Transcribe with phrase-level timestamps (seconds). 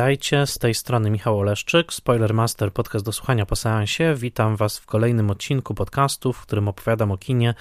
[0.00, 4.14] Witajcie, z tej strony Michał Oleszczyk, Spoilermaster, podcast do słuchania po seansie.
[4.16, 7.54] Witam Was w kolejnym odcinku podcastu, w którym opowiadam o kinie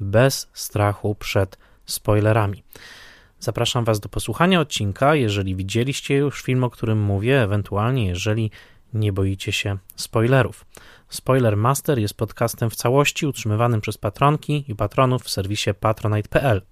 [0.00, 2.62] bez strachu przed spoilerami.
[3.40, 8.50] Zapraszam Was do posłuchania odcinka, jeżeli widzieliście już film, o którym mówię, ewentualnie jeżeli
[8.94, 10.66] nie boicie się spoilerów.
[11.08, 16.62] Spoiler Master jest podcastem w całości utrzymywanym przez patronki i patronów w serwisie patronite.pl.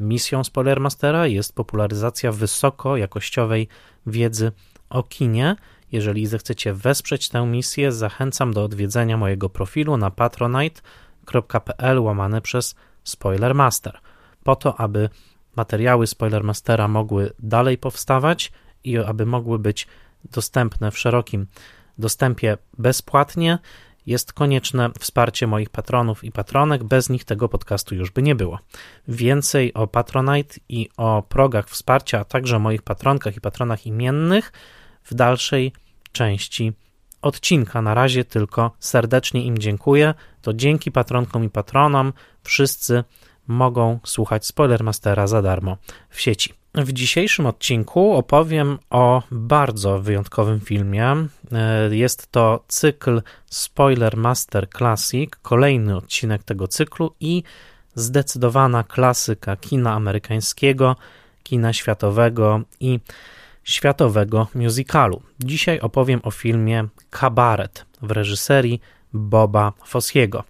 [0.00, 3.68] Misją Spoilermastera jest popularyzacja wysoko jakościowej
[4.06, 4.52] wiedzy
[4.90, 5.56] o kinie.
[5.92, 13.98] Jeżeli zechcecie wesprzeć tę misję, zachęcam do odwiedzenia mojego profilu na patronite.pl łamane przez Spoilermaster,
[14.44, 15.08] po to, aby
[15.56, 18.52] materiały Spoilermastera mogły dalej powstawać
[18.84, 19.86] i aby mogły być
[20.24, 21.46] dostępne w szerokim
[21.98, 23.58] dostępie bezpłatnie
[24.06, 28.58] jest konieczne wsparcie moich patronów i patronek, bez nich tego podcastu już by nie było.
[29.08, 34.52] Więcej o Patronite i o progach wsparcia, a także moich patronkach i patronach imiennych
[35.04, 35.72] w dalszej
[36.12, 36.72] części
[37.22, 37.82] odcinka.
[37.82, 40.14] Na razie tylko serdecznie im dziękuję.
[40.42, 43.04] To dzięki patronkom i patronom wszyscy
[43.46, 45.76] mogą słuchać Spoilermastera za darmo
[46.08, 46.61] w sieci.
[46.74, 51.26] W dzisiejszym odcinku opowiem o bardzo wyjątkowym filmie.
[51.52, 57.42] E, jest to cykl Spoiler Master Classic, kolejny odcinek tego cyklu i
[57.94, 60.96] zdecydowana klasyka kina amerykańskiego,
[61.42, 63.00] kina światowego i
[63.64, 65.22] światowego musicalu.
[65.40, 68.80] Dzisiaj opowiem o filmie Kabaret w reżyserii
[69.12, 70.44] Boba Fossiego.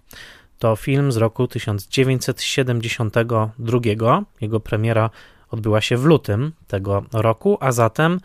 [0.59, 4.23] To film z roku 1972.
[4.41, 5.09] Jego premiera
[5.53, 8.19] odbyła się w lutym tego roku, a zatem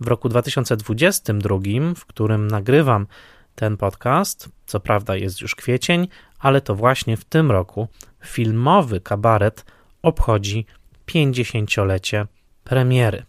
[0.00, 1.58] w roku 2022,
[1.96, 3.06] w którym nagrywam
[3.54, 7.88] ten podcast, co prawda jest już kwiecień, ale to właśnie w tym roku
[8.24, 9.64] filmowy kabaret
[10.02, 10.66] obchodzi
[11.06, 12.26] 50-lecie
[12.64, 13.22] premiery.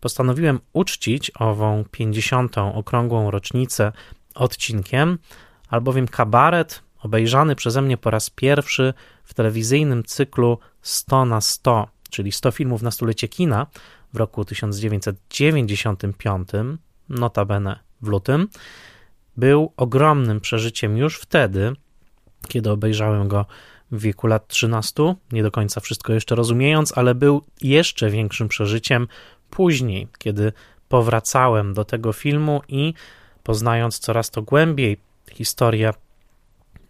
[0.00, 2.58] Postanowiłem uczcić ową 50.
[2.58, 3.92] okrągłą rocznicę
[4.34, 5.18] odcinkiem,
[5.68, 8.94] albowiem kabaret obejrzany przeze mnie po raz pierwszy
[9.24, 13.66] w telewizyjnym cyklu 100 na 100 czyli 100 filmów na stulecie kina
[14.12, 16.48] w roku 1995,
[17.08, 18.48] notabene w lutym,
[19.36, 21.72] był ogromnym przeżyciem już wtedy,
[22.48, 23.46] kiedy obejrzałem go
[23.92, 29.08] w wieku lat 13, nie do końca wszystko jeszcze rozumiejąc, ale był jeszcze większym przeżyciem
[29.50, 30.52] później, kiedy
[30.88, 32.94] powracałem do tego filmu i
[33.42, 34.96] poznając coraz to głębiej
[35.32, 35.92] historię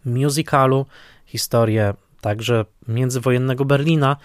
[0.05, 0.87] musicalu,
[1.27, 4.17] historię także międzywojennego Berlina,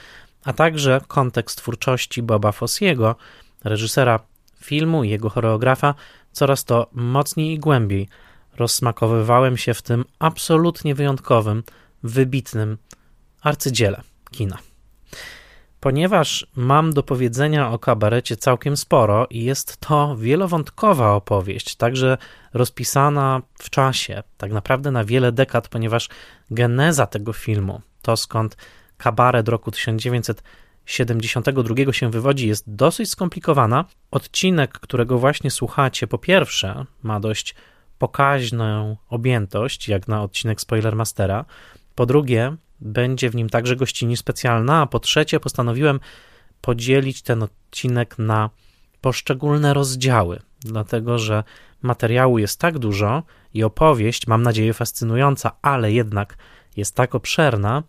[0.45, 3.15] a także kontekst twórczości Boba Fossiego,
[3.63, 4.19] reżysera
[4.61, 5.93] filmu i jego choreografa,
[6.31, 8.09] coraz to mocniej i głębiej
[8.57, 11.63] rozsmakowywałem się w tym absolutnie wyjątkowym,
[12.03, 12.77] wybitnym
[13.41, 14.01] arcydziele
[14.31, 14.57] kina.
[15.79, 22.17] Ponieważ mam do powiedzenia o kabarecie całkiem sporo i jest to wielowątkowa opowieść, także
[22.53, 26.09] rozpisana w czasie, tak naprawdę na wiele dekad, ponieważ
[26.51, 28.57] geneza tego filmu, to skąd
[28.99, 33.85] kabaret roku 1972 się wywodzi, jest dosyć skomplikowana.
[34.11, 37.55] Odcinek, którego właśnie słuchacie, po pierwsze, ma dość
[37.99, 41.45] pokaźną objętość, jak na odcinek Spoilermastera.
[41.95, 45.99] Po drugie, będzie w nim także gościni specjalna, a po trzecie, postanowiłem
[46.61, 48.49] podzielić ten odcinek na
[49.01, 51.43] poszczególne rozdziały, dlatego że
[51.81, 53.23] materiału jest tak dużo
[53.53, 56.37] i opowieść, mam nadzieję, fascynująca, ale jednak
[56.77, 57.83] jest tak obszerna,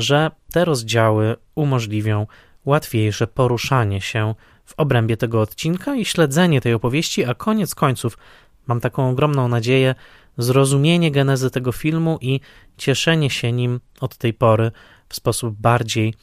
[0.00, 2.26] że te rozdziały umożliwią
[2.64, 4.34] łatwiejsze poruszanie się
[4.64, 8.18] w obrębie tego odcinka i śledzenie tej opowieści, a koniec końców
[8.66, 9.94] mam taką ogromną nadzieję
[10.38, 12.40] zrozumienie genezy tego filmu i
[12.76, 14.72] cieszenie się nim od tej pory
[15.08, 16.14] w sposób bardziej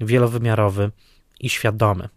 [0.00, 0.90] wielowymiarowy
[1.40, 2.08] i świadomy.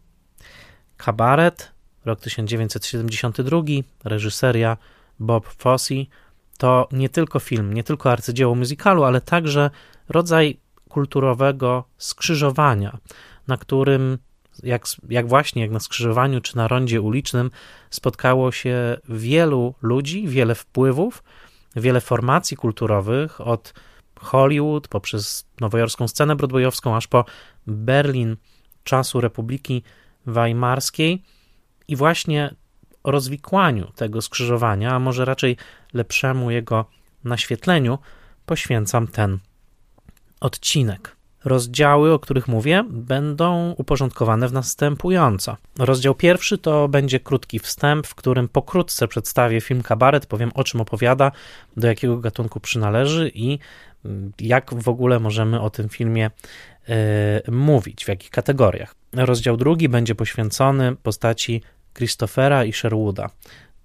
[0.97, 1.71] Kabaret,
[2.05, 3.61] rok 1972,
[4.03, 4.77] reżyseria
[5.19, 5.95] Bob Fosse,
[6.57, 9.69] to nie tylko film, nie tylko arcydzieło muzykalu, ale także
[10.09, 10.59] rodzaj
[10.93, 12.97] kulturowego skrzyżowania,
[13.47, 14.17] na którym,
[14.63, 17.51] jak, jak właśnie jak na skrzyżowaniu czy na rondzie ulicznym,
[17.89, 21.23] spotkało się wielu ludzi, wiele wpływów,
[21.75, 23.73] wiele formacji kulturowych, od
[24.19, 27.25] Hollywood poprzez nowojorską scenę broadwayowską, aż po
[27.67, 28.37] Berlin
[28.83, 29.83] czasu Republiki
[30.25, 31.23] Weimarskiej
[31.87, 32.55] i właśnie
[33.03, 35.57] rozwikłaniu tego skrzyżowania, a może raczej
[35.93, 36.85] lepszemu jego
[37.23, 37.99] naświetleniu,
[38.45, 39.39] poświęcam ten
[40.43, 41.15] odcinek.
[41.45, 45.57] Rozdziały, o których mówię, będą uporządkowane w następująco.
[45.79, 50.81] Rozdział pierwszy to będzie krótki wstęp, w którym pokrótce przedstawię film Kabaret, powiem o czym
[50.81, 51.31] opowiada,
[51.77, 53.59] do jakiego gatunku przynależy i
[54.05, 56.31] mm, jak w ogóle możemy o tym filmie
[56.87, 56.95] yy,
[57.51, 58.95] mówić, w jakich kategoriach.
[59.13, 61.61] Rozdział drugi będzie poświęcony postaci
[61.93, 63.29] Christophera i Sherwooda.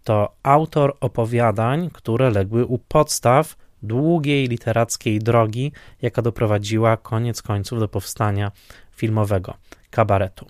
[0.05, 5.73] To autor opowiadań, które legły u podstaw długiej literackiej drogi,
[6.03, 8.53] jaka doprowadziła koniec końców do powstania
[8.93, 9.55] filmowego
[9.91, 10.47] kabaretu.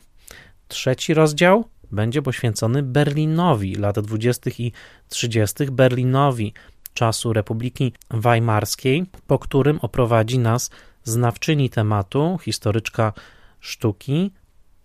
[0.69, 4.51] Trzeci rozdział będzie poświęcony Berlinowi lat 20.
[4.59, 4.73] i
[5.09, 6.53] 30., Berlinowi
[6.95, 10.71] czasu Republiki Weimarskiej, po którym oprowadzi nas
[11.05, 13.13] znawczyni tematu, historyczka
[13.61, 14.31] sztuki,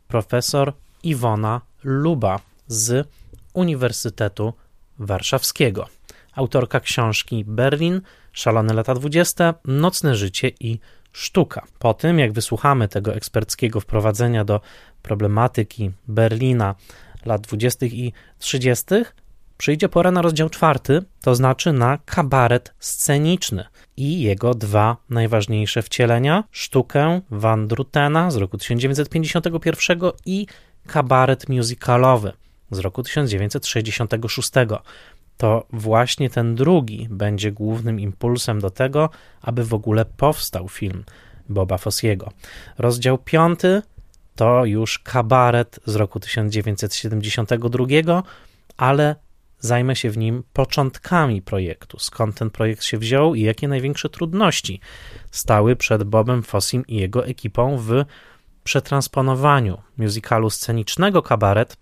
[0.08, 0.74] profesor
[1.04, 3.08] Iwona Luba z
[3.54, 4.54] Uniwersytetu
[5.00, 5.88] Warszawskiego.
[6.36, 8.02] Autorka książki Berlin,
[8.32, 10.80] Szalone lata 20, Nocne życie i
[11.12, 11.64] sztuka.
[11.80, 14.62] Po tym, jak wysłuchamy tego eksperckiego wprowadzenia do
[15.02, 16.76] problematyki Berlina
[17.26, 17.86] lat 20.
[17.86, 18.86] i 30.,
[19.58, 23.66] przyjdzie pora na rozdział czwarty, to znaczy na kabaret sceniczny
[23.98, 30.48] i jego dwa najważniejsze wcielenia: sztukę Van Drutena z roku 1951 i
[30.88, 32.34] kabaret musicalowy
[32.72, 34.52] z roku 1966.
[35.38, 39.10] To właśnie ten drugi będzie głównym impulsem do tego,
[39.42, 41.04] aby w ogóle powstał film
[41.50, 42.32] Boba Fossiego.
[42.78, 43.82] Rozdział piąty
[44.36, 48.24] to już kabaret z roku 1972,
[48.78, 49.16] ale
[49.60, 54.80] zajmę się w nim początkami projektu, skąd ten projekt się wziął i jakie największe trudności
[55.32, 58.06] stały przed Bobem Fossim i jego ekipą w
[58.64, 61.78] przetransponowaniu musicalu scenicznego kabaret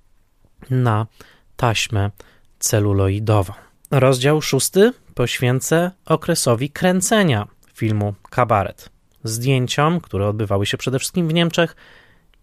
[0.69, 1.07] na
[1.55, 2.11] taśmę
[2.61, 3.53] celuloidową.
[3.91, 8.89] Rozdział szósty poświęcę okresowi kręcenia filmu Kabaret.
[9.23, 11.75] Zdjęciom, które odbywały się przede wszystkim w Niemczech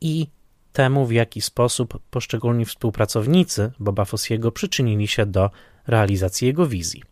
[0.00, 0.26] i
[0.72, 5.50] temu, w jaki sposób poszczególni współpracownicy Boba Fossiego przyczynili się do
[5.86, 7.02] realizacji jego wizji.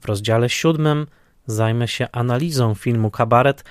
[0.00, 1.06] W rozdziale siódmym
[1.46, 3.64] zajmę się analizą filmu Kabaret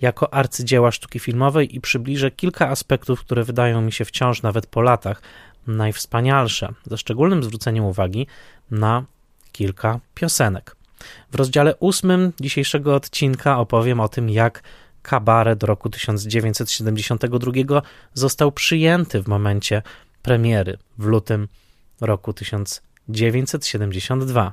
[0.00, 4.82] jako arcydzieła sztuki filmowej i przybliżę kilka aspektów, które wydają mi się wciąż, nawet po
[4.82, 5.22] latach,
[5.66, 8.26] najwspanialsze, ze szczególnym zwróceniem uwagi
[8.70, 9.04] na
[9.52, 10.76] kilka piosenek.
[11.32, 14.62] W rozdziale ósmym dzisiejszego odcinka opowiem o tym, jak
[15.02, 17.82] kabaret roku 1972
[18.14, 19.82] został przyjęty w momencie
[20.22, 21.48] premiery w lutym
[22.00, 24.52] roku 1972.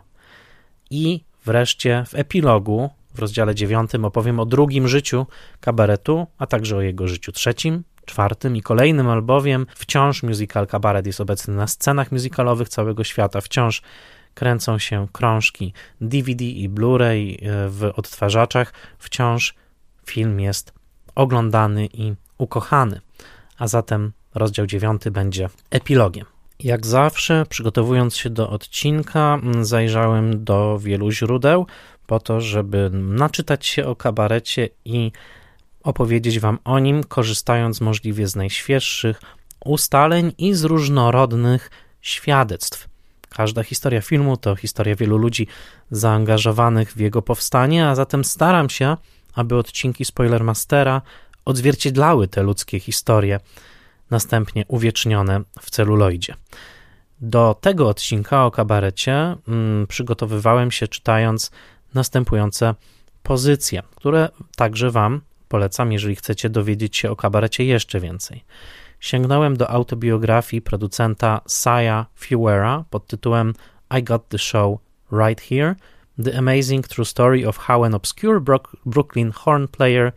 [0.90, 5.28] I wreszcie w epilogu, w rozdziale dziewiątym, opowiem o drugim życiu
[5.60, 11.22] kabaretu, a także o jego życiu trzecim, czwartym i kolejnym, albowiem wciąż musical kabaret jest
[11.22, 13.81] obecny na scenach musicalowych całego świata, wciąż
[14.34, 19.56] kręcą się krążki DVD i Blu-ray e, w odtwarzaczach, wciąż
[20.06, 20.74] film jest
[21.16, 23.02] oglądany i ukochany.
[23.58, 26.25] A zatem rozdział 9 będzie epilogiem.
[26.60, 31.66] Jak zawsze, przygotowując się do odcinka, zajrzałem do wielu źródeł
[32.08, 35.12] po to, żeby naczytać się o kabarecie i
[35.83, 39.22] opowiedzieć Wam o nim, korzystając możliwie z najświeższych
[39.66, 42.88] ustaleń i z różnorodnych świadectw.
[43.30, 45.48] Każda historia filmu to historia wielu ludzi
[45.92, 48.98] zaangażowanych w jego powstanie, a zatem staram się,
[49.33, 51.01] aby odcinki Spoilermastera
[51.45, 53.39] odzwierciedlały te ludzkie historie,
[54.10, 56.36] następnie uwiecznione w celuloidzie.
[57.22, 61.51] Do tego odcinka o kabarecie mm, przygotowywałem się czytając
[61.94, 62.75] następujące
[63.24, 68.43] pozycje, które także Wam polecam, jeżeli chcecie dowiedzieć się o kabarecie jeszcze więcej.
[69.00, 73.53] Sięgnąłem do autobiografii producenta Saya Fuera pod tytułem
[74.00, 74.79] I Got the Show
[75.12, 75.75] Right Here
[76.24, 78.41] The Amazing True Story of How an Obscure
[78.86, 80.12] Brooklyn Horn Player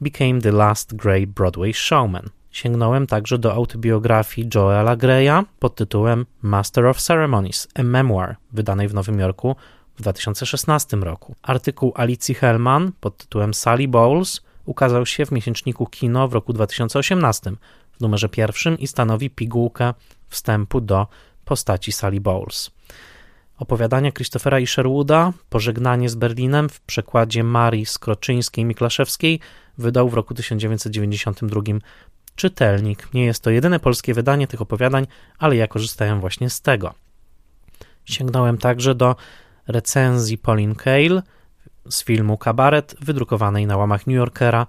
[0.00, 2.30] Became the Last Great Broadway Showman.
[2.50, 8.94] Sięgnąłem także do autobiografii Joela Greya pod tytułem Master of Ceremonies, a Memoir, wydanej w
[8.94, 9.56] Nowym Jorku
[9.96, 11.34] w 2016 roku.
[11.42, 17.52] Artykuł Alicji Hellman pod tytułem Sally Bowles ukazał się w miesięczniku Kino w roku 2018
[17.92, 19.94] w numerze pierwszym i stanowi pigułkę
[20.28, 21.06] wstępu do
[21.44, 22.70] postaci Sally Bowles.
[23.58, 29.38] Opowiadania Christophera i Sherwooda, Pożegnanie z Berlinem w przekładzie Marii Skroczyńskiej-Miklaszewskiej
[29.78, 31.60] wydał w roku 1992
[32.36, 33.14] czytelnik.
[33.14, 35.06] Nie jest to jedyne polskie wydanie tych opowiadań,
[35.38, 36.94] ale ja korzystałem właśnie z tego.
[38.04, 39.16] Sięgnąłem także do
[39.66, 41.22] recenzji Pauline Kael
[41.90, 44.66] z filmu Kabaret, wydrukowanej na łamach New Yorkera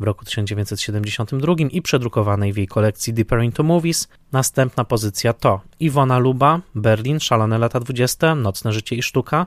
[0.00, 4.08] w roku 1972 i przedrukowanej w jej kolekcji Deeper into Movies.
[4.32, 9.46] Następna pozycja to Iwona Luba, Berlin, Szalone lata 20, Nocne życie i sztuka,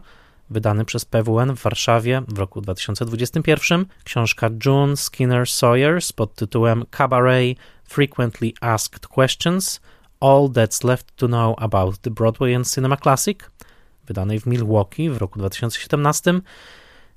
[0.50, 7.58] wydany przez PWN w Warszawie w roku 2021, książka June Skinner Sawyers pod tytułem Cabaret
[7.84, 9.82] Frequently Asked Questions
[10.20, 13.52] All That's Left to Know About the Broadway and Cinema Classic,
[14.06, 16.34] wydanej w Milwaukee w roku 2017,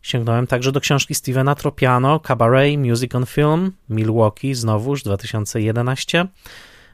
[0.03, 6.27] Sięgnąłem także do książki Stevena Tropiano, Cabaret, Music on Film, Milwaukee, znowuż 2011.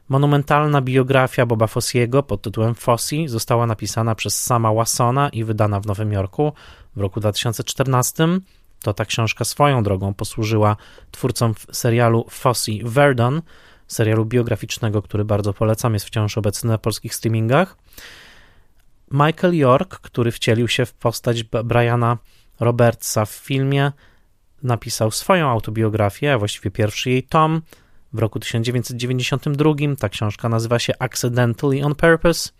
[0.08, 5.86] Monumentalna biografia Boba Fossiego pod tytułem Fossi została napisana przez sama Wassona i wydana w
[5.86, 6.52] Nowym Jorku
[6.96, 8.28] w roku 2014.
[8.82, 10.76] To ta książka swoją drogą posłużyła
[11.10, 13.42] twórcom serialu Fossi Verdon,
[13.86, 17.76] serialu biograficznego, który bardzo polecam, jest wciąż obecny na polskich streamingach.
[19.10, 22.18] Michael York, który wcielił się w postać Briana
[22.60, 23.92] Robertsa w filmie,
[24.62, 27.62] napisał swoją autobiografię, a właściwie pierwszy jej tom
[28.12, 29.74] w roku 1992.
[29.98, 32.50] Ta książka nazywa się Accidentally on Purpose,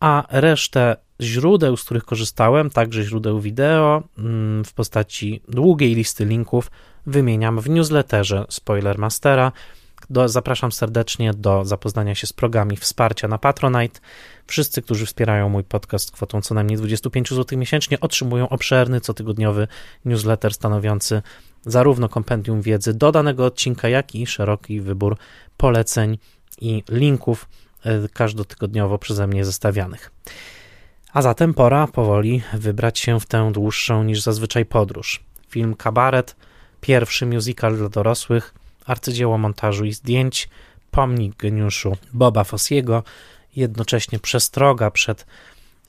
[0.00, 6.70] a resztę źródeł, z których korzystałem, także źródeł wideo mm, w postaci długiej listy linków,
[7.06, 9.52] wymieniam w newsletterze Spoilermastera.
[10.10, 14.00] Do, zapraszam serdecznie do zapoznania się z progami wsparcia na Patronite.
[14.46, 19.68] Wszyscy, którzy wspierają mój podcast kwotą co najmniej 25 zł miesięcznie, otrzymują obszerny, cotygodniowy
[20.04, 21.22] newsletter stanowiący
[21.66, 25.16] zarówno kompendium wiedzy do danego odcinka, jak i szeroki wybór
[25.56, 26.18] poleceń
[26.60, 27.48] i linków
[27.84, 30.10] e, każdotygodniowo przeze mnie zestawianych.
[31.12, 35.24] A zatem pora powoli wybrać się w tę dłuższą niż zazwyczaj podróż.
[35.48, 36.36] Film Kabaret,
[36.80, 38.54] pierwszy musical dla dorosłych,
[38.90, 40.48] arcydzieło montażu i zdjęć,
[40.90, 43.02] pomnik geniuszu Boba Fossiego,
[43.56, 45.26] jednocześnie przestroga przed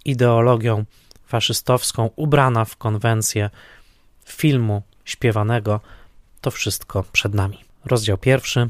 [0.06, 0.86] ideologią
[1.26, 3.50] faszystowską, ubrana w konwencję
[4.26, 5.80] filmu śpiewanego,
[6.42, 7.58] to wszystko przed nami.
[7.86, 8.70] Rozdział pierwszy,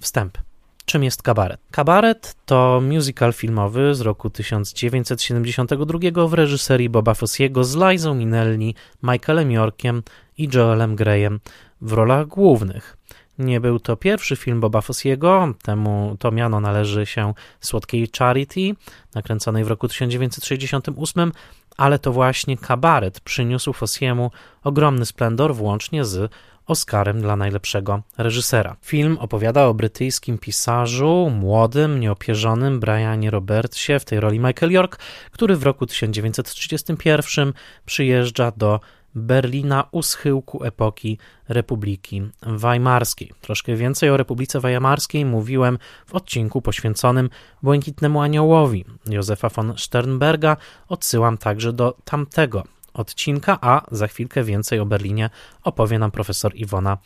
[0.00, 0.38] wstęp.
[0.84, 1.60] Czym jest kabaret?
[1.70, 9.50] Kabaret to musical filmowy z roku 1972 w reżyserii Boba Fossiego z Lizą Minnelli, Michaelem
[9.50, 10.02] Yorkiem
[10.38, 11.40] i Joelem Greyem
[11.80, 12.95] w rolach głównych.
[13.38, 18.74] Nie był to pierwszy film Boba Fossiego, temu to miano należy się Słodkiej Charity,
[19.14, 21.32] nakręconej w roku 1968,
[21.76, 24.30] ale to właśnie kabaret przyniósł Fossiemu
[24.64, 26.32] ogromny splendor, włącznie z
[26.66, 28.76] Oscarem dla najlepszego reżysera.
[28.82, 34.98] Film opowiada o brytyjskim pisarzu, młodym, nieopierzonym Brianie Robertsie, w tej roli Michael York,
[35.30, 37.52] który w roku 1931
[37.86, 38.80] przyjeżdża do
[39.16, 41.18] Berlina u schyłku epoki
[41.48, 43.32] Republiki Weimarskiej.
[43.40, 47.30] Troszkę więcej o Republice Weimarskiej mówiłem w odcinku poświęconym
[47.62, 50.56] Błękitnemu Aniołowi Józefa von Sternberga.
[50.88, 55.30] Odsyłam także do tamtego odcinka, a za chwilkę więcej o Berlinie
[55.62, 56.98] opowie nam profesor Iwona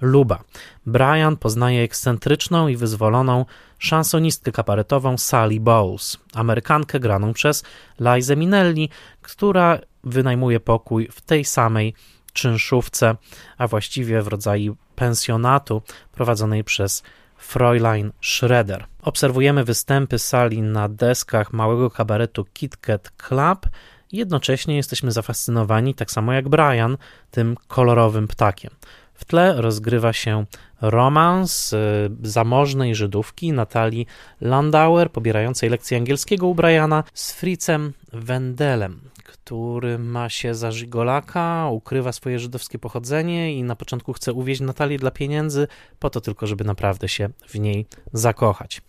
[0.00, 0.44] Luba.
[0.86, 3.44] Brian poznaje ekscentryczną i wyzwoloną
[3.78, 7.64] szansonistkę kabaretową Sally Bowles, Amerykankę graną przez
[8.00, 8.88] Liza Minnelli,
[9.22, 11.94] która wynajmuje pokój w tej samej
[12.32, 13.16] czynszówce,
[13.58, 17.02] a właściwie w rodzaju pensjonatu prowadzonej przez
[17.36, 18.86] Fräulein Schroeder.
[19.02, 23.66] Obserwujemy występy sali na deskach małego kabaretu Kit Kat Club
[24.12, 26.96] jednocześnie jesteśmy zafascynowani, tak samo jak Brian,
[27.30, 28.70] tym kolorowym ptakiem.
[29.14, 30.44] W tle rozgrywa się
[30.80, 34.06] romans y, zamożnej Żydówki Natalii
[34.40, 39.00] Landauer, pobierającej lekcje angielskiego u Briana, z Fritzem Wendelem,
[39.44, 44.98] który ma się za żigolaka, ukrywa swoje żydowskie pochodzenie i na początku chce uwieźć Natalię
[44.98, 45.66] dla pieniędzy,
[45.98, 48.82] po to tylko, żeby naprawdę się w niej zakochać.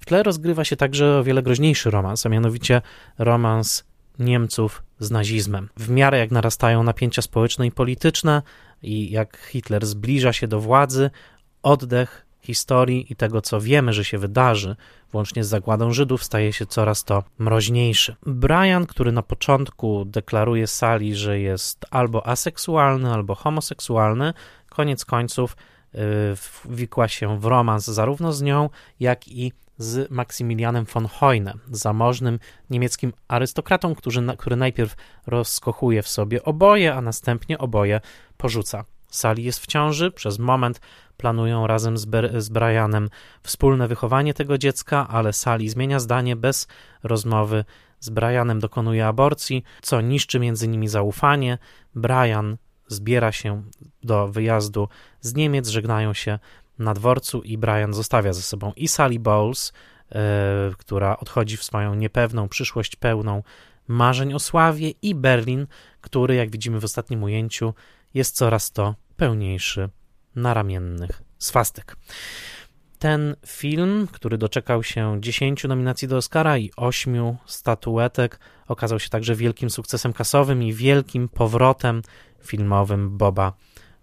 [0.00, 2.82] W tle rozgrywa się także o wiele groźniejszy romans, a mianowicie
[3.18, 3.84] romans
[4.18, 5.68] Niemców z nazizmem.
[5.76, 8.42] W miarę jak narastają napięcia społeczne i polityczne
[8.82, 11.10] i jak Hitler zbliża się do władzy,
[11.62, 14.76] oddech historii i tego, co wiemy, że się wydarzy,
[15.14, 18.16] włącznie z zagładą Żydów, staje się coraz to mroźniejszy.
[18.26, 24.34] Brian, który na początku deklaruje Sali, że jest albo aseksualny, albo homoseksualny,
[24.68, 25.56] koniec końców
[25.92, 26.00] yy,
[26.64, 32.38] wikła się w romans zarówno z nią, jak i z Maksymilianem von Heunem, zamożnym
[32.70, 38.00] niemieckim arystokratą, który, który najpierw rozkochuje w sobie oboje, a następnie oboje
[38.36, 38.84] porzuca.
[39.16, 40.80] Sali jest w ciąży, przez moment
[41.16, 43.08] planują razem z, Ber z Brianem
[43.42, 46.68] wspólne wychowanie tego dziecka, ale Sali zmienia zdanie bez
[47.02, 47.64] rozmowy
[48.00, 51.58] z Brianem, dokonuje aborcji, co niszczy między nimi zaufanie.
[51.94, 52.56] Brian
[52.86, 53.62] zbiera się
[54.02, 54.88] do wyjazdu
[55.20, 56.38] z Niemiec, żegnają się
[56.78, 59.72] na dworcu i Brian zostawia ze sobą i Sally Bowles,
[60.10, 60.18] yy,
[60.78, 63.42] która odchodzi w swoją niepewną przyszłość pełną
[63.88, 65.66] marzeń o sławie i Berlin,
[66.00, 67.74] który, jak widzimy w ostatnim ujęciu,
[68.14, 69.88] jest coraz to pełniejszy
[70.36, 71.96] naramiennych swastek.
[72.98, 79.34] Ten film, który doczekał się 10 nominacji do Oscara i 8 statuetek, okazał się także
[79.34, 82.02] wielkim sukcesem kasowym i wielkim powrotem
[82.42, 83.52] filmowym Boba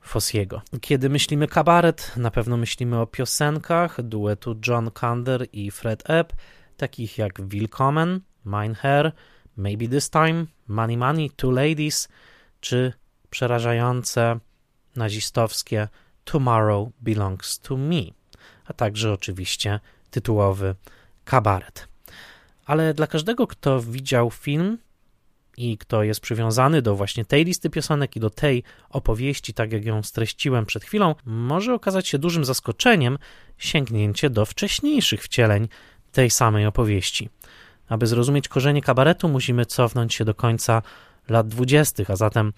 [0.01, 0.61] Fossiego.
[0.81, 6.33] Kiedy myślimy kabaret, na pewno myślimy o piosenkach duetu John Kander i Fred Epp,
[6.77, 9.11] takich jak Willkommen, Mein Herr,
[9.57, 12.09] Maybe This Time, Money Money, Two Ladies,
[12.59, 12.93] czy
[13.29, 14.39] przerażające
[14.95, 15.87] nazistowskie
[16.23, 18.01] Tomorrow Belongs to Me.
[18.65, 19.79] a także oczywiście
[20.11, 20.75] tytułowy
[21.25, 21.87] kabaret.
[22.65, 24.77] Ale dla każdego, kto widział film
[25.57, 29.85] i kto jest przywiązany do właśnie tej listy piosenek i do tej opowieści, tak jak
[29.85, 33.17] ją streściłem przed chwilą, może okazać się dużym zaskoczeniem
[33.57, 35.67] sięgnięcie do wcześniejszych wcieleń
[36.11, 37.29] tej samej opowieści.
[37.89, 40.81] Aby zrozumieć korzenie kabaretu, musimy cofnąć się do końca
[41.29, 42.53] lat dwudziestych, a zatem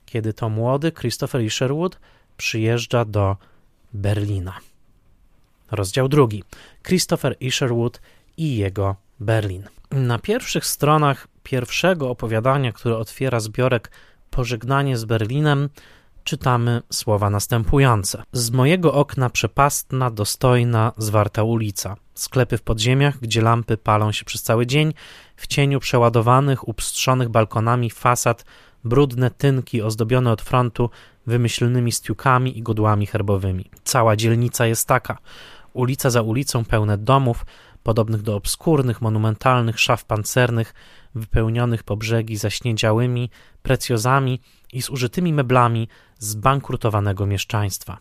[0.06, 2.00] kiedy to młody Christopher Isherwood
[2.36, 3.36] przyjeżdża do
[3.92, 4.58] Berlina.
[5.70, 6.44] Rozdział drugi.
[6.82, 8.00] Christopher Isherwood
[8.36, 9.68] i jego Berlin.
[9.90, 13.90] Na pierwszych stronach pierwszego opowiadania, które otwiera zbiorek
[14.30, 15.68] Pożegnanie z Berlinem,
[16.24, 18.22] czytamy słowa następujące.
[18.32, 21.96] Z mojego okna przepastna, dostojna, zwarta ulica.
[22.14, 24.94] Sklepy w podziemiach, gdzie lampy palą się przez cały dzień,
[25.36, 28.44] w cieniu przeładowanych, upstrzonych balkonami fasad,
[28.84, 30.90] brudne tynki ozdobione od frontu
[31.26, 33.70] wymyślnymi stiukami i godłami herbowymi.
[33.84, 35.18] Cała dzielnica jest taka.
[35.72, 37.46] Ulica za ulicą pełne domów,
[37.82, 40.74] podobnych do obskurnych, monumentalnych szaf pancernych,
[41.20, 43.30] wypełnionych po brzegi zaśniedziałymi
[43.62, 44.40] precjozami
[44.72, 47.98] i zużytymi meblami zbankrutowanego mieszczaństwa.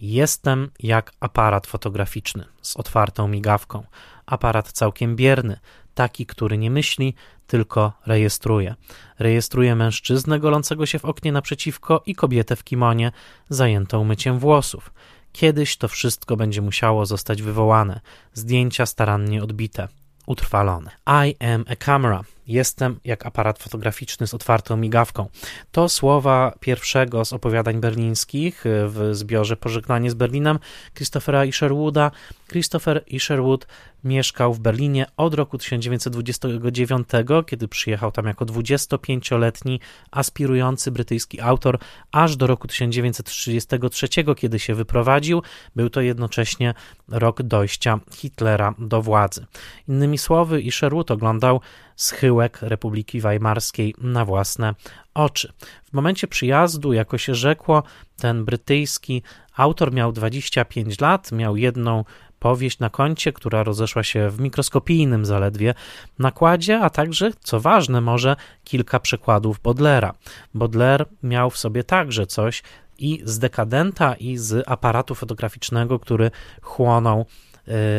[0.00, 3.84] Jestem jak aparat fotograficzny z otwartą migawką.
[4.26, 5.58] Aparat całkiem bierny,
[5.94, 7.14] taki, który nie myśli,
[7.46, 8.74] tylko rejestruje.
[9.18, 13.12] Rejestruje mężczyznę golącego się w oknie naprzeciwko i kobietę w kimonie
[13.48, 14.92] zajętą myciem włosów.
[15.32, 18.00] Kiedyś to wszystko będzie musiało zostać wywołane,
[18.32, 19.88] zdjęcia starannie odbite,
[20.26, 20.90] utrwalone.
[21.06, 22.24] I am a camera.
[22.50, 25.28] Jestem jak aparat fotograficzny z otwartą migawką.
[25.72, 30.58] To słowa pierwszego z opowiadań berlińskich w zbiorze Pożegnanie z Berlinem
[30.94, 32.10] Christophera Isherwooda.
[32.48, 33.66] Christopher Isherwood
[34.04, 37.08] mieszkał w Berlinie od roku 1929,
[37.46, 41.78] kiedy przyjechał tam jako 25-letni aspirujący brytyjski autor,
[42.12, 45.42] aż do roku 1933, kiedy się wyprowadził.
[45.76, 46.74] Był to jednocześnie
[47.08, 49.46] rok dojścia Hitlera do władzy.
[49.88, 51.60] Innymi słowy, Isherwood oglądał
[52.00, 54.74] schyłek Republiki Weimarskiej na własne
[55.14, 55.52] oczy.
[55.84, 57.82] W momencie przyjazdu, jako się rzekło,
[58.16, 59.22] ten brytyjski
[59.56, 62.04] autor miał 25 lat, miał jedną
[62.38, 65.74] powieść na koncie, która rozeszła się w mikroskopijnym zaledwie
[66.18, 70.14] nakładzie, a także, co ważne, może kilka przekładów Bodlera.
[70.54, 72.62] Baudelaire miał w sobie także coś
[72.98, 76.30] i z dekadenta, i z aparatu fotograficznego, który
[76.62, 77.26] chłonął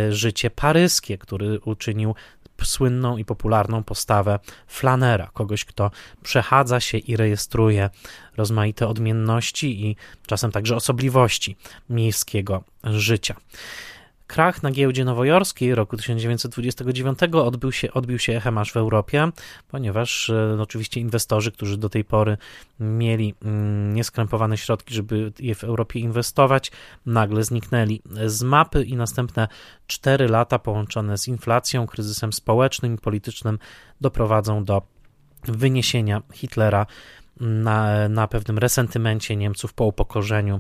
[0.10, 2.16] y, życie paryskie, który uczynił
[2.66, 5.92] słynną i popularną postawę flanera, kogoś, kto
[6.24, 7.90] przechadza się i rejestruje
[8.38, 9.96] rozmaite odmienności i
[10.28, 11.58] czasem także osobliwości
[11.90, 13.36] miejskiego życia.
[14.32, 19.30] Krach na giełdzie nowojorskiej roku 1929 odbył się, odbił się echem aż w Europie,
[19.68, 22.38] ponieważ no, oczywiście inwestorzy, którzy do tej pory
[22.80, 26.72] mieli mm, nieskrępowane środki, żeby je w Europie inwestować,
[27.06, 29.48] nagle zniknęli z mapy i następne
[29.88, 33.60] 4 lata połączone z inflacją, kryzysem społecznym i politycznym
[34.02, 34.82] doprowadzą do
[35.44, 36.86] wyniesienia Hitlera
[37.40, 40.60] na, na pewnym resentymencie Niemców po upokorzeniu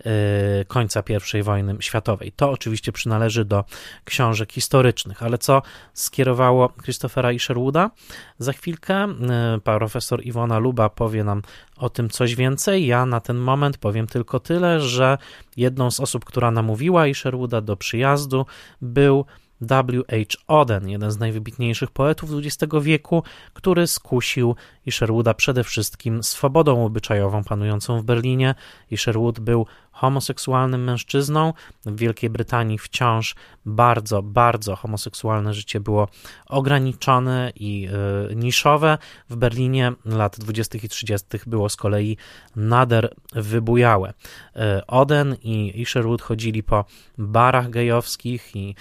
[0.00, 1.02] y, końca
[1.34, 2.32] I wojny światowej.
[2.32, 3.64] To oczywiście przynależy do
[4.04, 5.62] książek historycznych, ale co
[5.94, 7.90] skierowało Christophera Isherwooda?
[8.38, 9.08] Za chwilkę
[9.56, 11.42] y, profesor Iwona Luba powie nam
[11.76, 12.86] o tym coś więcej.
[12.86, 15.18] Ja na ten moment powiem tylko tyle, że
[15.56, 18.46] jedną z osób, która namówiła Isherwooda do przyjazdu
[18.80, 19.24] był
[19.62, 20.38] W.H.
[20.46, 23.22] Oden, jeden z najwybitniejszych poetów XX wieku,
[23.52, 28.54] który skusił Isherwooda przede wszystkim swobodą obyczajową panującą w Berlinie.
[28.90, 29.66] Isherwood był
[30.02, 31.52] homoseksualnym mężczyzną.
[31.86, 33.34] W Wielkiej Brytanii wciąż
[33.66, 36.08] bardzo, bardzo homoseksualne życie było
[36.46, 37.88] ograniczone i
[38.30, 38.98] y, niszowe.
[39.30, 40.78] W Berlinie lat 20.
[40.82, 41.26] i 30.
[41.46, 42.16] było z kolei
[42.56, 44.10] nader wybujałe.
[44.10, 46.84] Y, Oden i Isherwood chodzili po
[47.18, 48.74] barach gejowskich i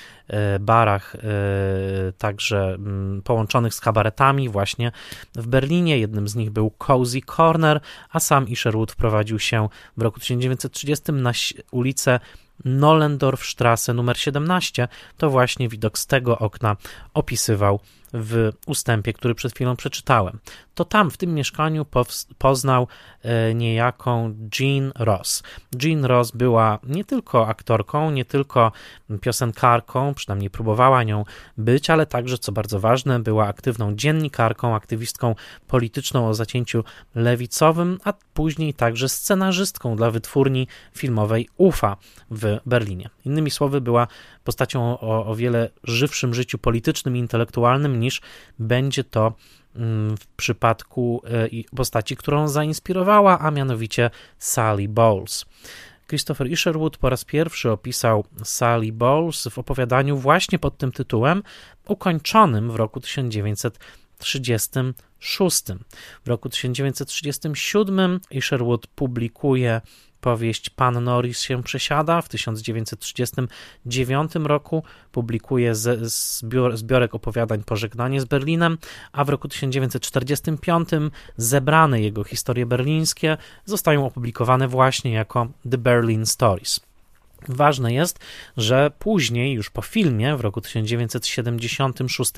[0.55, 1.15] y, barach
[2.17, 4.91] także mm, połączonych z kabaretami właśnie
[5.35, 5.99] w Berlinie.
[5.99, 7.79] Jednym z nich był Cozy Corner,
[8.09, 11.31] a sam Isherwood wprowadził się w roku 1930 na
[11.71, 12.19] ulicę
[12.65, 16.77] Nollendorfstrasse numer 17, to właśnie widok z tego okna
[17.13, 17.79] opisywał
[18.13, 20.39] w ustępie, który przed chwilą przeczytałem.
[20.75, 21.85] To tam, w tym mieszkaniu,
[22.37, 22.87] poznał
[23.23, 25.43] e, niejaką Jean Ross.
[25.83, 28.71] Jean Ross była nie tylko aktorką, nie tylko
[29.21, 31.25] piosenkarką, przynajmniej próbowała nią
[31.57, 35.35] być, ale także, co bardzo ważne, była aktywną dziennikarką, aktywistką
[35.67, 36.83] polityczną o zacięciu
[37.15, 41.97] lewicowym, a później także scenarzystką dla wytwórni filmowej UFA
[42.31, 43.09] w Berlinie.
[43.25, 44.07] Innymi słowy, była
[44.43, 48.21] postacią o, o wiele żywszym życiu politycznym i intelektualnym niż
[48.59, 49.33] będzie to
[49.75, 55.45] mm, w przypadku e, postaci, którą zainspirowała, a mianowicie Sally Bowles.
[56.11, 61.43] Christopher Isherwood po raz pierwszy opisał Sally Bowles w opowiadaniu właśnie pod tym tytułem,
[61.87, 65.63] ukończonym w roku 1936.
[66.25, 69.81] W roku 1937 Isherwood publikuje
[70.21, 78.77] Powieść Pan Norris się przesiada w 1939 roku publikuje zbior, zbiorek opowiadań Pożegnanie z Berlinem,
[79.11, 80.89] a w roku 1945
[81.37, 86.90] zebrane jego historie berlińskie zostają opublikowane właśnie jako The Berlin Stories.
[87.47, 88.19] Ważne jest,
[88.57, 92.31] że później, już po filmie, w roku 1976,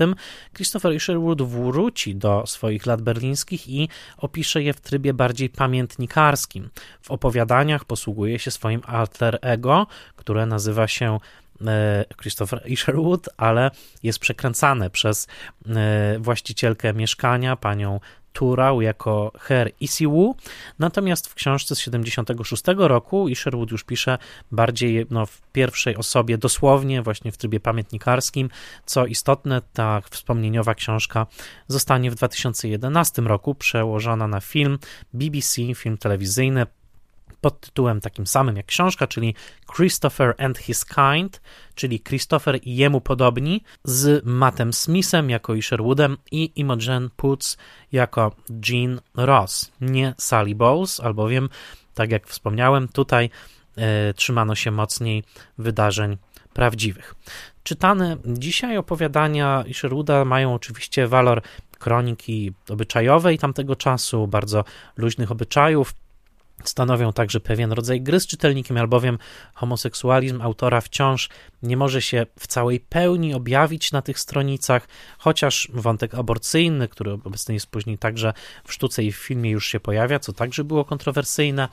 [0.54, 6.70] Christopher Isherwood wróci do swoich lat berlińskich i opisze je w trybie bardziej pamiętnikarskim.
[7.02, 9.86] W opowiadaniach posługuje się swoim alter ego,
[10.16, 11.18] które nazywa się
[11.66, 13.70] e, Christopher Isherwood, ale
[14.02, 15.26] jest przekręcane przez
[15.66, 18.00] e, właścicielkę mieszkania, panią
[18.34, 20.36] Turał jako Her Isiwu,
[20.78, 24.18] natomiast w książce z 76 roku Isherwood już pisze
[24.52, 28.50] bardziej no, w pierwszej osobie, dosłownie właśnie w trybie pamiętnikarskim.
[28.86, 31.26] Co istotne, ta wspomnieniowa książka
[31.68, 34.78] zostanie w 2011 roku przełożona na film
[35.12, 36.66] BBC, film telewizyjny
[37.44, 39.34] pod tytułem takim samym jak książka, czyli
[39.76, 41.40] Christopher and His Kind,
[41.74, 47.56] czyli Christopher i jemu podobni, z Mattem Smithem jako Isherwoodem i Imogen Poots
[47.92, 48.32] jako
[48.68, 51.48] Jean Ross, nie Sally Bowles, albowiem,
[51.94, 53.30] tak jak wspomniałem, tutaj
[53.76, 55.24] e, trzymano się mocniej
[55.58, 56.16] wydarzeń
[56.52, 57.14] prawdziwych.
[57.62, 61.42] Czytane dzisiaj opowiadania Isherwooda mają oczywiście walor
[61.78, 64.64] kroniki obyczajowej tamtego czasu, bardzo
[64.96, 65.94] luźnych obyczajów,
[66.64, 69.18] stanowią także pewien rodzaj gry z czytelnikiem, albowiem
[69.54, 71.28] homoseksualizm autora wciąż
[71.62, 74.88] nie może się w całej pełni objawić na tych stronicach,
[75.18, 78.32] chociaż wątek aborcyjny, który obecnie jest później także
[78.64, 81.68] w sztuce i w filmie już się pojawia, co także było kontrowersyjne.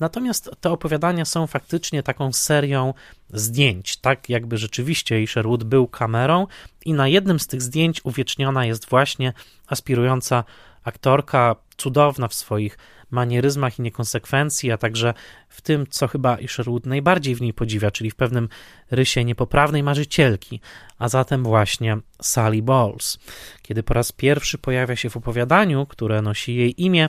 [0.00, 2.94] Natomiast te opowiadania są faktycznie taką serią
[3.30, 6.46] zdjęć, tak jakby rzeczywiście Isherwood był kamerą
[6.84, 9.32] i na jednym z tych zdjęć uwieczniona jest właśnie
[9.66, 10.44] aspirująca
[10.84, 12.78] aktorka, cudowna w swoich
[13.14, 15.14] manieryzmach i niekonsekwencji, a także
[15.48, 18.48] w tym, co chyba Isherwood najbardziej w niej podziwia, czyli w pewnym
[18.90, 20.60] rysie niepoprawnej marzycielki,
[20.98, 23.18] a zatem właśnie Sally Bowles.
[23.62, 27.08] Kiedy po raz pierwszy pojawia się w opowiadaniu, które nosi jej imię,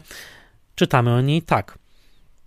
[0.76, 1.78] czytamy o niej tak.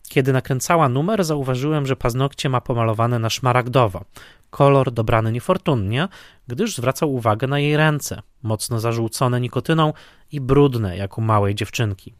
[0.08, 4.04] Kiedy nakręcała numer, zauważyłem, że paznokcie ma pomalowane na szmaragdowo.
[4.50, 6.08] Kolor dobrany niefortunnie,
[6.48, 9.92] gdyż zwracał uwagę na jej ręce, mocno zażółcone nikotyną
[10.32, 12.14] i brudne, jak u małej dziewczynki.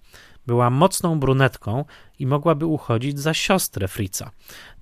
[0.48, 1.84] Była mocną brunetką
[2.18, 4.30] i mogłaby uchodzić za siostrę Fritza.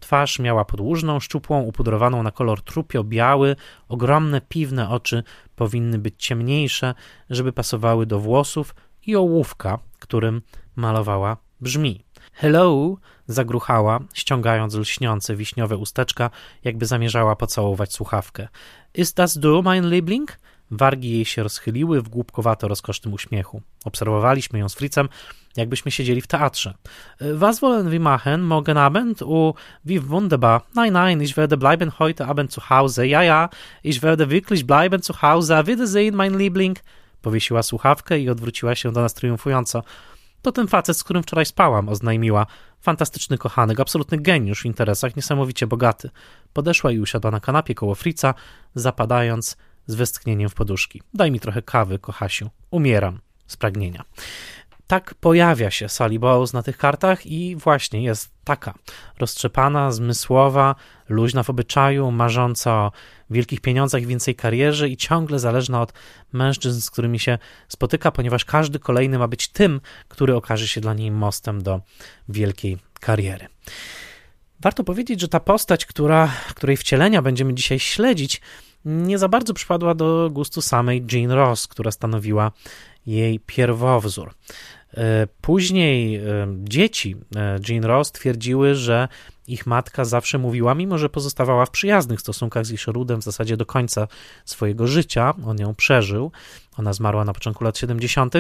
[0.01, 3.57] Twarz miała podłużną, szczupłą, upudrowaną na kolor trupio-biały,
[3.89, 5.23] ogromne piwne oczy
[5.57, 6.95] powinny być ciemniejsze,
[7.31, 8.75] żeby pasowały do włosów
[9.07, 10.43] i ołówka, którym
[10.77, 12.05] malowała brzmi.
[12.33, 12.97] Hello!
[13.27, 16.31] zagruchała, ściągając lśniące wiśniowe usteczka,
[16.65, 18.49] jakby zamierzała pocałować słuchawkę.
[18.95, 20.39] Ist das du, mein Liebling?
[20.71, 23.63] Wargi jej się rozchyliły w głupkowato rozkosznym uśmiechu.
[23.85, 25.09] Obserwowaliśmy ją z Fritzem,
[25.57, 26.75] jakbyśmy siedzieli w teatrze.
[27.21, 28.43] Was wollen wir machen?
[28.43, 29.23] Morgen Abend?
[29.23, 30.61] Oh, wie wunderbar.
[30.75, 33.07] Nein, nein, ich werde bleiben heute Abend zu Hause.
[33.07, 33.49] Ja, ja,
[33.85, 35.65] ich werde wirklich bleiben zu Hause.
[35.65, 36.79] Wiedersehen, mein Liebling.
[37.23, 39.83] Powiesiła słuchawkę i odwróciła się do nas triumfująco.
[40.43, 42.47] To ten facet, z którym wczoraj spałam, oznajmiła.
[42.81, 46.11] Fantastyczny kochanek, absolutny geniusz w interesach, niesamowicie bogaty.
[46.53, 48.35] Podeszła i usiadła na kanapie koło Frica,
[48.75, 51.03] zapadając z westchnieniem w poduszki.
[51.15, 52.51] Daj mi trochę kawy, kochasiu.
[52.71, 54.05] Umieram z pragnienia.
[54.87, 55.87] Tak pojawia się
[56.21, 58.75] Bowles na tych kartach i właśnie jest taka
[59.19, 60.75] roztrzepana, zmysłowa,
[61.09, 62.93] luźna w obyczaju, marząca o
[63.31, 65.93] wielkich pieniądzach więcej karierze i ciągle zależna od
[66.33, 70.95] mężczyzn, z którymi się spotyka, ponieważ każdy kolejny ma być tym, który okaże się dla
[70.95, 71.81] niej mostem do
[72.29, 73.47] wielkiej kariery.
[74.61, 78.41] Warto powiedzieć, że ta postać, która, której wcielenia będziemy dzisiaj śledzić,
[78.85, 82.53] nie za bardzo przypadła do gustu samej Jean Ross, która stanowiła
[83.07, 84.35] jej pierwowzór.
[84.97, 86.23] E, później e,
[86.65, 89.09] dzieci e, Jean Ross twierdziły, że
[89.47, 93.67] ich matka zawsze mówiła, mimo że pozostawała w przyjaznych stosunkach z Isherwoodem w zasadzie do
[93.67, 94.09] końca
[94.45, 96.33] swojego życia, on ją przeżył,
[96.77, 98.35] ona zmarła na początku lat 70.,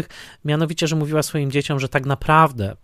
[0.44, 2.76] mianowicie, że mówiła swoim dzieciom, że tak naprawdę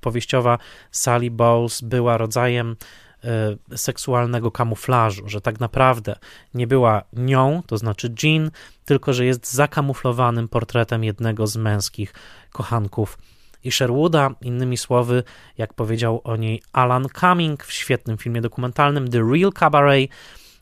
[0.00, 0.58] powieściowa
[0.90, 2.76] Sally Bowles była rodzajem
[3.76, 6.16] seksualnego kamuflażu, że tak naprawdę
[6.54, 8.50] nie była nią, to znaczy Jean,
[8.84, 12.14] tylko że jest zakamuflowanym portretem jednego z męskich
[12.52, 13.18] kochanków
[13.64, 14.30] i Sherwooda.
[14.40, 15.22] Innymi słowy,
[15.58, 20.10] jak powiedział o niej Alan Cumming w świetnym filmie dokumentalnym The Real Cabaret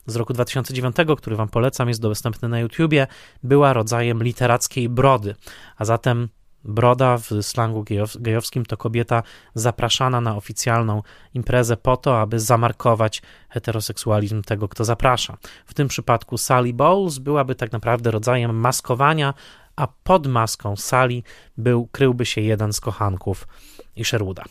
[0.05, 3.07] z roku 2009, który Wam polecam, jest dostępny na YouTubie,
[3.43, 5.35] była rodzajem literackiej brody,
[5.77, 6.29] a zatem
[6.65, 7.85] Broda w slangu
[8.19, 9.23] gejowskim to kobieta
[9.55, 11.01] zapraszana na oficjalną
[11.33, 15.37] imprezę po to, aby zamarkować heteroseksualizm tego, kto zaprasza.
[15.65, 19.33] W tym przypadku Sally Bowles byłaby tak naprawdę rodzajem maskowania
[19.75, 21.23] a pod maską sali
[21.57, 23.47] był, kryłby się jeden z kochanków
[23.95, 24.43] i Sherwooda.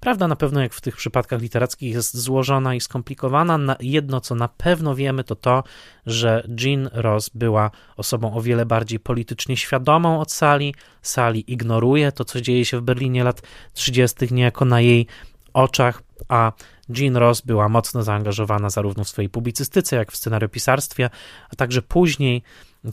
[0.00, 3.76] Prawda na pewno, jak w tych przypadkach literackich, jest złożona i skomplikowana.
[3.80, 5.64] Jedno, co na pewno wiemy, to to,
[6.06, 10.74] że Jean Ross była osobą o wiele bardziej politycznie świadomą od Sali.
[11.02, 15.06] Sali ignoruje to, co dzieje się w Berlinie lat 30., niejako na jej
[15.52, 16.52] oczach, a
[16.88, 21.10] Jean Ross była mocno zaangażowana zarówno w swojej publicystyce, jak w scenariopisarstwie,
[21.50, 22.42] a także później,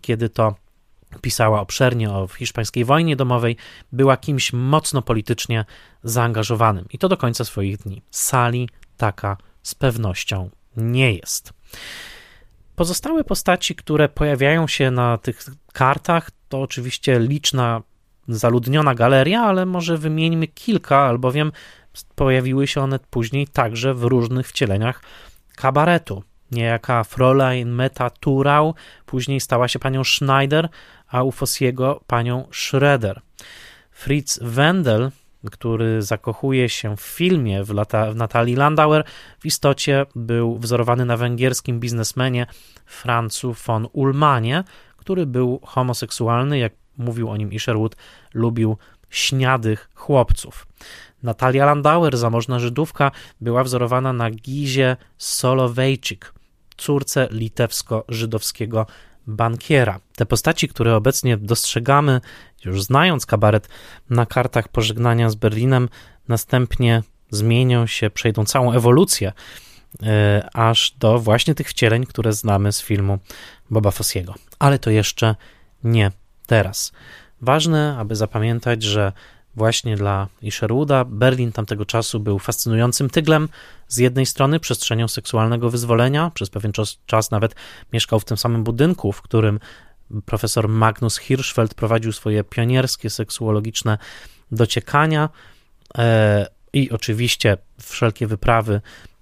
[0.02, 0.56] kiedy to
[1.22, 3.58] pisała obszernie o hiszpańskiej wojnie domowej,
[3.91, 5.65] była kimś mocno politycznie
[6.04, 8.02] zaangażowanym i to do końca swoich dni.
[8.12, 11.54] Sali taka z pewnością nie jest.
[12.76, 17.82] Pozostałe postaci, które pojawiają się na tych kartach, to oczywiście liczna,
[18.28, 21.52] zaludniona galeria, ale może wymieńmy kilka, albowiem
[22.15, 25.02] pojawiły się one później także w różnych wcieleniach
[25.56, 26.24] kabaretu.
[26.56, 28.74] Niejaka Fräulein Meta Turau
[29.06, 30.70] później stała się panią Schneider,
[31.08, 33.22] a u Fossiego panią Schroeder.
[33.91, 35.12] Fritz Wendel,
[35.52, 39.04] który zakochuje się w filmie w, lata, w Natalii Landauer,
[39.39, 42.48] w istocie był wzorowany na węgierskim biznesmenie
[42.86, 44.63] Francu von Ullmanie,
[44.98, 47.96] który był homoseksualny, jak mówił o nim Isherwood,
[48.34, 48.78] lubił
[49.10, 50.68] śniadych chłopców.
[51.24, 56.34] Natalia Landauer, zamożna Żydówka, była wzorowana na Gizie Solowejczyk,
[56.78, 58.86] córce litewsko-żydowskiego
[59.28, 60.00] bankiera.
[60.16, 62.22] Te postaci, które obecnie dostrzegamy,
[62.66, 63.70] już znając kabaret
[64.10, 65.90] na kartach pożegnania z Berlinem,
[66.28, 69.34] następnie zmienią się, przejdą całą ewolucję,
[70.04, 73.20] e, aż do właśnie tych wcieleń, które znamy z filmu
[73.70, 74.34] Boba Fossiego.
[74.60, 75.36] Ale to jeszcze
[75.84, 76.12] nie
[76.48, 76.92] teraz.
[77.42, 79.12] Ważne, aby zapamiętać, że
[79.56, 81.06] właśnie dla Isherwooda.
[81.06, 83.50] Berlin tamtego czasu był fascynującym tyglem,
[83.88, 87.56] z jednej strony przestrzenią seksualnego wyzwolenia, przez pewien czas, czas nawet
[87.94, 89.60] mieszkał w tym samym budynku, w którym
[90.26, 93.98] profesor Magnus Hirschfeld prowadził swoje pionierskie seksuologiczne
[94.52, 95.30] dociekania.
[95.98, 98.82] E, i oczywiście wszelkie wyprawy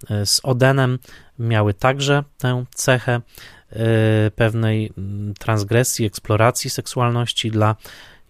[0.09, 0.99] e, z Odenem
[1.39, 3.21] miały także tę cechę e,
[4.31, 4.93] pewnej
[5.39, 7.75] transgresji, eksploracji seksualności dla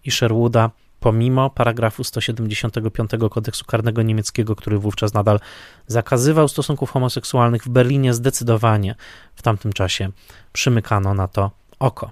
[0.04, 0.70] Isherwooda
[1.04, 5.40] pomimo paragrafu 175 kodeksu karnego niemieckiego, który wówczas nadal
[5.86, 8.94] zakazywał stosunków homoseksualnych w Berlinie, zdecydowanie
[9.34, 10.10] w tamtym czasie
[10.52, 12.10] przymykano na to oko.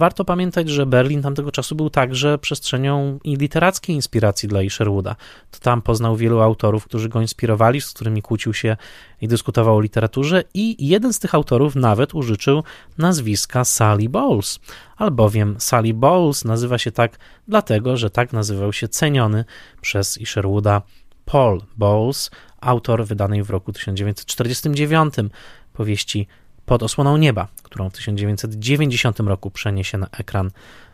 [0.00, 5.16] Warto pamiętać, że Berlin tamtego czasu był także przestrzenią i literackiej inspiracji dla Isherwooda.
[5.50, 8.76] To tam poznał wielu autorów, którzy go inspirowali, z którymi kłócił się
[9.20, 12.62] i dyskutował o literaturze i jeden z tych autorów nawet użyczył
[12.98, 14.60] nazwiska Sally Bowles,
[14.96, 19.44] albowiem Sally Bowles nazywa się tak dlatego, że tak nazywał się ceniony
[19.80, 20.82] przez Isherwooda
[21.24, 25.14] Paul Bowles, autor wydanej w roku 1949
[25.72, 26.26] powieści
[26.70, 30.50] pod osłoną nieba, którą w 1990 roku przeniesie na ekran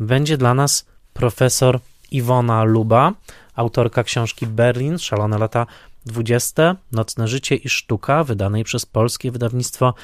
[0.00, 1.80] będzie dla nas profesor
[2.10, 3.12] Iwona Luba,
[3.54, 5.66] autorka książki Berlin, szalone lata
[6.06, 9.94] 20, Nocne życie i sztuka, wydanej przez polskie wydawnictwo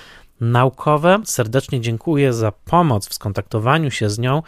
[0.40, 1.18] naukowe.
[1.24, 4.42] Serdecznie dziękuję za pomoc w skontaktowaniu się z nią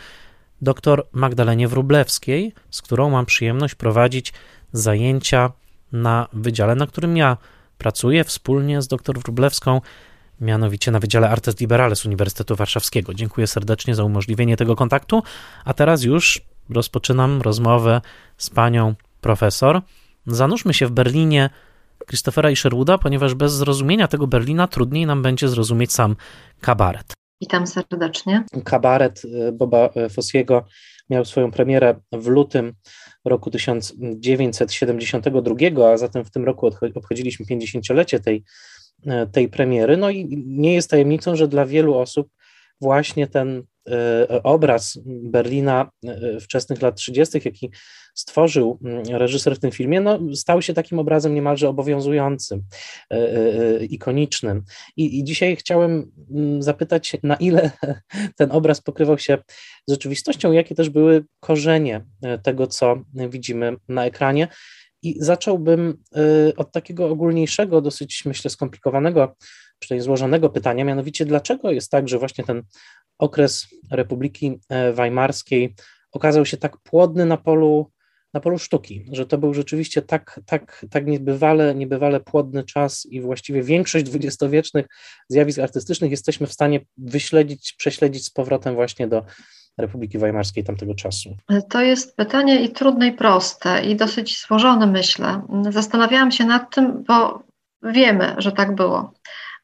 [0.62, 4.32] dr Magdalenie Wrublewskiej, z którą mam przyjemność prowadzić
[4.72, 5.52] zajęcia
[5.92, 7.36] na wydziale, na którym ja
[7.82, 9.80] pracuję wspólnie z dr Wrublewską,
[10.40, 13.14] mianowicie na Wydziale Artes Liberales Uniwersytetu Warszawskiego.
[13.14, 15.22] Dziękuję serdecznie za umożliwienie tego kontaktu,
[15.64, 18.00] a teraz już rozpoczynam rozmowę
[18.36, 19.82] z panią profesor.
[20.26, 21.50] Zanurzmy się w Berlinie
[22.08, 26.16] Christophera i Sherwooda, ponieważ bez zrozumienia tego Berlina trudniej nam będzie zrozumieć sam
[26.60, 27.12] kabaret.
[27.40, 28.44] Witam serdecznie.
[28.64, 30.64] Kabaret y, Boba Fossiego
[31.10, 32.74] miał swoją premierę w lutym
[33.24, 38.44] roku 1972, a zatem w tym roku obchodziliśmy 50-lecie tej,
[39.06, 39.96] y, tej premiery.
[39.96, 42.28] No i nie jest tajemnicą, że dla wielu osób
[42.82, 47.70] właśnie ten e, obraz Berlina e, wczesnych lat 30., jaki
[48.14, 52.62] stworzył mm, reżyser w tym filmie, no, stał się takim obrazem niemalże obowiązującym,
[53.10, 54.62] e, ikonicznym.
[54.96, 57.70] I, I dzisiaj chciałem mm, zapytać, na ile
[58.38, 59.38] ten obraz pokrywał się
[59.86, 62.04] z rzeczywistością, jakie też były korzenie
[62.42, 64.48] tego, co widzimy na ekranie.
[65.02, 66.02] I zacząłbym
[66.56, 69.36] od takiego ogólniejszego, dosyć myślę skomplikowanego
[69.82, 72.62] tutaj złożonego pytania, mianowicie dlaczego jest tak, że właśnie ten
[73.18, 75.74] okres Republiki e, Weimarskiej
[76.12, 77.90] okazał się tak płodny na polu,
[78.34, 83.20] na polu sztuki, że to był rzeczywiście tak, tak, tak niebywale, niebywale płodny czas i
[83.20, 84.86] właściwie większość dwudziestowiecznych
[85.28, 89.24] zjawisk artystycznych jesteśmy w stanie wyśledzić, prześledzić z powrotem właśnie do
[89.78, 91.36] Republiki Weimarskiej tamtego czasu?
[91.70, 95.42] To jest pytanie i trudne i proste i dosyć złożone myślę.
[95.70, 97.42] Zastanawiałam się nad tym, bo
[97.82, 99.12] wiemy, że tak było.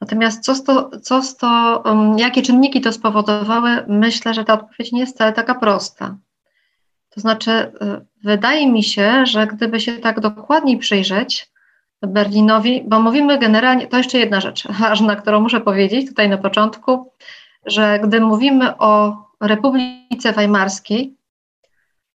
[0.00, 5.00] Natomiast co, sto, co sto, um, jakie czynniki to spowodowały, myślę, że ta odpowiedź nie
[5.00, 6.16] jest wcale taka prosta.
[7.10, 7.72] To znaczy, y,
[8.24, 11.50] wydaje mi się, że gdyby się tak dokładniej przyjrzeć
[12.02, 17.12] Berlinowi, bo mówimy generalnie, to jeszcze jedna rzecz ważna, którą muszę powiedzieć tutaj na początku,
[17.66, 21.16] że gdy mówimy o Republice Weimarskiej,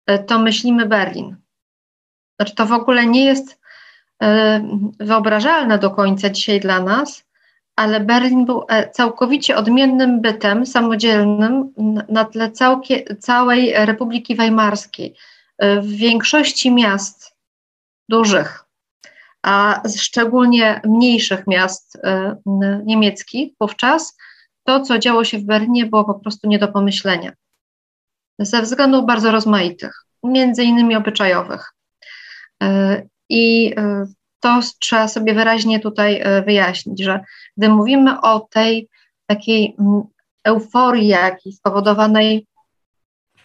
[0.10, 1.36] y, to myślimy Berlin.
[2.36, 4.28] Znaczy, to w ogóle nie jest y,
[5.00, 7.26] wyobrażalne do końca dzisiaj dla nas,
[7.76, 11.74] ale Berlin był e, całkowicie odmiennym bytem, samodzielnym
[12.10, 15.16] na tle całkie, całej Republiki Weimarskiej.
[15.58, 17.36] E, w większości miast
[18.10, 18.66] dużych,
[19.44, 22.36] a szczególnie mniejszych miast e,
[22.86, 24.18] niemieckich wówczas,
[24.64, 27.32] to, co działo się w Berlinie, było po prostu nie do pomyślenia.
[28.40, 31.74] Ze względów bardzo rozmaitych, między innymi obyczajowych.
[33.30, 33.76] I
[34.43, 37.19] to trzeba sobie wyraźnie tutaj e, wyjaśnić, że
[37.58, 38.89] gdy mówimy o tej
[39.25, 39.75] takiej
[40.43, 42.47] euforii, jakiej spowodowanej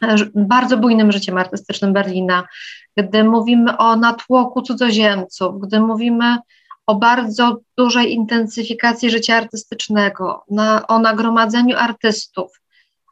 [0.02, 2.44] e, bardzo bujnym życiem artystycznym Berlina,
[2.96, 6.38] gdy mówimy o natłoku cudzoziemców, gdy mówimy
[6.86, 12.60] o bardzo dużej intensyfikacji życia artystycznego, na, o nagromadzeniu artystów,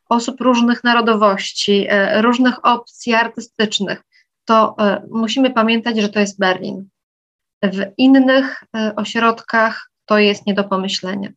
[0.09, 4.03] osób różnych narodowości, e, różnych opcji artystycznych,
[4.45, 4.77] to
[5.11, 6.89] musimy pamiętać, że to jest Berlin.
[7.71, 11.29] W innych e, ośrodkach to jest nie do pomyślenia.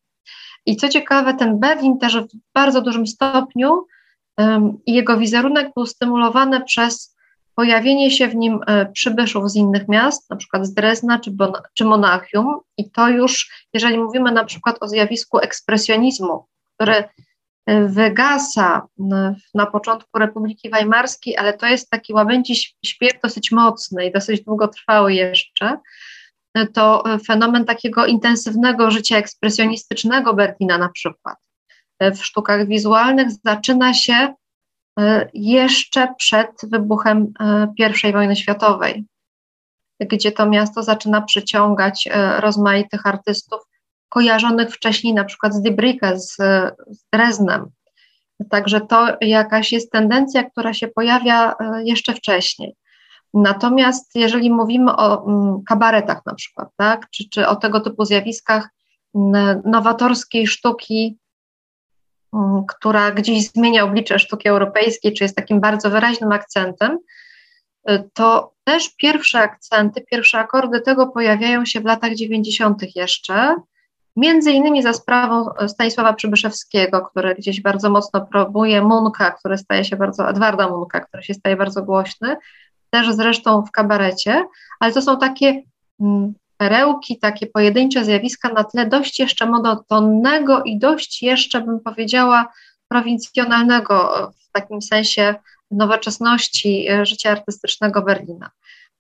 [0.65, 3.85] I co ciekawe, ten Berlin też w bardzo dużym stopniu
[4.87, 7.15] jego wizerunek był stymulowany przez
[7.55, 11.53] pojawienie się w nim e, przybyszów z innych miast, na przykład z Drezna czy, bon,
[11.73, 12.59] czy Monachium.
[12.77, 16.93] I to już, jeżeli mówimy na przykład o zjawisku ekspresjonizmu, który
[17.65, 18.87] e, wygasa
[19.53, 25.13] na początku Republiki Weimarskiej, ale to jest taki łabędzi śpiew dosyć mocny i dosyć długotrwały
[25.13, 25.77] jeszcze,
[26.73, 31.35] to fenomen takiego intensywnego życia ekspresjonistycznego Berlina na przykład
[32.01, 34.33] w sztukach wizualnych zaczyna się
[34.99, 37.73] e, jeszcze przed wybuchem e,
[38.09, 39.05] I wojny światowej,
[39.99, 43.61] gdzie to miasto zaczyna przyciągać e, rozmaitych artystów
[44.09, 46.35] kojarzonych wcześniej na przykład z Diebricke, z,
[46.87, 47.65] z Dreznem.
[48.49, 52.75] Także to jakaś jest tendencja, która się pojawia jeszcze wcześniej.
[53.33, 58.69] Natomiast jeżeli mówimy o mm, kabaretach na przykład, tak, czy, czy o tego typu zjawiskach
[59.65, 61.17] nowatorskiej sztuki,
[62.33, 66.99] mm, która gdzieś zmienia oblicze sztuki europejskiej, czy jest takim bardzo wyraźnym akcentem,
[67.89, 72.95] y, to też pierwsze akcenty, pierwsze akordy tego pojawiają się w latach 90.
[72.95, 73.55] jeszcze,
[74.15, 79.95] między innymi za sprawą Stanisława Przybyszewskiego, który gdzieś bardzo mocno próbuje Munka, który staje się
[79.95, 82.37] bardzo, Edwarda Munka, który się staje bardzo głośny,
[82.89, 84.45] też zresztą w kabarecie,
[84.79, 85.61] ale to są takie
[85.99, 92.51] mm, perełki, takie pojedyncze zjawiska na tle dość jeszcze monotonnego i dość jeszcze, bym powiedziała,
[92.87, 95.35] prowincjonalnego w takim sensie
[95.71, 98.49] nowoczesności e, życia artystycznego Berlina.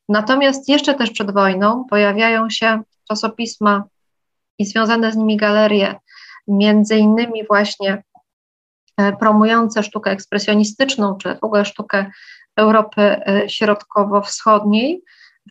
[0.09, 3.83] Natomiast jeszcze też przed wojną pojawiają się czasopisma
[4.59, 5.95] i związane z nimi galerie,
[6.47, 8.03] między innymi właśnie
[8.97, 12.11] e, promujące sztukę ekspresjonistyczną, czy w ogóle sztukę
[12.59, 15.01] Europy e, Środkowo-Wschodniej,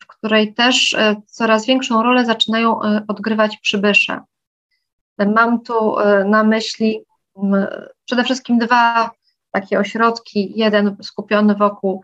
[0.02, 0.96] w której też
[1.26, 4.20] coraz większą rolę zaczynają odgrywać przybysze.
[5.18, 7.04] Mam tu na myśli
[8.04, 9.10] przede wszystkim dwa
[9.50, 12.02] takie ośrodki, jeden skupiony wokół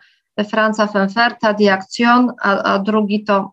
[0.51, 3.53] Franza Fenferta, Die Action, a, a drugi to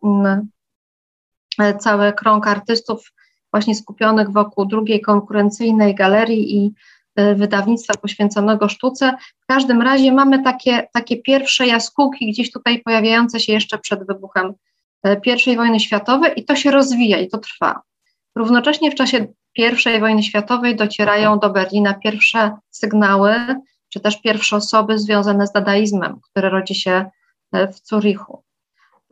[1.79, 3.11] cały krąg artystów
[3.51, 6.73] właśnie skupionych wokół drugiej konkurencyjnej galerii i
[7.15, 9.13] wydawnictwa poświęconego sztuce.
[9.39, 14.53] W każdym razie mamy takie, takie pierwsze jaskółki gdzieś tutaj pojawiające się jeszcze przed wybuchem
[15.07, 17.81] y, I wojny światowej i to się rozwija i to trwa.
[18.35, 19.27] Równocześnie w czasie
[19.97, 23.35] i wojny światowej docierają do Berlina pierwsze sygnały
[23.89, 27.05] czy też pierwsze osoby związane z dadaizmem, który rodzi się
[27.51, 28.43] e, w Zurichu,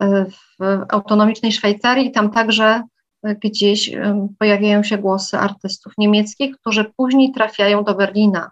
[0.00, 2.12] w autonomicznej Szwajcarii.
[2.12, 2.82] Tam także
[3.22, 3.90] gdzieś
[4.38, 8.50] pojawiają się głosy artystów niemieckich, którzy później trafiają do Berlina.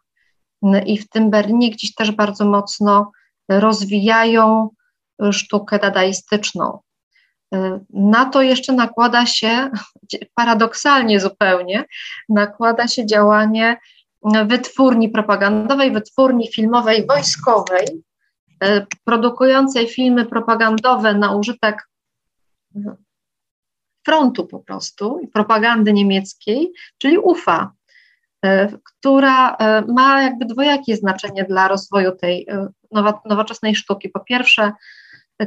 [0.87, 3.13] I w tym Berlinie gdzieś też bardzo mocno
[3.49, 4.71] rozwijają
[5.33, 6.79] sztukę dadaistyczną.
[7.91, 9.71] Na to jeszcze nakłada się,
[10.35, 11.85] paradoksalnie zupełnie,
[12.29, 13.77] nakłada się działanie
[14.47, 17.87] wytwórni propagandowej, wytwórni filmowej wojskowej,
[18.65, 21.89] e, produkującej filmy propagandowe na użytek
[24.05, 27.73] frontu po prostu propagandy niemieckiej, czyli UFA,
[28.45, 32.47] e, która e, ma jakby dwojakie znaczenie dla rozwoju tej
[33.25, 34.09] nowoczesnej sztuki.
[34.09, 34.73] Po pierwsze,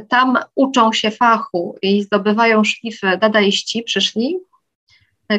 [0.08, 4.38] tam uczą się fachu i zdobywają szlify dadaiści, przyszli,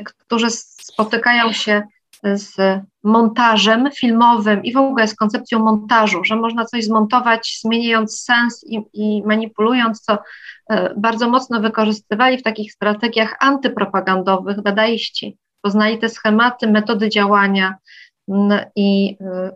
[0.03, 1.83] którzy spotykają się
[2.23, 8.63] z montażem filmowym i w ogóle z koncepcją montażu, że można coś zmontować, zmieniając sens
[8.67, 10.17] i, i manipulując, co
[10.69, 15.37] e, bardzo mocno wykorzystywali w takich strategiach antypropagandowych dadaiści.
[15.61, 17.75] Poznali te schematy, metody działania
[18.75, 19.51] i e,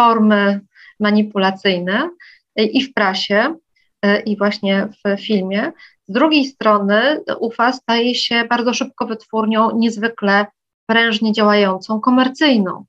[0.00, 0.60] formy
[1.00, 2.10] manipulacyjne
[2.56, 3.54] i w prasie,
[4.02, 5.72] e, i właśnie w filmie.
[6.08, 10.46] Z drugiej strony UFA staje się bardzo szybko wytwórnią niezwykle
[10.86, 12.84] prężnie działającą, komercyjną,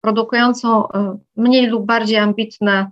[0.00, 2.90] produkującą e, mniej lub bardziej ambitne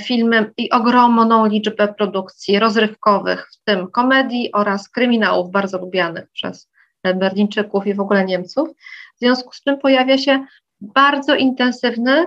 [0.00, 6.70] filmy i ogromną liczbę produkcji rozrywkowych, w tym komedii oraz kryminałów bardzo lubianych przez
[7.14, 8.68] Berlińczyków i w ogóle Niemców.
[9.16, 10.44] W związku z czym pojawia się
[10.80, 12.26] bardzo intensywny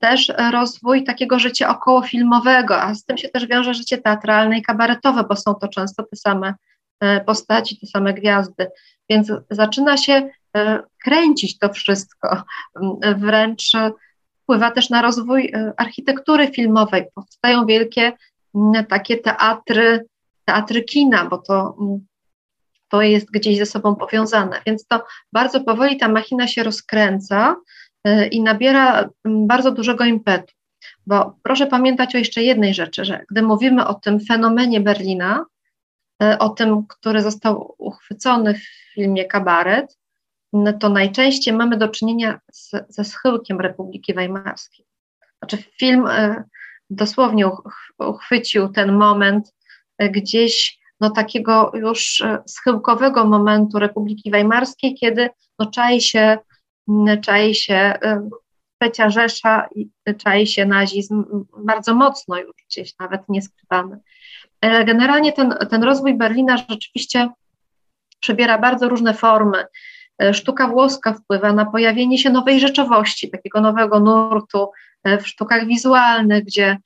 [0.00, 5.24] też rozwój takiego życia okołofilmowego, a z tym się też wiąże życie teatralne i kabaretowe,
[5.24, 6.54] bo są to często te same
[7.00, 8.70] e, postaci, te same gwiazdy.
[9.10, 10.30] Więc zaczyna się e,
[11.04, 12.42] kręcić to wszystko,
[13.16, 13.72] wręcz
[14.42, 17.04] wpływa też na rozwój e, architektury filmowej.
[17.14, 18.12] Powstają wielkie
[18.88, 20.06] takie teatry,
[20.44, 21.76] teatry kina, bo to,
[22.88, 24.60] to jest gdzieś ze sobą powiązane.
[24.66, 27.56] Więc to bardzo powoli ta machina się rozkręca
[28.04, 30.54] e, i nabiera bardzo dużego impetu.
[31.06, 35.44] Bo proszę pamiętać o jeszcze jednej rzeczy, że gdy mówimy o tym fenomenie Berlina,
[36.22, 39.97] E, o tym, który został uchwycony w filmie Kabaret,
[40.52, 44.86] no to najczęściej mamy do czynienia z, ze schyłkiem Republiki Weimarskiej.
[45.38, 46.44] Znaczy film e,
[46.90, 47.50] dosłownie
[47.98, 49.54] uchwycił ten moment
[49.98, 56.38] e, gdzieś no, takiego już schyłkowego momentu Republiki Weimarskiej, kiedy no, czai się,
[57.22, 57.94] czai się
[58.78, 61.24] trzecia Rzesza i czai się nazizm
[61.64, 63.98] bardzo mocno już gdzieś nawet nieskrywany.
[64.60, 67.28] E, generalnie ten, ten rozwój Berlina rzeczywiście
[68.20, 69.64] przybiera bardzo różne formy.
[70.22, 74.70] E, sztuka włoska wpływa na pojawienie się nowej rzeczowości, takiego nowego nurtu
[75.04, 76.78] e, w sztukach wizualnych, gdzie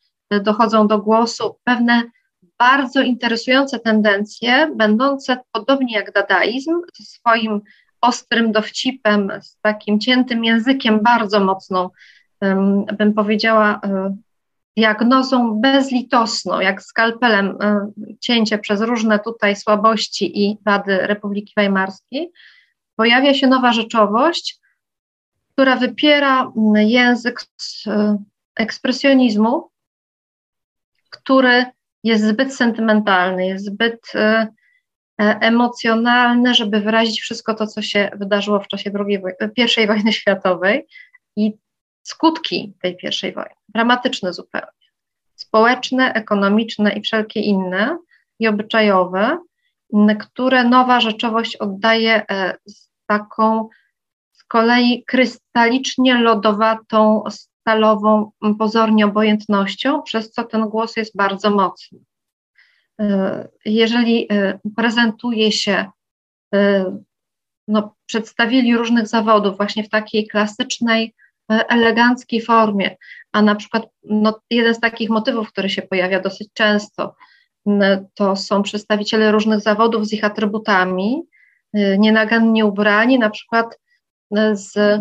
[0.43, 2.03] dochodzą do głosu pewne
[2.59, 7.61] bardzo interesujące tendencje, będące podobnie jak dadaizm, swoim
[8.01, 11.91] ostrym dowcipem, z takim ciętym językiem, bardzo mocną,
[12.99, 13.81] bym powiedziała,
[14.77, 22.33] diagnozą bezlitosną, jak skalpelem e, cięcie przez różne tutaj słabości i wady Republiki Weimarskiej,
[22.97, 24.61] pojawia się nowa rzeczowość,
[25.53, 27.41] która wypiera język
[27.87, 28.17] e,
[28.57, 29.71] ekspresjonizmu,
[31.11, 31.65] który
[32.05, 34.47] jest zbyt sentymentalny, jest zbyt, e,
[35.19, 39.19] emocjonalne, żeby wyrazić wszystko to, co się wydarzyło w czasie II,
[39.57, 40.87] I wojny światowej
[41.37, 41.53] i
[42.03, 44.67] skutki tej pierwszej wojny, dramatyczne zupełnie,
[45.35, 47.99] społeczne, ekonomiczne i wszelkie inne
[48.39, 49.39] i obyczajowe,
[50.21, 53.69] które nowa rzeczowość oddaje e, z taką
[54.33, 61.99] z kolei krystalicznie lodowatą, stalową, pozornie obojętnością, przez co ten głos jest bardzo mocny.
[63.01, 65.87] E, jeżeli e, prezentuje się,
[67.69, 71.15] no, przedstawili różnych zawodów właśnie w takiej klasycznej,
[71.49, 72.97] eleganckiej formie,
[73.33, 77.15] a na przykład no, jeden z takich motywów, który się pojawia dosyć często,
[78.15, 81.23] to są przedstawiciele różnych zawodów z ich atrybutami,
[81.77, 83.79] y, nienagannie ubrani, na przykład
[84.39, 85.01] y, z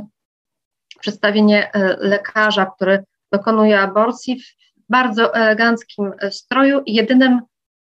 [1.00, 4.46] przedstawienie y, lekarza, który dokonuje aborcji w
[4.90, 7.42] bardzo eleganckim stroju i jedynym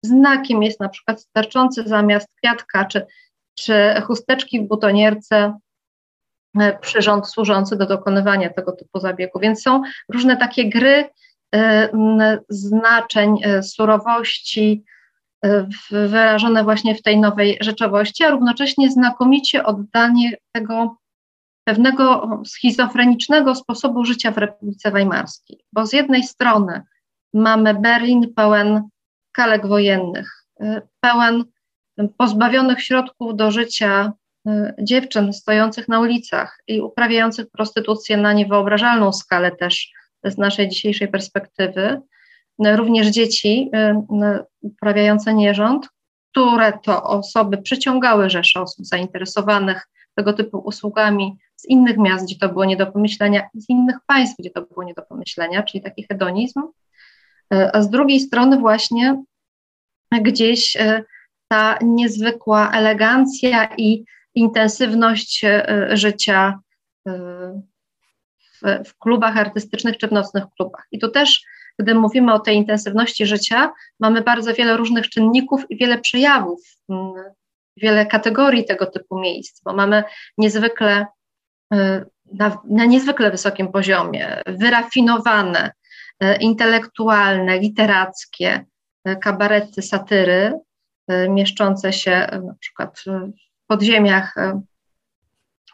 [0.02, 3.06] znakiem jest na przykład sterczący zamiast kwiatka czy,
[3.54, 5.58] czy chusteczki w butonierce
[6.80, 9.38] przyrząd służący do dokonywania tego typu zabiegu.
[9.38, 11.04] Więc są różne takie gry
[12.48, 14.84] znaczeń e, surowości
[15.44, 20.96] e, wyrażone właśnie w tej nowej rzeczywistości, a równocześnie znakomicie oddanie tego
[21.64, 25.64] pewnego schizofrenicznego sposobu życia w Republice Weimarskiej.
[25.72, 26.82] Bo z jednej strony
[27.34, 28.88] mamy Berlin pełen
[29.32, 30.44] kalek wojennych,
[31.00, 31.44] pełen
[32.16, 34.12] pozbawionych środków do życia
[34.78, 39.92] dziewczyn stojących na ulicach i uprawiających prostytucję na niewyobrażalną skalę też
[40.24, 42.00] z naszej dzisiejszej perspektywy,
[42.58, 45.88] również dzieci y, uprawiające nierząd,
[46.30, 52.48] które to osoby przyciągały rzesze osób zainteresowanych tego typu usługami z innych miast, gdzie to
[52.48, 56.06] było nie do pomyślenia, z innych państw, gdzie to było nie do pomyślenia, czyli taki
[56.06, 59.22] hedonizm, y, a z drugiej strony właśnie
[60.12, 61.04] gdzieś y,
[61.48, 64.04] ta niezwykła elegancja i
[64.34, 65.44] intensywność
[65.92, 66.58] życia
[68.84, 70.86] w, klubach artystycznych czy w nocnych klubach.
[70.90, 71.44] I tu też,
[71.78, 77.12] gdy mówimy o tej intensywności życia, mamy bardzo wiele różnych czynników i wiele przejawów, mm,
[77.76, 80.04] wiele kategorii tego typu miejsc, bo mamy
[80.38, 81.06] niezwykle
[81.74, 81.76] y,
[82.32, 85.70] na, na niezwykle wysokim poziomie, wyrafinowane,
[86.24, 88.64] y, intelektualne, literackie
[89.08, 90.52] y, kabarety satyry,
[91.28, 94.34] mieszczące się na przykład w podziemiach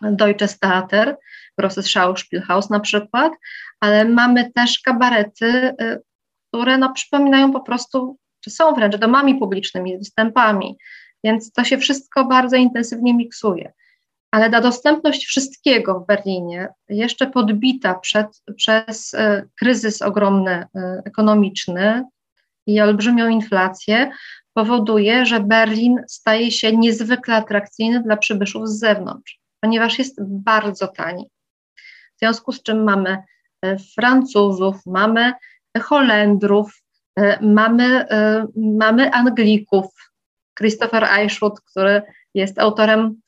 [0.02, 1.16] Deutsches Theater,
[1.58, 3.32] Grosses Schauspielhaus na przykład,
[3.80, 6.02] ale mamy też kabarety, y,
[6.48, 10.76] które no, przypominają po prostu, czy są wręcz domami publicznymi, występami,
[11.24, 13.72] więc to się wszystko bardzo intensywnie miksuje.
[14.30, 20.66] Ale ta dostępność wszystkiego w Berlinie, jeszcze podbita przed, przez y, kryzys ogromny y,
[21.04, 22.04] ekonomiczny
[22.66, 24.10] i olbrzymią inflację,
[24.54, 31.28] powoduje, że Berlin staje się niezwykle atrakcyjny dla przybyszów z zewnątrz ponieważ jest bardzo tani.
[32.18, 33.22] W związku z czym mamy
[33.62, 35.32] e, Francuzów, mamy
[35.80, 36.82] Holendrów,
[37.16, 39.86] e, mamy, e, mamy Anglików.
[40.58, 42.02] Christopher Eichschut, który
[42.34, 43.20] jest autorem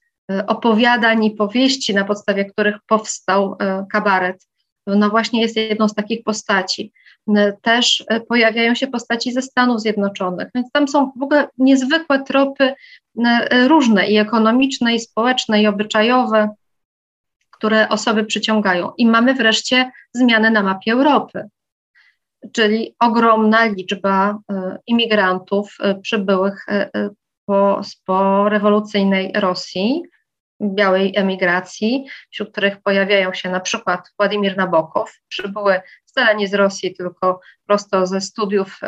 [0.46, 3.56] opowiadań i powieści, na podstawie których powstał
[3.92, 4.46] kabaret,
[4.86, 6.92] no właśnie jest jedną z takich postaci.
[7.62, 12.74] Też pojawiają się postaci ze Stanów Zjednoczonych, więc tam są w ogóle niezwykłe tropy
[13.66, 16.48] różne i ekonomiczne, i społeczne, i obyczajowe,
[17.60, 18.92] które osoby przyciągają.
[18.98, 21.48] I mamy wreszcie zmiany na mapie Europy,
[22.52, 26.90] czyli ogromna liczba e, imigrantów e, przybyłych e,
[27.46, 30.02] po, po rewolucyjnej Rosji,
[30.62, 36.94] białej emigracji, wśród których pojawiają się na przykład Władimir Nabokow, przybyły wcale nie z Rosji,
[36.94, 38.80] tylko prosto ze studiów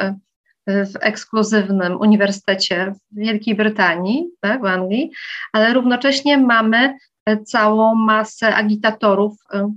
[0.67, 5.11] w ekskluzywnym uniwersytecie w Wielkiej Brytanii, tak, w Anglii,
[5.53, 6.99] ale równocześnie mamy
[7.45, 9.75] całą masę agitatorów e,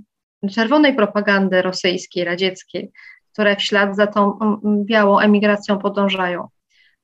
[0.50, 2.92] czerwonej propagandy rosyjskiej, radzieckiej,
[3.32, 4.38] które w ślad za tą
[4.84, 6.48] białą emigracją podążają.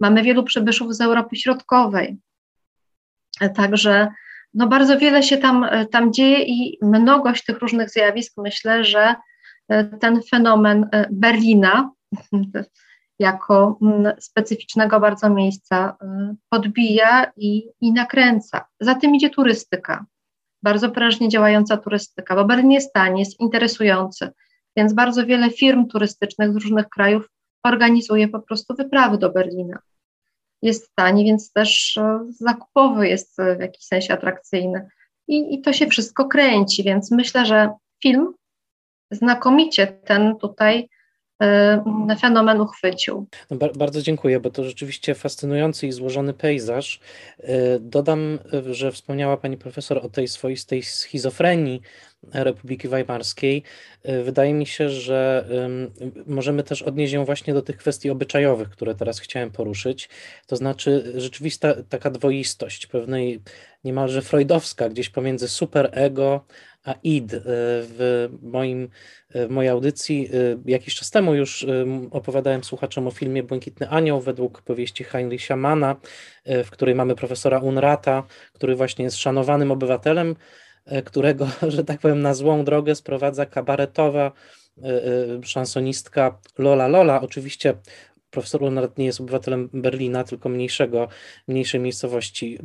[0.00, 2.18] Mamy wielu przybyszów z Europy Środkowej.
[3.40, 4.08] E, także
[4.54, 9.14] no bardzo wiele się tam, tam dzieje i mnogość tych różnych zjawisk, myślę, że
[10.00, 11.90] ten fenomen Berlina,
[13.18, 15.96] jako mm, specyficznego bardzo miejsca
[16.48, 18.64] podbija i, i nakręca.
[18.80, 20.04] Za tym idzie turystyka,
[20.62, 24.30] bardzo prężnie działająca turystyka, bo Berlin jest tani, jest interesujący,
[24.76, 27.28] więc bardzo wiele firm turystycznych z różnych krajów
[27.62, 29.78] organizuje po prostu wyprawy do Berlina.
[30.62, 34.88] Jest tani, więc też y, zakupowy jest w jakiś sensie atrakcyjny.
[35.28, 37.70] I, I to się wszystko kręci, więc myślę, że
[38.02, 38.34] film
[39.10, 40.88] znakomicie ten tutaj
[42.20, 43.26] fenomen uchwycił.
[43.50, 47.00] No, bardzo dziękuję, bo to rzeczywiście fascynujący i złożony pejzaż.
[47.80, 48.38] Dodam,
[48.70, 51.82] że wspomniała pani profesor o tej swoistej schizofrenii
[52.32, 53.62] Republiki Weimarskiej.
[54.24, 55.48] Wydaje mi się, że
[56.26, 60.08] możemy też odnieść ją właśnie do tych kwestii obyczajowych, które teraz chciałem poruszyć.
[60.46, 63.40] To znaczy rzeczywista taka dwoistość, pewnej
[63.84, 66.44] niemalże freudowska, gdzieś pomiędzy superego
[66.84, 67.32] a id.
[67.44, 68.88] W, moim,
[69.34, 70.30] w mojej audycji
[70.64, 71.66] jakiś czas temu już
[72.10, 75.96] opowiadałem słuchaczom o filmie Błękitny Anioł według powieści Heinricha Mana,
[76.46, 78.22] w której mamy profesora Unrata,
[78.52, 80.36] który właśnie jest szanowanym obywatelem,
[81.04, 84.32] którego, że tak powiem, na złą drogę sprowadza kabaretowa
[85.42, 87.20] szansonistka Lola Lola.
[87.20, 87.74] Oczywiście
[88.32, 91.08] profesor Leonard nie jest obywatelem Berlina, tylko mniejszego,
[91.48, 92.58] mniejszej miejscowości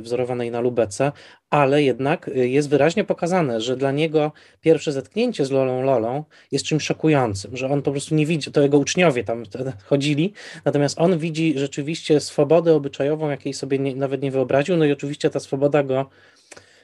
[0.00, 1.12] wzorowanej na Lubece,
[1.50, 6.84] ale jednak jest wyraźnie pokazane, że dla niego pierwsze zetknięcie z Lolą Lolą jest czymś
[6.84, 9.42] szokującym, że on po prostu nie widzi, to jego uczniowie tam
[9.84, 10.32] chodzili,
[10.64, 15.30] natomiast on widzi rzeczywiście swobodę obyczajową, jakiej sobie nie, nawet nie wyobraził, no i oczywiście
[15.30, 16.10] ta swoboda go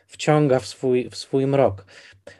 [0.06, 1.84] wciąga w swój, w swój mrok.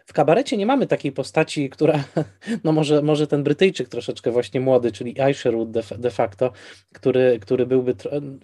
[0.06, 2.04] W kabarecie nie mamy takiej postaci, która,
[2.64, 6.52] no może, może ten Brytyjczyk troszeczkę właśnie młody, czyli Aisherwood de, de facto,
[6.92, 7.94] który, który byłby,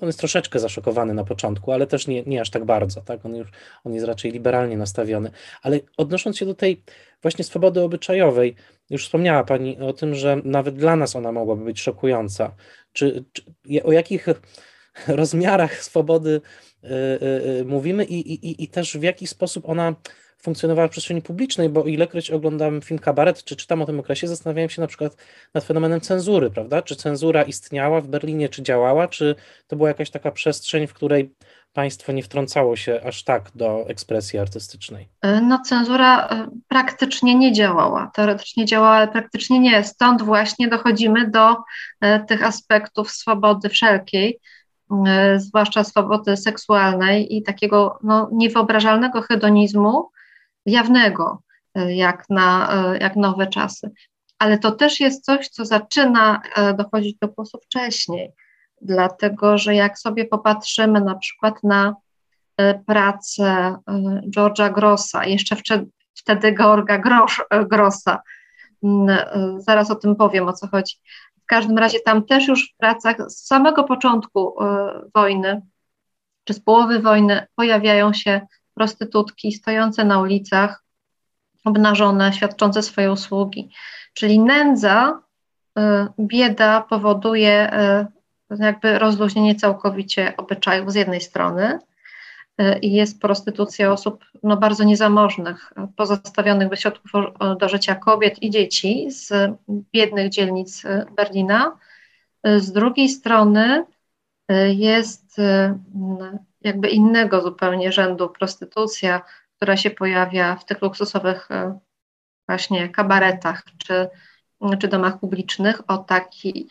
[0.01, 3.26] on jest troszeczkę zaszokowany na początku, ale też nie, nie aż tak bardzo, tak?
[3.26, 3.49] On, już,
[3.84, 5.30] on jest raczej liberalnie nastawiony.
[5.62, 6.82] Ale odnosząc się do tej
[7.22, 8.55] właśnie swobody obyczajowej,
[8.91, 12.55] już wspomniała Pani o tym, że nawet dla nas ona mogłaby być szokująca.
[12.93, 13.43] Czy, czy
[13.84, 14.26] o jakich
[15.07, 16.41] rozmiarach swobody
[16.84, 19.95] y, y, y, mówimy i, i, i też w jaki sposób ona
[20.47, 24.70] funkcjonowała w przestrzeni publicznej, bo ilekroć oglądam film Kabaret, czy czytam o tym okresie, zastanawiałem
[24.70, 25.16] się na przykład
[25.55, 26.82] nad fenomenem cenzury, prawda?
[26.82, 29.34] Czy cenzura istniała w Berlinie, czy działała, czy
[29.66, 31.34] to była jakaś taka przestrzeń, w której
[31.72, 35.09] państwo nie wtrącało się aż tak do ekspresji artystycznej?
[35.42, 36.28] No, cenzura
[36.68, 38.11] praktycznie nie działała.
[38.14, 39.84] Teoretycznie działała, ale praktycznie nie.
[39.84, 41.57] Stąd właśnie dochodzimy do
[42.28, 44.40] tych aspektów swobody wszelkiej,
[45.07, 50.11] E, zwłaszcza swobody seksualnej i takiego no, niewyobrażalnego hedonizmu
[50.67, 51.43] jawnego,
[51.75, 53.91] e, jak na e, jak nowe czasy.
[54.39, 56.43] Ale to też jest coś, co zaczyna
[56.79, 58.33] dochodzić do głosu wcześniej,
[58.83, 61.95] dlatego że jak sobie popatrzymy na przykład na
[62.87, 63.77] pracę
[64.37, 65.57] George'a Grossa, jeszcze
[66.14, 66.99] wtedy Georga
[67.69, 68.23] Grossa,
[69.59, 70.97] zaraz o tym powiem, o co chodzi,
[71.43, 74.57] w każdym razie tam też już w pracach z samego początku
[75.14, 75.62] wojny,
[76.45, 78.41] czy z połowy wojny, pojawiają się
[78.77, 80.85] prostytutki stojące na ulicach,
[81.64, 83.70] obnażone, świadczące swoje usługi.
[84.14, 85.20] Czyli nędza,
[85.79, 85.83] y,
[86.20, 87.72] bieda powoduje
[88.51, 91.79] y, jakby rozluźnienie całkowicie obyczajów z jednej strony,
[92.83, 97.11] i jest prostytucja osób no, bardzo niezamożnych, pozostawionych bez środków
[97.61, 99.33] do życia kobiet i dzieci z
[99.68, 100.83] biednych dzielnic
[101.16, 101.79] Berlina.
[102.45, 103.85] Z drugiej strony
[104.68, 105.37] jest
[106.67, 109.23] jakby innego zupełnie rzędu prostytucja,
[109.57, 111.49] która się pojawia w tych luksusowych
[112.49, 114.09] właśnie kabaretach czy,
[114.79, 116.67] czy domach publicznych o takich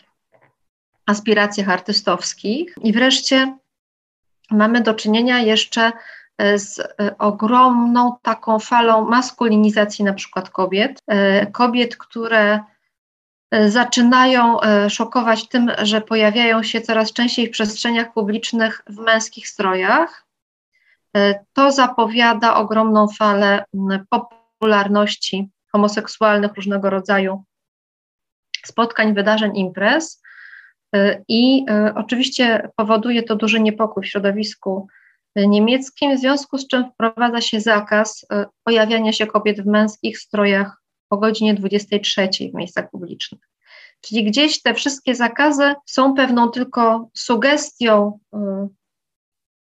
[1.06, 2.76] aspiracjach artystowskich.
[2.84, 3.58] I wreszcie
[4.52, 5.92] mamy do czynienia jeszcze
[6.38, 12.60] e, z e, ogromną taką falą maskulinizacji na przykład kobiet, e, kobiet, które
[13.68, 14.58] zaczynają
[14.90, 20.26] szokować tym, że pojawiają się coraz częściej w przestrzeniach publicznych w męskich strojach.
[21.54, 23.66] To zapowiada ogromną falę
[24.10, 27.44] popularności homoseksualnych różnego rodzaju
[28.66, 30.22] spotkań, wydarzeń, imprez.
[31.28, 34.88] I oczywiście powoduje to duży niepokój w środowisku
[35.36, 38.26] niemieckim, w związku z czym wprowadza się zakaz
[38.64, 43.42] pojawiania się kobiet w męskich strojach po godzinie 23 w miejscach publicznych.
[44.02, 48.20] Czyli gdzieś te wszystkie zakazy są pewną tylko sugestią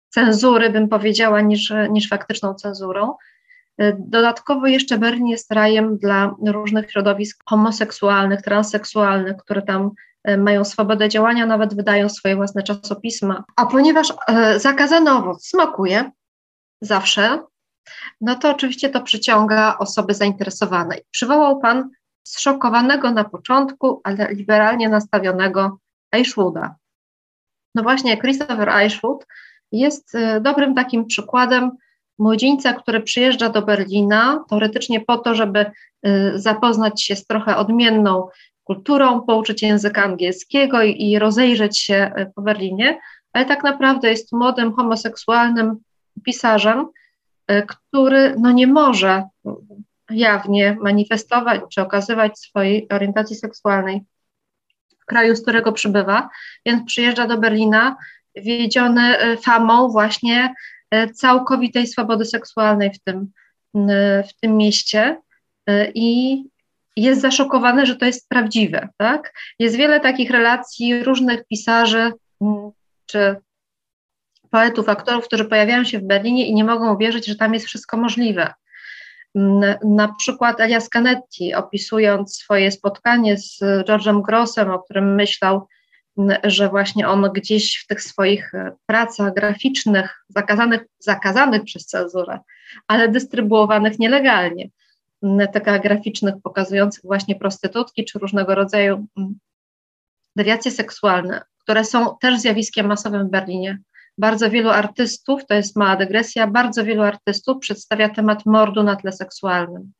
[0.09, 3.15] cenzury, bym powiedziała, niż, niż faktyczną cenzurą.
[3.99, 9.91] Dodatkowo jeszcze Berlin jest rajem dla różnych środowisk homoseksualnych, transseksualnych, które tam
[10.27, 13.45] E, mają swobodę działania, nawet wydają swoje własne czasopisma.
[13.57, 14.13] A ponieważ
[14.57, 16.11] zakazany owoc smakuje
[16.81, 17.43] zawsze,
[18.21, 20.97] no to oczywiście to przyciąga osoby zainteresowane.
[21.11, 21.91] Przywołał Pan
[22.25, 25.79] zszokowanego na początku, ale liberalnie nastawionego
[26.13, 26.75] Eichwooda.
[27.75, 29.27] No właśnie, Christopher Eichwood
[29.73, 31.71] jest e, dobrym takim przykładem
[32.19, 35.71] młodzieńca, który przyjeżdża do Berlina teoretycznie po to, żeby
[36.35, 38.29] zapoznać się z trochę odmienną
[38.65, 43.01] kulturą, pouczyć języka angielskiego i, i rozejrzeć się e, po Berlinie,
[43.33, 45.77] ale tak naprawdę jest młodym homoseksualnym
[46.25, 46.87] pisarzem,
[47.69, 49.29] który no nie może
[50.11, 54.01] jawnie manifestować czy okazywać swojej orientacji seksualnej
[55.03, 56.29] w kraju, z którego przybywa,
[56.67, 57.97] więc przyjeżdża do Berlina
[58.35, 60.55] wiedziony y, famą właśnie
[60.95, 63.33] y, całkowitej swobody seksualnej w tym,
[64.29, 65.21] w tym mieście
[65.95, 66.43] i
[66.97, 68.89] jest zaszokowany, że to jest prawdziwe.
[68.97, 69.33] Tak?
[69.59, 72.13] Jest wiele takich relacji różnych pisarzy
[73.07, 73.37] czy
[74.51, 77.97] poetów, aktorów, którzy pojawiają się w Berlinie i nie mogą uwierzyć, że tam jest wszystko
[77.97, 78.55] możliwe.
[79.85, 85.67] Na przykład Elias Canetti, opisując swoje spotkanie z George'em Grossem, o którym myślał,
[86.45, 88.53] że właśnie on gdzieś w tych swoich
[88.87, 92.39] pracach graficznych, zakazanych, zakazanych przez cenzurę,
[92.87, 94.69] ale dystrybuowanych nielegalnie,
[95.53, 99.07] takich graficznych pokazujących właśnie prostytutki czy różnego rodzaju
[100.37, 103.79] dewiacje seksualne, które są też zjawiskiem masowym w Berlinie,
[104.19, 109.13] bardzo wielu artystów, to jest mała dygresja, bardzo wielu artystów przedstawia temat mordu na tle
[109.13, 109.93] seksualnym.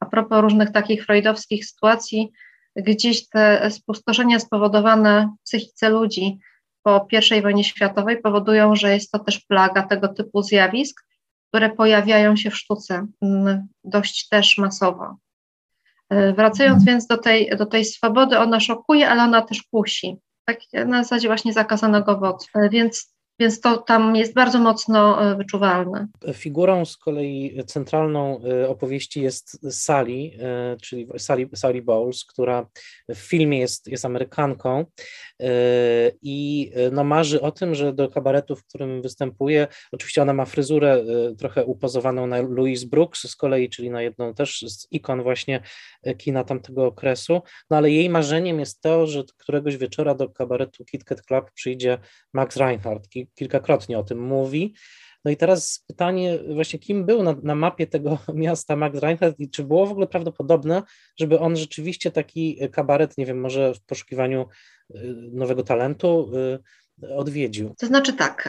[0.00, 2.32] A propos różnych takich freudowskich sytuacji,
[2.76, 6.38] gdzieś te spustoszenia spowodowane w psychice ludzi
[6.82, 7.06] po
[7.38, 11.04] I wojnie światowej powodują, że jest to też plaga tego typu zjawisk,
[11.48, 15.16] które pojawiają się w sztuce mm, dość też masowo.
[16.10, 16.86] E, wracając mhm.
[16.86, 20.16] więc do tej, do tej swobody, ona szokuje, ale ona też kusi.
[20.44, 22.48] Tak na zasadzie właśnie zakazanego owocu.
[22.54, 26.06] E, więc więc to tam jest bardzo mocno e, wyczuwalne.
[26.32, 32.66] Figurą z kolei centralną e, opowieści jest Sally, e, czyli Sally, Sally Bowles, która
[33.08, 34.84] w filmie jest, jest Amerykanką
[36.22, 41.04] i no marzy o tym, że do kabaretu, w którym występuje, oczywiście ona ma fryzurę
[41.38, 45.60] trochę upozowaną na Louise Brooks z kolei, czyli na jedną też z ikon właśnie
[46.18, 51.04] kina tamtego okresu, no ale jej marzeniem jest to, że któregoś wieczora do kabaretu Kit
[51.04, 51.98] Kat Club przyjdzie
[52.32, 54.74] Max Reinhardt, kilkakrotnie o tym mówi.
[55.24, 59.50] No i teraz pytanie właśnie, kim był na, na, mapie tego miasta Max Reinhardt i
[59.50, 60.82] czy było w ogóle prawdopodobne,
[61.16, 64.46] żeby on rzeczywiście taki kabaret, nie wiem, może w poszukiwaniu
[64.90, 66.30] y, nowego talentu
[67.02, 67.74] y, odwiedził?
[67.78, 68.48] To znaczy tak,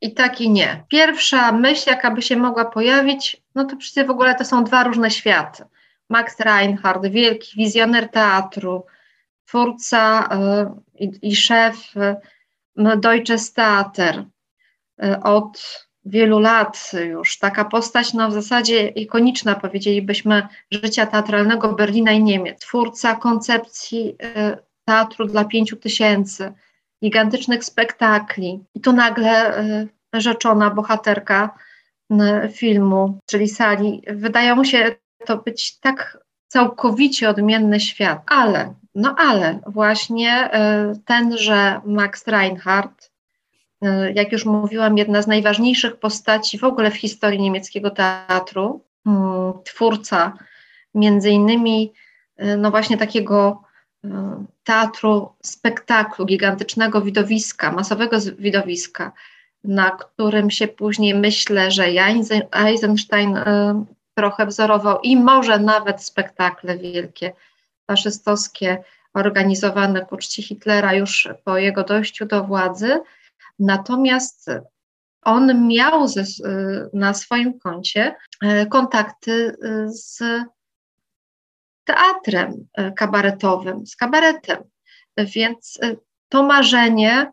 [0.00, 0.84] i tak i nie.
[0.88, 4.84] Pierwsza myśl, jaka by się mogła pojawić, no to przecież w ogóle to są dwa
[4.84, 5.64] różne światy.
[6.10, 8.84] Max Reinhardt, wielki wizjoner teatru,
[9.46, 10.28] twórca
[10.94, 11.94] i, i szef
[12.76, 14.26] Deutsches Theater
[15.02, 17.38] e, od wielu lat już.
[17.38, 22.60] Taka postać, no w zasadzie ikoniczna, powiedzielibyśmy, życia teatralnego Berlina i Niemiec.
[22.60, 26.52] Twórca koncepcji e, teatru dla pięciu tysięcy,
[27.04, 28.64] gigantycznych spektakli.
[28.74, 31.54] I tu nagle e, rzeczona bohaterka
[32.52, 34.94] filmu, czyli sali, wydaje mu się
[35.26, 38.22] to być tak całkowicie odmienny świat.
[38.26, 43.10] Ale no ale właśnie e, tenże Max Reinhardt,
[44.14, 50.32] jak już mówiłam, jedna z najważniejszych postaci w ogóle w historii niemieckiego teatru, mm, twórca
[50.94, 51.92] między innymi
[52.36, 53.62] e, no właśnie takiego
[54.64, 59.12] teatru, spektaklu, gigantycznego widowiska, masowego widowiska,
[59.64, 61.84] na którym się później myślę, że
[62.52, 63.38] Eisenstein
[64.14, 67.32] trochę wzorował i może nawet spektakle wielkie
[67.86, 73.00] faszystowskie organizowane ku czci Hitlera już po jego dojściu do władzy.
[73.58, 74.50] Natomiast
[75.22, 76.24] on miał ze,
[76.92, 80.22] na swoim koncie e, kontakty e, z
[81.84, 84.58] teatrem kabaretowym, z kabaretem.
[85.16, 85.78] Więc
[86.28, 87.30] to marzenie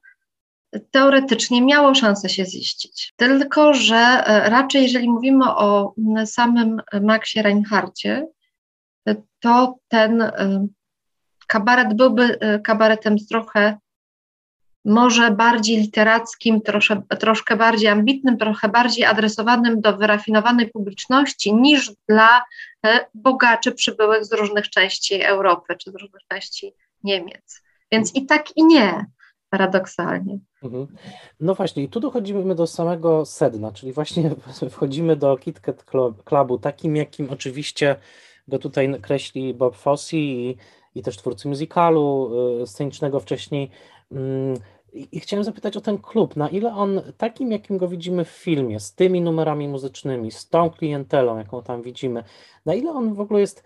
[0.92, 3.14] teoretycznie miało szansę się ziścić.
[3.16, 5.94] Tylko, że raczej jeżeli mówimy o
[6.26, 8.28] samym Maxie Reinhardcie,
[9.42, 10.32] to ten y,
[11.48, 13.78] kabaret byłby y, kabaretem trochę
[14.86, 22.42] może bardziej literackim, trosze, troszkę bardziej ambitnym, trochę bardziej adresowanym do wyrafinowanej publiczności niż dla
[22.86, 26.74] y, bogaczy przybyłych z różnych części Europy czy z różnych części
[27.04, 27.62] Niemiec.
[27.92, 29.06] Więc i tak, i nie,
[29.50, 30.40] paradoksalnie.
[30.64, 30.88] Mhm.
[31.40, 34.32] No właśnie, i tu dochodzimy do samego sedna, czyli właśnie
[34.72, 35.86] wchodzimy do KitKat
[36.26, 37.96] Clubu, takim jakim oczywiście
[38.48, 40.58] go tutaj kreśli Bob Fosse i,
[40.96, 43.72] i też twórcy musicalu y, scenicznego wcześniej.
[44.12, 44.58] Mm,
[44.94, 48.80] I chciałem zapytać o ten klub, na ile on takim, jakim go widzimy w filmie,
[48.80, 52.24] z tymi numerami muzycznymi, z tą klientelą, jaką tam widzimy,
[52.66, 53.64] na ile on w ogóle jest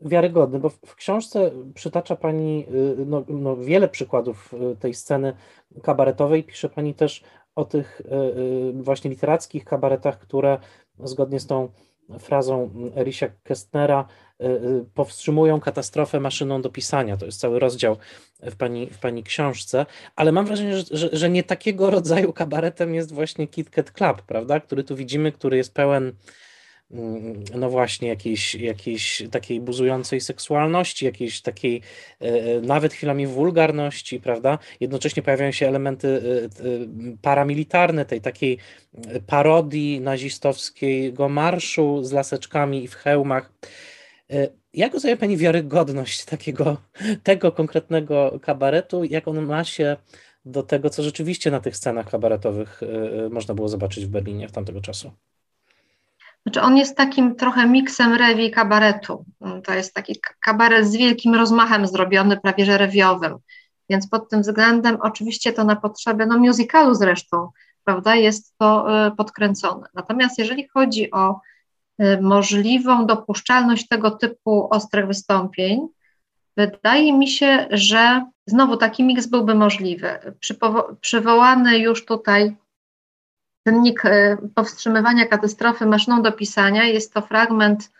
[0.00, 5.32] wiarygodny, bo w książce przytacza Pani y, no, no wiele przykładów y, tej sceny
[5.82, 7.24] kabaretowej, pisze Pani też
[7.54, 8.02] o tych
[8.74, 10.58] właśnie literackich kabaretach, które
[11.04, 11.68] zgodnie z tą
[12.18, 14.27] frazą Erisia Kestnera y, y,
[14.94, 17.16] powstrzymują katastrofę maszyną do pisania.
[17.16, 17.96] To jest cały rozdział
[18.42, 19.86] w pani, w pani książce,
[20.16, 24.22] ale mam wrażenie, że, że, że nie takiego rodzaju kabaretem jest właśnie Kit Kat Club,
[24.22, 24.60] prawda?
[24.60, 26.12] Który tu widzimy, który jest pełen
[26.90, 31.82] mm, no właśnie, jakiejś, jakiejś takiej buzującej seksualności, jakiejś takiej
[32.20, 34.58] e, nawet chwilami wulgarności, prawda?
[34.80, 36.22] Jednocześnie pojawiają się elementy
[37.22, 38.58] paramilitarne, tej takiej
[39.26, 43.52] parodii nazistowskiego marszu z laseczkami i w hełmach.
[44.74, 46.76] Jak ocenia Pani wiarygodność takiego,
[47.22, 49.04] tego konkretnego kabaretu?
[49.04, 49.96] Jak on ma się
[50.44, 52.86] do tego, co rzeczywiście na tych scenach kabaretowych y,
[53.26, 55.12] y, można było zobaczyć w Berlinie w tamtego czasu?
[56.42, 59.24] Znaczy on jest takim trochę miksem rewi i kabaretu.
[59.64, 63.36] To jest taki kabaret z wielkim rozmachem zrobiony, prawie że rewiowym.
[63.90, 67.48] Więc pod tym względem oczywiście to na potrzeby, no musicalu zresztą,
[67.84, 69.86] prawda, jest to podkręcone.
[69.94, 71.40] Natomiast jeżeli chodzi o
[72.20, 75.88] możliwą dopuszczalność tego typu ostrych wystąpień,
[76.56, 80.18] wydaje mi się, że znowu taki miks byłby możliwy.
[81.00, 82.56] Przywołany już tutaj
[83.66, 87.92] czynnik e, powstrzymywania katastrofy maszyną do pisania jest to fragment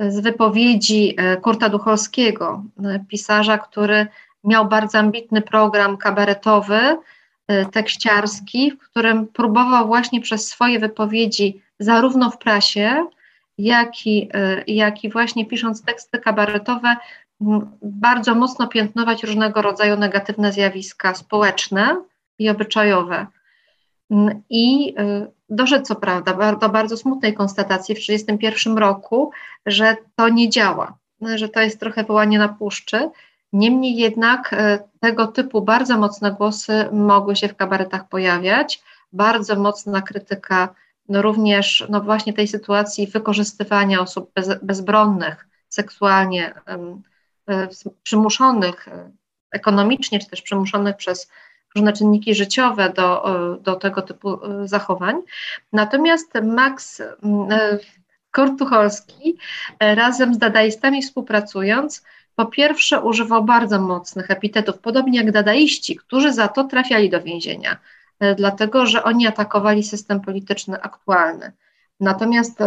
[0.00, 2.62] z wypowiedzi e, Kurta Duchowskiego,
[3.08, 4.06] pisarza, który
[4.44, 6.78] miał bardzo ambitny program kabaretowy,
[7.72, 13.06] tekściarski, w którym próbował właśnie przez swoje wypowiedzi, zarówno w prasie,
[13.58, 14.28] jak i,
[14.66, 16.96] jak i właśnie pisząc teksty kabaretowe,
[17.82, 22.02] bardzo mocno piętnować różnego rodzaju negatywne zjawiska społeczne
[22.38, 23.26] i obyczajowe.
[24.50, 29.30] I y, doszedł co prawda do bardzo smutnej konstatacji w 1931 roku,
[29.66, 30.98] że to nie działa,
[31.34, 33.10] że to jest trochę wołanie na puszczy.
[33.52, 34.56] Niemniej jednak y,
[35.00, 38.82] tego typu bardzo mocne głosy mogły się w kabaretach pojawiać.
[39.12, 40.74] Bardzo mocna krytyka
[41.08, 46.54] no również no właśnie tej sytuacji wykorzystywania osób bez, bezbronnych seksualnie
[47.48, 47.68] E,
[48.02, 49.10] przymuszonych e,
[49.50, 51.30] ekonomicznie, czy też przymuszonych przez
[51.76, 53.24] różne czynniki życiowe do,
[53.60, 55.16] do tego typu e, zachowań.
[55.72, 57.02] Natomiast Max
[58.30, 59.36] Kortucholski
[59.80, 66.48] razem z dadaistami współpracując, po pierwsze używał bardzo mocnych epitetów, podobnie jak dadaiści, którzy za
[66.48, 67.76] to trafiali do więzienia,
[68.36, 71.52] dlatego że oni atakowali system polityczny aktualny.
[72.00, 72.58] Natomiast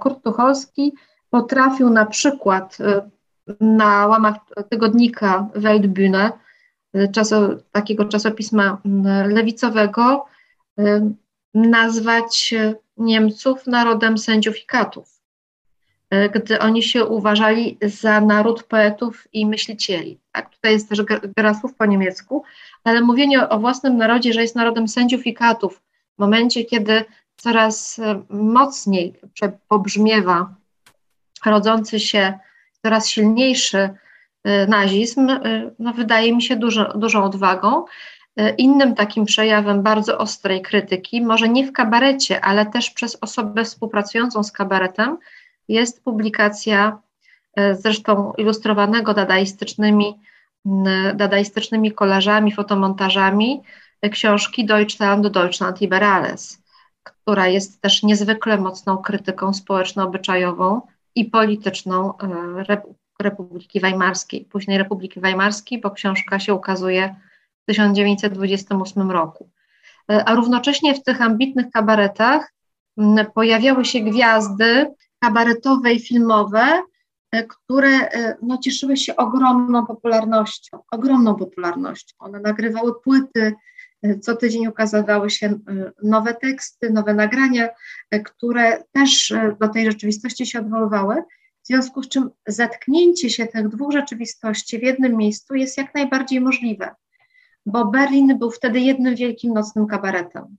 [0.00, 0.92] Kurt Tucholski
[1.30, 2.78] potrafił na przykład
[3.60, 4.36] na łamach
[4.70, 6.30] tygodnika Weltbühne,
[7.12, 8.78] czaso, takiego czasopisma
[9.26, 10.26] lewicowego,
[11.54, 12.54] nazwać
[12.96, 15.15] Niemców narodem sędziów i katów,
[16.34, 20.20] gdy oni się uważali za naród poetów i myślicieli.
[20.32, 20.50] Tak?
[20.50, 21.02] Tutaj jest też
[21.36, 22.44] gra słów po niemiecku,
[22.84, 25.82] ale mówienie o własnym narodzie, że jest narodem sędziów i katów,
[26.16, 27.04] w momencie, kiedy
[27.36, 28.00] coraz
[28.30, 29.14] mocniej
[29.68, 30.54] pobrzmiewa
[31.46, 32.38] rodzący się
[32.82, 35.30] coraz silniejszy y, nazizm,
[35.78, 37.84] no wydaje mi się dużo, dużą odwagą.
[38.58, 44.42] Innym takim przejawem bardzo ostrej krytyki, może nie w kabarecie, ale też przez osobę współpracującą
[44.42, 45.18] z kabaretem,
[45.68, 46.98] jest publikacja
[47.72, 50.14] zresztą ilustrowanego dadaistycznymi,
[51.14, 53.62] dadaistycznymi kolażami, fotomontażami
[54.12, 56.62] książki Deutschland, Deutschland Liberales,
[57.02, 60.80] która jest też niezwykle mocną krytyką społeczno-obyczajową
[61.14, 62.80] i polityczną e,
[63.20, 67.16] Republiki Weimarskiej, później Republiki Weimarskiej, bo książka się ukazuje
[67.62, 69.50] w 1928 roku.
[70.10, 72.52] E, a równocześnie w tych ambitnych kabaretach
[73.34, 76.82] pojawiały się gwiazdy kabaretowe i filmowe,
[77.32, 78.08] e, które
[78.42, 82.16] no, cieszyły się ogromną popularnością, ogromną popularnością.
[82.18, 83.54] One nagrywały płyty,
[84.20, 85.58] co tydzień ukazywały się e,
[86.02, 87.68] nowe teksty, nowe nagrania,
[88.10, 91.22] e, które też e, do tej rzeczywistości się odwoływały.
[91.62, 96.40] W związku z czym zatknięcie się tych dwóch rzeczywistości w jednym miejscu jest jak najbardziej
[96.40, 96.94] możliwe,
[97.66, 100.56] bo Berlin był wtedy jednym wielkim nocnym kabaretem.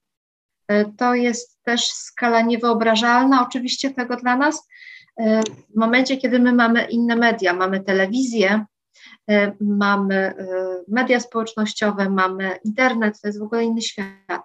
[0.98, 4.68] To jest też skala niewyobrażalna oczywiście tego dla nas.
[5.70, 8.66] W momencie, kiedy my mamy inne media, mamy telewizję,
[9.30, 10.36] E, mamy e,
[10.88, 14.44] media społecznościowe, mamy internet, to jest w ogóle inny świat.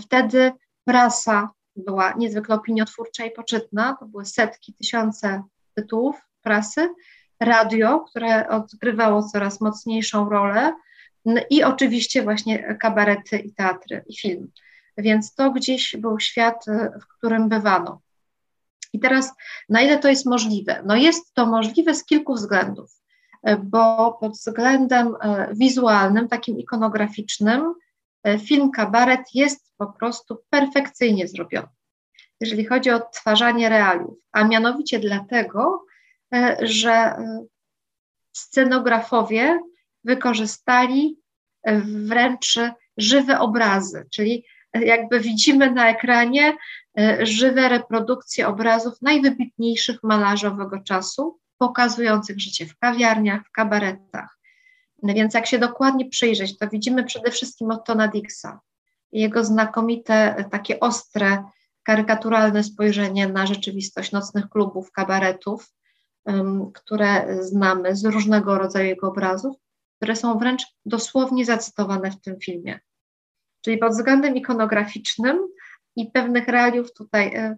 [0.00, 0.52] Wtedy
[0.84, 5.42] prasa była niezwykle opiniotwórcza i poczytna, to były setki, tysiące
[5.74, 6.88] tytułów prasy,
[7.40, 10.74] radio, które odgrywało coraz mocniejszą rolę
[11.50, 14.50] i oczywiście właśnie kabarety i teatry i film.
[14.96, 18.00] Więc to gdzieś był świat, e, w którym bywano.
[18.92, 19.32] I teraz,
[19.68, 20.82] na ile to jest możliwe?
[20.86, 23.04] No jest to możliwe z kilku względów
[23.62, 27.74] bo pod względem e, wizualnym, takim ikonograficznym,
[28.46, 31.68] film kabaret jest po prostu perfekcyjnie zrobiony,
[32.40, 35.84] jeżeli chodzi o odtwarzanie realiów, a mianowicie dlatego,
[36.62, 37.16] że
[38.32, 39.60] scenografowie
[40.04, 41.18] wykorzystali
[41.84, 42.58] wręcz
[42.96, 46.56] żywe obrazy, czyli jakby widzimy na ekranie
[47.22, 54.38] żywe reprodukcje obrazów najwybitniejszych malarzy owego czasu, pokazujących życie w kawiarniach, w kabaretach.
[55.02, 58.60] Więc jak się dokładnie przyjrzeć, to widzimy przede wszystkim Ottona Dixa,
[59.12, 61.44] jego znakomite, takie ostre,
[61.82, 65.72] karykaturalne spojrzenie na rzeczywistość nocnych klubów, kabaretów,
[66.74, 69.56] które znamy z różnego rodzaju jego obrazów,
[69.96, 72.80] które są wręcz dosłownie zacytowane w tym filmie.
[73.64, 75.48] Czyli pod względem ikonograficznym
[75.96, 77.56] i pewnych realiów tutaj y,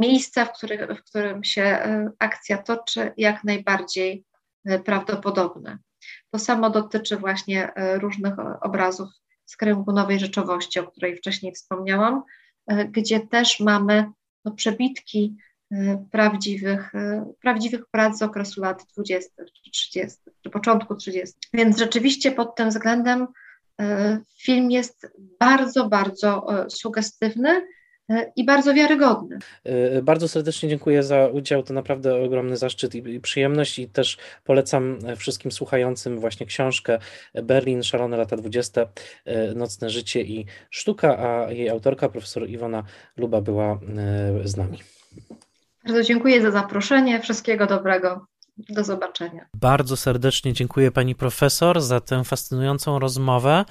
[0.00, 4.24] miejsca, w, których, w którym się y, akcja toczy, jak najbardziej
[4.70, 5.78] y, prawdopodobne.
[6.30, 9.08] To samo dotyczy właśnie różnych obrazów
[9.44, 12.22] z kręgu nowej rzeczywistości, o której wcześniej wspomniałam,
[12.88, 14.10] gdzie też mamy
[14.44, 15.36] no, przebitki
[16.10, 16.92] prawdziwych,
[17.40, 19.44] prawdziwych prac z okresu lat 20.
[19.44, 20.00] czy 30.
[20.42, 21.34] czy początku 30.
[21.52, 23.43] Więc rzeczywiście pod tym względem E,
[24.44, 25.06] film jest
[25.40, 27.66] bardzo, bardzo e, sugestywny
[28.10, 29.38] e, i bardzo wiarygodny.
[30.02, 31.62] Bardzo serdecznie dziękuję za udział.
[31.62, 36.98] To naprawdę ogromny zaszczyt i przyjemność i też polecam wszystkim słuchającym właśnie książkę
[37.42, 38.86] Berlin, szalone lata 20,
[39.54, 42.84] Nocne życie i sztuka, a jej autorka, profesor Iwona
[43.16, 43.80] Luba była
[44.44, 44.78] z nami.
[45.86, 47.20] Bardzo dziękuję za zaproszenie.
[47.20, 48.26] Wszystkiego dobrego.
[48.56, 49.46] Do zobaczenia.
[49.54, 53.64] Bardzo serdecznie dziękuję pani profesor za tę fascynującą rozmowę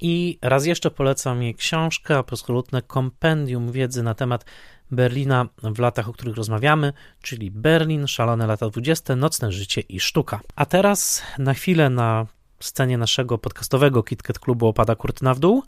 [0.00, 4.44] i raz jeszcze polecam jej książkę, absolutne kompendium wiedzy na temat
[4.90, 10.40] Berlina w latach, o których rozmawiamy, czyli Berlin, szalone lata 20, nocne życie i sztuka.
[10.56, 12.26] A teraz na chwilę na
[12.60, 15.62] scenie naszego podcastowego KitKat Klubu opada kurtyna w dół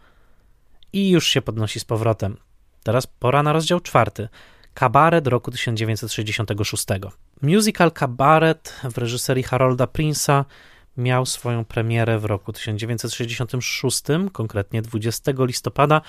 [0.92, 2.36] i już się podnosi z powrotem.
[2.82, 4.28] Teraz pora na rozdział czwarty.
[4.74, 6.86] Kabaret roku 1966.
[7.42, 10.44] Musical Kabaret w reżyserii Harolda Prince'a
[10.96, 16.00] miał swoją premierę w roku 1966, konkretnie 20 listopada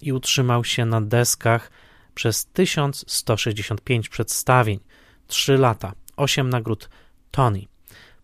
[0.00, 1.70] i utrzymał się na deskach
[2.14, 4.80] przez 1165 przedstawień,
[5.26, 6.88] 3 lata, 8 nagród
[7.30, 7.66] Tony.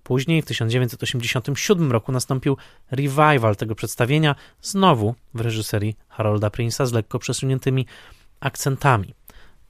[0.02, 2.56] Później w 1987 roku nastąpił
[2.90, 7.86] revival tego przedstawienia, znowu w reżyserii Harolda Prince'a z lekko przesuniętymi
[8.40, 9.14] akcentami.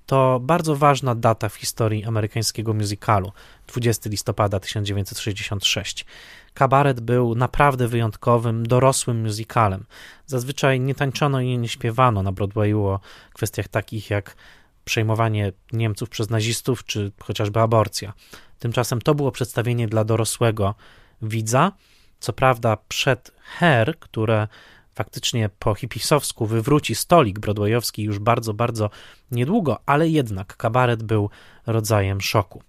[0.06, 3.32] To bardzo ważna data w historii amerykańskiego musicalu
[3.66, 6.06] 20 listopada 1966.
[6.54, 9.84] Kabaret był naprawdę wyjątkowym, dorosłym musicalem.
[10.26, 13.00] Zazwyczaj nie tańczono i nie śpiewano na Broadwayu o
[13.32, 14.36] kwestiach takich jak
[14.84, 18.12] przejmowanie Niemców przez nazistów czy chociażby aborcja.
[18.58, 20.74] Tymczasem to było przedstawienie dla dorosłego
[21.22, 21.72] widza.
[22.20, 24.48] Co prawda, przed Her, które
[24.96, 28.90] faktycznie po hipisowsku wywróci stolik broadwayowski już bardzo, bardzo
[29.30, 31.30] niedługo, ale jednak kabaret był
[31.66, 32.62] rodzajem szoku.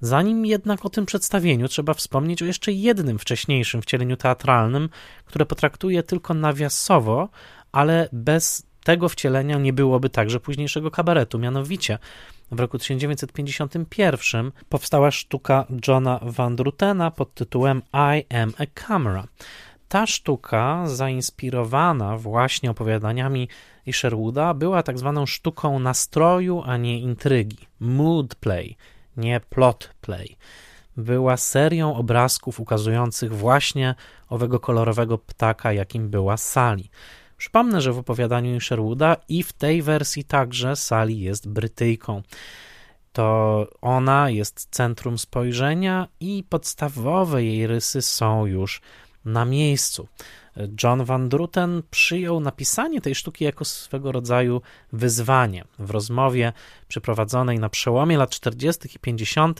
[0.00, 4.88] Zanim jednak o tym przedstawieniu, trzeba wspomnieć o jeszcze jednym wcześniejszym wcieleniu teatralnym,
[5.24, 7.28] które potraktuje tylko nawiasowo,
[7.72, 11.38] ale bez tego wcielenia nie byłoby także późniejszego kabaretu.
[11.38, 11.98] Mianowicie
[12.50, 19.26] w roku 1951 powstała sztuka Johna Van Drutena pod tytułem I Am a Camera
[19.94, 23.48] ta sztuka, zainspirowana właśnie opowiadaniami
[23.86, 27.58] Isherwooda, była tak zwaną sztuką nastroju, a nie intrygi.
[27.80, 28.76] Mood play,
[29.16, 30.36] nie plot play.
[30.96, 33.94] Była serią obrazków ukazujących właśnie
[34.28, 36.84] owego kolorowego ptaka, jakim była Sally.
[37.36, 42.22] Przypomnę, że w opowiadaniu Sherwooda i w tej wersji także Sally jest Brytyjką.
[43.12, 48.80] To ona jest centrum spojrzenia i podstawowe jej rysy są już
[49.24, 50.08] na miejscu.
[50.82, 54.60] John Van Druten przyjął napisanie tej sztuki jako swego rodzaju
[54.92, 55.64] wyzwanie.
[55.78, 56.52] W rozmowie
[56.88, 58.88] przeprowadzonej na przełomie lat 40.
[58.96, 59.58] i 50.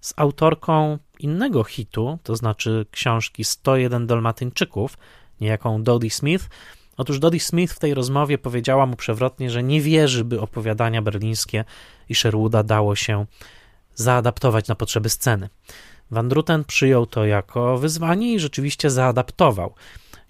[0.00, 4.98] z autorką innego hitu, to znaczy książki 101 Dalmatyńczyków,
[5.40, 6.48] niejaką Dodie Smith,
[6.96, 11.64] Otóż Dodie Smith w tej rozmowie powiedziała mu przewrotnie, że nie wierzy, by opowiadania berlińskie
[12.08, 13.26] i Sherwooda dało się
[13.94, 15.48] zaadaptować na potrzeby sceny.
[16.10, 19.74] Van Druten przyjął to jako wyzwanie i rzeczywiście zaadaptował.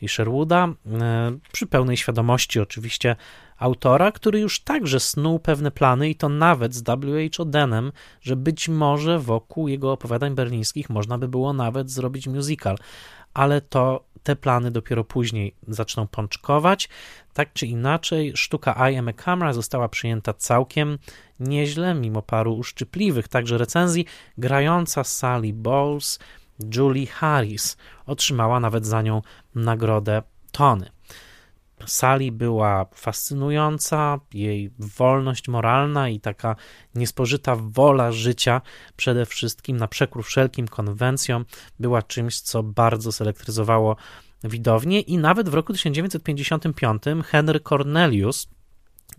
[0.03, 0.69] I Sherwooda,
[1.01, 3.17] e, przy pełnej świadomości oczywiście
[3.59, 7.43] autora, który już także snuł pewne plany i to nawet z W.H.
[7.43, 12.77] Odenem, że być może wokół jego opowiadań berlińskich można by było nawet zrobić musical,
[13.35, 16.89] ale to te plany dopiero później zaczną pączkować.
[17.33, 20.99] Tak czy inaczej, sztuka I Am a Camera została przyjęta całkiem
[21.41, 24.07] nieźle, mimo paru uszczypliwych także recenzji.
[24.39, 26.19] Grająca Sally Bowles,
[26.77, 27.77] Julie Harris,
[28.07, 29.23] otrzymała nawet za nią
[29.55, 30.23] nagrodę
[30.53, 30.91] Tony.
[31.87, 36.57] Sali była fascynująca, jej wolność moralna i taka
[36.95, 38.61] niespożyta wola życia,
[38.97, 41.45] przede wszystkim na przekór wszelkim konwencjom,
[41.81, 43.97] była czymś, co bardzo selektryzowało
[44.45, 48.49] widownię i nawet w roku 1955 Henry Cornelius,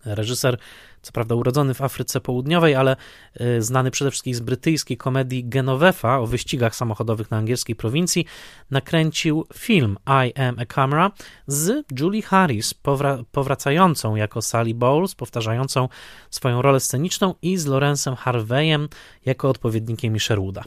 [0.05, 0.57] reżyser
[1.05, 2.95] co prawda urodzony w Afryce Południowej, ale
[3.41, 8.25] y, znany przede wszystkim z brytyjskiej komedii Genovefa o wyścigach samochodowych na angielskiej prowincji,
[8.71, 11.11] nakręcił film I Am a Camera
[11.47, 15.89] z Julie Harris, powra powracającą jako Sally Bowles, powtarzającą
[16.29, 18.89] swoją rolę sceniczną i z Lorenzem Harveyem
[19.25, 20.63] jako odpowiednikiem Sherwooda.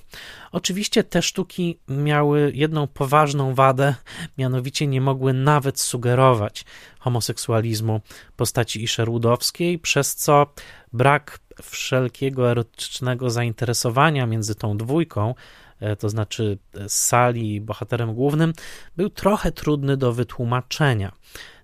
[0.53, 3.95] Oczywiście te sztuki miały jedną poważną wadę,
[4.39, 6.65] mianowicie nie mogły nawet sugerować
[6.99, 8.01] homoseksualizmu
[8.37, 10.47] postaci Isherwoodowskiej, przez co
[10.93, 15.35] brak wszelkiego erotycznego zainteresowania między tą dwójką,
[15.81, 16.59] e, to znaczy
[16.89, 18.53] Sali bohaterem głównym,
[18.97, 21.13] był trochę trudny do wytłumaczenia.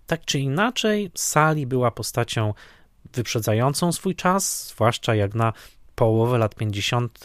[0.07, 2.55] Tak czy inaczej, Sali była postacią
[3.15, 5.53] wyprzedzającą swój czas, zwłaszcza jak na
[5.95, 7.19] połowę lat 50.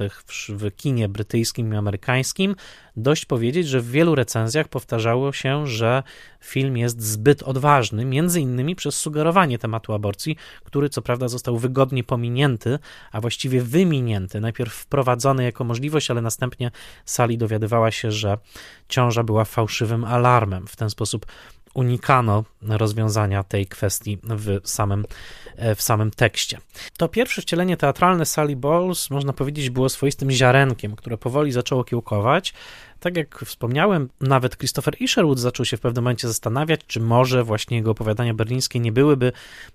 [0.50, 2.56] w kinie brytyjskim i amerykańskim,
[2.98, 6.04] dość powiedzieć, że w wielu recenzjach powtarzało się, że
[6.42, 12.04] film jest zbyt odważny, między innymi przez sugerowanie tematu aborcji, który co prawda został wygodnie
[12.04, 12.80] pominięty,
[13.12, 14.42] a właściwie wyminięty.
[14.42, 16.72] Najpierw wprowadzony jako możliwość, ale następnie
[17.06, 18.38] Sali dowiadywała się, że
[18.90, 20.68] ciąża była fałszywym alarmem.
[20.68, 21.26] W ten sposób
[21.74, 25.06] unikano rozwiązania tej kwestii w samym,
[25.56, 26.58] e, w samym tekście.
[26.98, 32.54] To pierwsze wcielenie teatralne Sally Bowles, można powiedzieć, było swoistym ziarenkiem, które powoli zaczęło kiełkować.
[33.00, 37.78] Tak jak wspomniałem, nawet Christopher Isherwood zaczął się w pewnym momencie zastanawiać, czy może właśnie
[37.78, 39.32] jego opowiadania berlińskie nie byłyby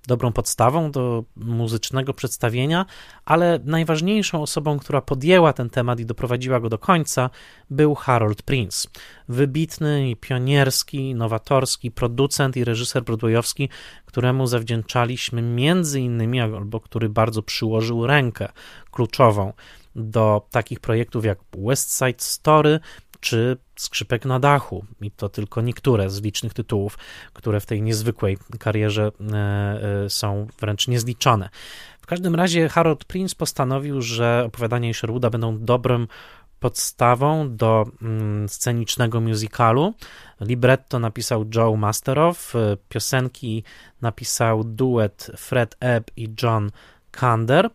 [0.06, 2.86] dobrą podstawą do muzycznego przedstawienia,
[3.24, 7.30] ale najważniejszą osobą, która podjęła ten temat i doprowadziła go do końca,
[7.70, 8.88] był Harold Prince.
[9.28, 13.68] Wybitny i pionierski, nowatorski producent i reżyser broadwayowski,
[14.06, 18.48] któremu zawdzięczaliśmy między innymi, albo który bardzo przyłożył rękę
[18.90, 19.52] kluczową
[19.96, 22.80] do takich projektów jak West Side Story
[23.24, 24.84] czy Skrzypek na dachu.
[25.00, 26.98] I to tylko niektóre z licznych tytułów,
[27.32, 31.48] które w tej niezwykłej karierze e, e, są wręcz niezliczone.
[32.00, 36.08] W każdym razie Harold Prince postanowił, że opowiadania Sherwooda będą dobrym
[36.60, 39.94] podstawą do mm, scenicznego musicalu.
[40.40, 43.64] Libretto napisał Joe Masterow, e, piosenki
[44.00, 46.70] napisał duet Fred Ebb i John
[47.16, 47.70] Kander,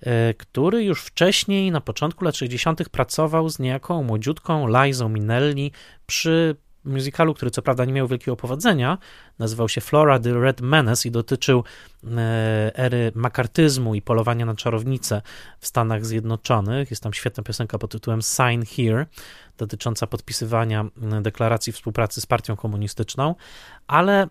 [0.00, 5.72] e, który już wcześniej, na początku lat 60., pracował z niejaką młodziutką Lizą Minelli
[6.06, 8.98] przy musicalu, który co prawda nie miał wielkiego powodzenia,
[9.38, 11.64] nazywał się Flora the Red Menace i dotyczył
[12.04, 15.22] e, ery makartyzmu i polowania na czarownice
[15.60, 16.90] w Stanach Zjednoczonych.
[16.90, 19.06] Jest tam świetna piosenka pod tytułem Sign Here,
[19.58, 20.84] dotycząca podpisywania
[21.22, 23.34] deklaracji współpracy z partią komunistyczną,
[23.86, 24.28] ale e,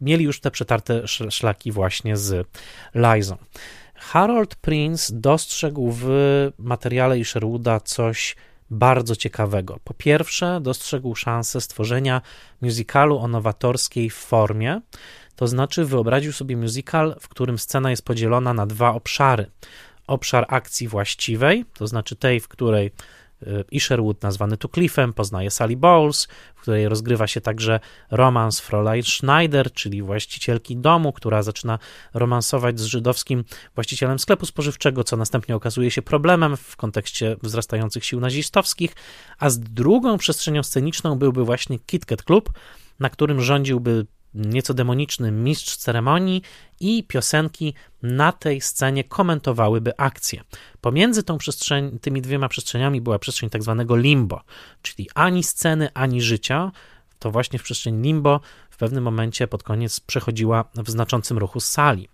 [0.00, 2.48] mieli już te przetarte szlaki właśnie z
[2.94, 3.36] Lizą.
[3.94, 6.06] Harold Prince dostrzegł w
[6.58, 8.36] materiale Sherwooda coś
[8.70, 9.78] bardzo ciekawego.
[9.84, 12.22] Po pierwsze, dostrzegł szansę stworzenia
[12.60, 14.80] musicalu o nowatorskiej formie,
[15.36, 19.50] to znaczy wyobraził sobie musical, w którym scena jest podzielona na dwa obszary.
[20.06, 22.90] Obszar akcji właściwej, to znaczy tej, w której
[23.70, 27.80] Isherwood, nazwany tu Cliffem, poznaje Sally Bowles, w której rozgrywa się także
[28.10, 31.78] romans Fräulein Schneider, czyli właścicielki domu, która zaczyna
[32.14, 38.20] romansować z żydowskim właścicielem sklepu spożywczego, co następnie okazuje się problemem w kontekście wzrastających sił
[38.20, 38.94] nazistowskich,
[39.38, 42.50] a z drugą przestrzenią sceniczną byłby właśnie Kit Kat Club,
[43.00, 44.06] na którym rządziłby
[44.36, 46.42] nieco demoniczny mistrz ceremonii
[46.80, 50.42] i piosenki na tej scenie komentowałyby akcję.
[50.80, 54.40] Pomiędzy tą przestrzeń, tymi dwiema przestrzeniami była przestrzeń tak zwanego limbo,
[54.82, 56.72] czyli ani sceny, ani życia.
[57.18, 61.68] To właśnie w przestrzeń limbo w pewnym momencie pod koniec przechodziła w znaczącym ruchu z
[61.68, 62.08] sali.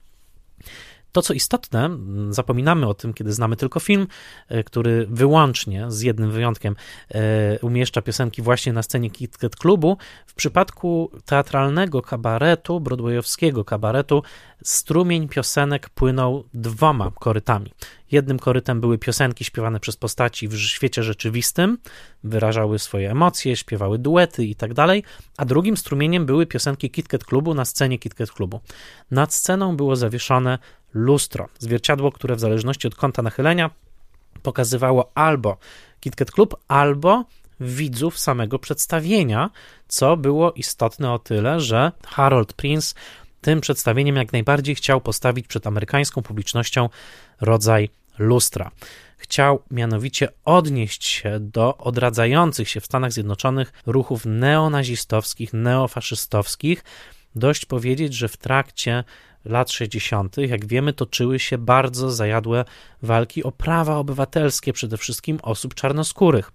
[1.12, 1.90] To, co istotne,
[2.30, 4.06] zapominamy o tym, kiedy znamy tylko film,
[4.48, 6.76] e, który wyłącznie, z jednym wyjątkiem,
[7.14, 9.96] e, umieszcza piosenki właśnie na scenie Kit Kat Klubu.
[10.26, 14.22] W przypadku teatralnego kabaretu, broadwayowskiego kabaretu,
[14.64, 17.72] strumień piosenek płynął dwoma korytami.
[18.12, 21.78] Jednym korytem były piosenki śpiewane przez postaci w świecie rzeczywistym,
[22.24, 25.05] wyrażały swoje emocje, śpiewały duety i tak dalej,
[25.36, 28.60] a drugim strumieniem były piosenki KitKat Klubu na scenie KitKat Klubu.
[29.10, 30.59] Nad sceną było zawieszone
[30.94, 33.70] lustro, zwierciadło, które w zależności od kąta nachylenia
[34.43, 35.56] pokazywało albo
[36.01, 37.24] KitKat Klub, albo
[37.60, 39.51] widzów samego przedstawienia,
[39.89, 42.94] co było istotne o tyle, że Harold Prince
[43.40, 46.89] tym przedstawieniem jak najbardziej chciał postawić przed amerykańską publicznością
[47.40, 48.70] rodzaj lustra.
[49.16, 56.85] Chciał mianowicie odnieść się do odradzających się w Stanach Zjednoczonych ruchów neonazistowskich, neofaszystowskich.
[57.35, 59.05] Dość powiedzieć, że w trakcie
[59.44, 62.64] lat 60., jak wiemy, toczyły się bardzo zajadłe
[63.02, 66.52] walki o prawa obywatelskie, przede wszystkim osób czarnoskórych.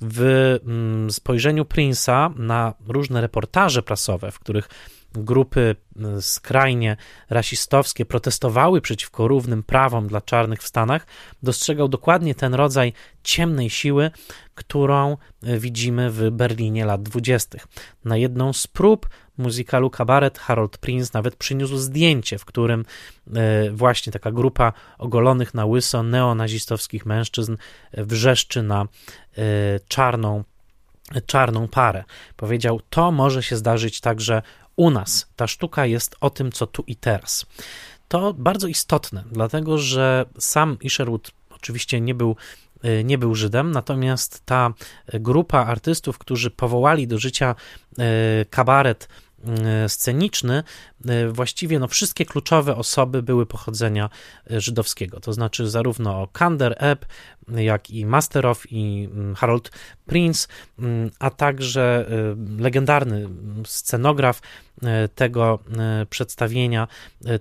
[0.00, 0.22] W
[0.66, 4.68] mm, spojrzeniu Prince'a na różne reportaże prasowe, w których
[5.12, 5.76] grupy
[6.20, 6.96] skrajnie
[7.30, 11.06] rasistowskie protestowały przeciwko równym prawom dla czarnych w Stanach,
[11.42, 12.92] dostrzegał dokładnie ten rodzaj
[13.22, 14.10] ciemnej siły,
[14.54, 17.66] którą widzimy w Berlinie lat dwudziestych.
[18.04, 19.08] Na jedną z prób
[19.40, 22.84] muzykalu Kabaret Harold Prince nawet przyniósł zdjęcie, w którym
[23.34, 27.56] e, właśnie taka grupa ogolonych na łyso neonazistowskich mężczyzn
[27.92, 28.86] wrzeszczy na e,
[29.88, 30.44] czarną,
[31.26, 32.04] czarną parę.
[32.36, 34.42] Powiedział, to może się zdarzyć także
[34.76, 35.28] u nas.
[35.36, 37.46] Ta sztuka jest o tym, co tu i teraz.
[38.08, 42.36] To bardzo istotne, dlatego że sam Isherwood oczywiście nie był
[42.82, 44.72] e, nie był Żydem, natomiast ta
[45.14, 47.54] grupa artystów, którzy powołali do życia
[48.50, 49.29] kabaret E,
[49.88, 50.62] sceniczny,
[51.08, 54.10] e, właściwie no, wszystkie kluczowe osoby były pochodzenia
[54.50, 55.20] e, żydowskiego.
[55.20, 57.06] To znaczy zarówno Kander, Epp,
[57.56, 59.70] jak i Masterow i mm, Harold
[60.06, 60.48] Prince,
[60.78, 62.06] mm, a także
[62.58, 63.28] legendarny
[63.64, 64.42] scenograf
[65.14, 65.58] tego
[66.10, 66.88] przedstawienia,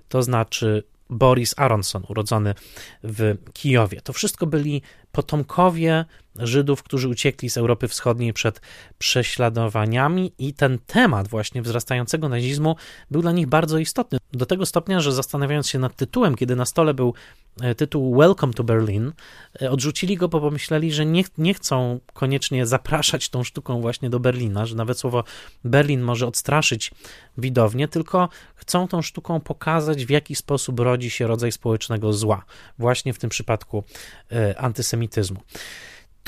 [0.09, 2.55] to znaczy Boris Aronson, urodzony
[3.03, 4.01] w Kijowie.
[4.01, 4.81] To wszystko byli
[5.11, 6.05] potomkowie
[6.35, 8.61] Żydów, którzy uciekli z Europy Wschodniej przed
[8.97, 12.75] prześladowaniami, i ten temat właśnie wzrastającego nazizmu
[13.11, 14.17] był dla nich bardzo istotny.
[14.33, 17.13] Do tego stopnia, że zastanawiając się nad tytułem, kiedy na stole był
[17.61, 19.11] e, tytuł Welcome to Berlin,
[19.61, 24.19] e, odrzucili go, bo pomyśleli, że nie, nie chcą koniecznie zapraszać tą sztuką właśnie do
[24.19, 25.23] Berlina, że nawet słowo
[25.63, 26.91] Berlin może odstraszyć
[27.37, 32.45] widownię, tylko chcą tą sztuką pokazać, w jaki sposób rodzi się rodzaj społecznego zła,
[32.79, 33.83] właśnie w tym przypadku
[34.31, 35.39] e, antysemityzmu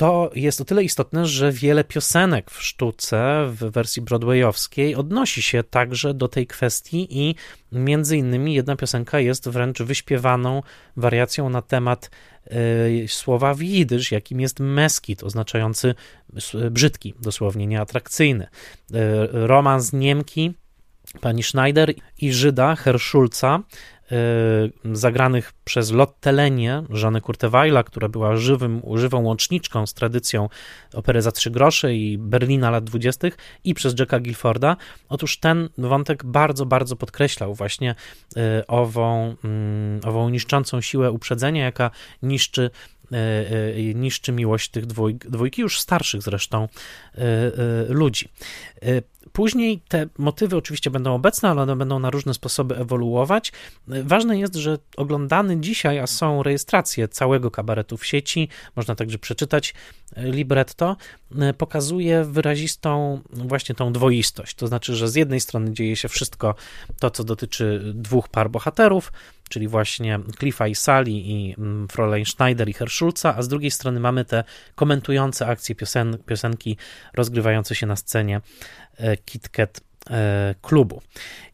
[0.02, 5.62] to jest o tyle istotne, że wiele piosenek w sztuce w wersji broadwayowskiej odnosi się
[5.62, 7.34] także do tej kwestii i
[7.72, 10.62] między innymi jedna piosenka jest wręcz wyśpiewaną
[10.96, 12.10] wariacją na temat
[12.46, 15.94] y, słowa w jidysz, jakim jest meskit, oznaczający
[16.70, 18.44] brzydki, dosłownie nieatrakcyjny.
[18.44, 18.48] Y,
[19.32, 20.54] romans Niemki
[21.20, 23.62] pani Schneider i Żyda Herschulca
[24.01, 24.01] Y,
[24.92, 30.48] zagranych przez Lotte Lenie, żonę Kurtewajla, która była żywym, żywą łączniczką z tradycją
[30.94, 34.76] opery za trzy grosze i Berlina lat dwudziestych i przez Jacka Gilforda.
[35.08, 37.94] Otóż ten wątek bardzo, bardzo podkreślał właśnie
[38.36, 41.90] y, ową, mm, ową niszczącą siłę uprzedzenia, jaka
[42.22, 42.70] niszczy
[43.01, 43.01] y,
[43.94, 46.68] niszczy miłość tych dwójki, dwójki już starszych zresztą
[47.88, 48.28] ludzi.
[49.32, 53.52] Później te motywy oczywiście będą obecne, ale one będą na różne sposoby ewoluować.
[53.86, 59.74] Ważne jest, że oglądany dzisiaj, a są rejestracje całego kabaretu w sieci, można także przeczytać
[60.16, 60.96] e, libretto,
[61.38, 64.54] e, pokazuje wyrazistą właśnie tą dwoistość.
[64.54, 66.54] To znaczy, że z jednej strony dzieje się wszystko
[67.00, 69.12] to, co dotyczy dwóch par bohaterów,
[69.52, 74.00] czyli właśnie Cliffa i Sally i mm, Fräulein Schneider i Herschulza, a z drugiej strony
[74.00, 76.76] mamy te komentujące akcje piosen piosenki
[77.14, 78.40] rozgrywające się na scenie
[78.96, 79.80] e, KitKat
[80.10, 81.02] e, klubu.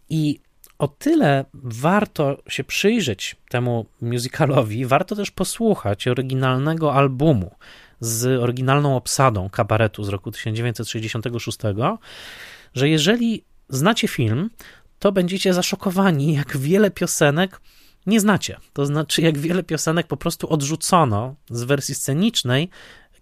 [0.09, 0.41] I
[0.79, 7.55] o tyle warto się przyjrzeć temu musicalowi, warto też posłuchać oryginalnego albumu
[8.01, 11.59] z oryginalną obsadą kabaretu z roku 1966,
[12.75, 14.51] że jeżeli znacie film,
[14.99, 17.61] to będziecie zaszokowani, jak wiele piosenek
[18.07, 18.57] nie znacie.
[18.73, 22.71] To znaczy, jak wiele piosenek po prostu odrzucono z wersji scenicznej,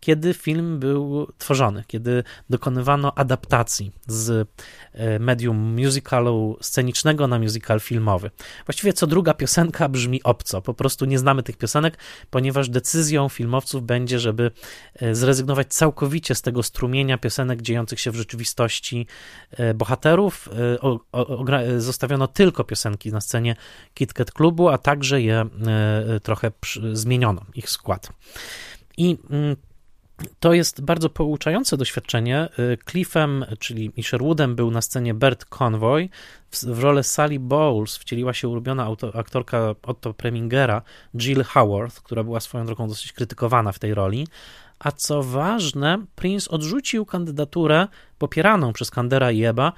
[0.06, 4.48] kiedy film był tworzony, kiedy dokonywano adaptacji z
[4.92, 8.30] e, medium musicalu scenicznego na musical filmowy.
[8.66, 11.98] Właściwie co druga piosenka brzmi obco, po prostu nie znamy tych piosenek,
[12.30, 14.50] ponieważ decyzją filmowców będzie, żeby
[14.94, 19.06] e, zrezygnować całkowicie z tego strumienia piosenek dziejących się w rzeczywistości
[19.50, 20.48] e, bohaterów.
[21.78, 23.56] Zostawiono tylko piosenki na scenie
[23.94, 25.46] KitKat Klubu, a także je
[26.22, 26.52] trochę
[26.92, 28.12] zmieniono, ich skład.
[28.96, 29.56] I mm,
[30.40, 32.48] to jest bardzo pouczające doświadczenie.
[32.58, 36.08] Y, Cliffem, czyli Sherwoodem był na scenie Bert Convoy.
[36.50, 40.82] W, w rolę Sally Bowles wcieliła się ulubiona auto, aktorka Otto Premingera,
[41.16, 44.26] Jill Howard, która była swoją drogą dosyć krytykowana w tej roli.
[44.78, 47.88] A co ważne, Prince odrzucił kandydaturę
[48.18, 49.72] popieraną przez Kandera i Eba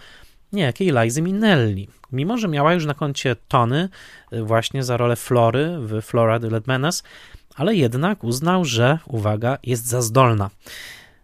[0.52, 1.89] niejakiej Lizy Minnelli.
[2.12, 3.89] Mimo, że miała już na koncie Tony
[4.32, 7.02] y, właśnie za rolę Flory w Flora the Led Menace,
[7.59, 10.51] ale jednak uznał, że, uwaga, jest za zdolna.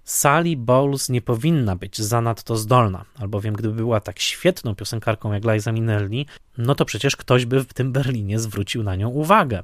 [0.04, 5.72] Sally Bowles nie powinna być zanadto zdolna, albowiem gdyby była tak świetną piosenkarką jak Liza
[5.72, 6.26] Minnelli,
[6.58, 9.62] no to przecież ktoś by w tym Berlinie zwrócił na nią uwagę.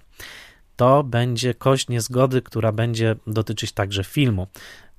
[0.77, 4.47] To będzie kość niezgody, która będzie dotyczyć także filmu.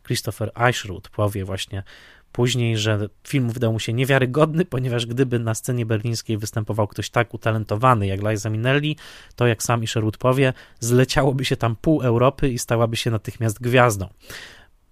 [0.04, 1.84] Christopher Eichroth powie właśnie
[2.32, 7.34] później, że film wydał mu się niewiarygodny, ponieważ gdyby na scenie berlińskiej występował ktoś tak
[7.34, 8.98] utalentowany jak Liza Minnelli,
[9.36, 14.08] to jak sam Isherwood powie, zleciałoby się tam pół Europy i stałaby się natychmiast gwiazdą.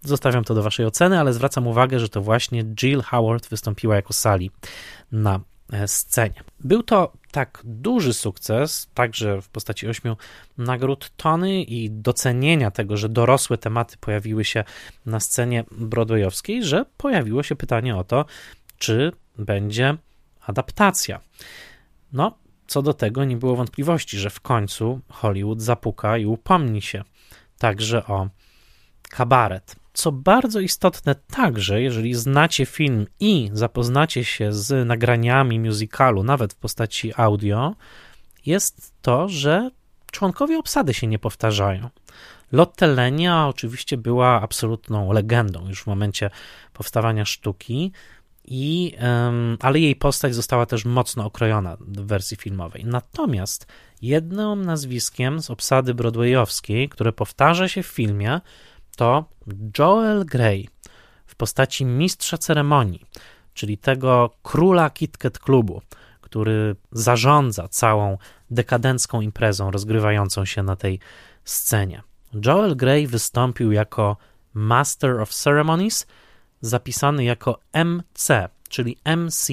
[0.04, 4.14] Zostawiam to do waszej oceny, ale zwracam uwagę, że to właśnie Jill Howard wystąpiła jako
[4.14, 4.50] Sally
[5.12, 5.40] na
[5.88, 6.44] scenie.
[6.60, 10.18] Był to tak duży sukces, także w postaci ośmiu
[10.58, 14.64] nagród Tony i docenienia tego, że dorosłe tematy pojawiły się
[15.06, 18.26] na scenie broadwayowskiej, że pojawiło się pytanie o to,
[18.78, 19.98] czy będzie
[20.42, 21.20] adaptacja.
[22.14, 22.38] No,
[22.68, 27.04] co do tego nie było wątpliwości, że w końcu Hollywood zapuka i upomni się
[27.58, 28.30] także o
[29.10, 29.76] kabaret.
[30.00, 36.56] Co bardzo istotne także, jeżeli znacie film i zapoznacie się z nagraniami musicalu, nawet w
[36.56, 37.76] postaci audio,
[38.46, 39.72] jest to, że
[40.12, 41.90] członkowie obsady się nie powtarzają.
[42.52, 46.30] Lotte Lenia oczywiście była absolutną legendą już w momencie
[46.74, 47.92] powstawania sztuki,
[48.46, 48.96] i,
[49.60, 52.86] ale jej postać została też mocno okrojona w wersji filmowej.
[52.86, 53.68] Natomiast
[54.02, 58.42] jednym nazwiskiem z obsady broadwayowskiej, które powtarza się w filmie,
[59.00, 59.26] to
[59.78, 60.70] Joel Grey
[61.26, 63.06] w postaci mistrza ceremonii,
[63.54, 65.82] czyli tego króla KitKat klubu,
[66.22, 68.18] który zarządza całą
[68.52, 71.00] dekadencką imprezą rozgrywającą się na tej
[71.44, 72.04] scenie.
[72.46, 74.18] Joel Grey wystąpił jako
[74.54, 76.08] Master of Ceremonies,
[76.62, 79.48] zapisany jako MC, czyli MC,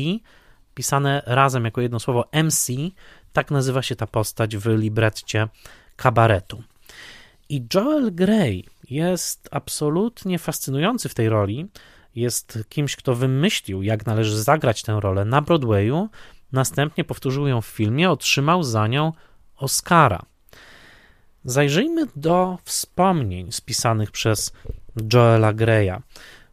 [0.74, 2.72] pisane razem jako jedno słowo MC,
[3.32, 5.48] tak nazywa się ta postać w libretcie
[5.96, 6.62] kabaretu.
[7.48, 11.66] I Joel Grey jest absolutnie fascynujący w tej roli.
[12.14, 16.08] Jest kimś, kto wymyślił, jak należy zagrać tę rolę na Broadwayu,
[16.52, 19.12] następnie powtórzył ją w filmie, otrzymał za nią
[19.56, 20.22] Oscara.
[21.44, 24.52] Zajrzyjmy do wspomnień spisanych przez
[25.12, 26.02] Joela Greya.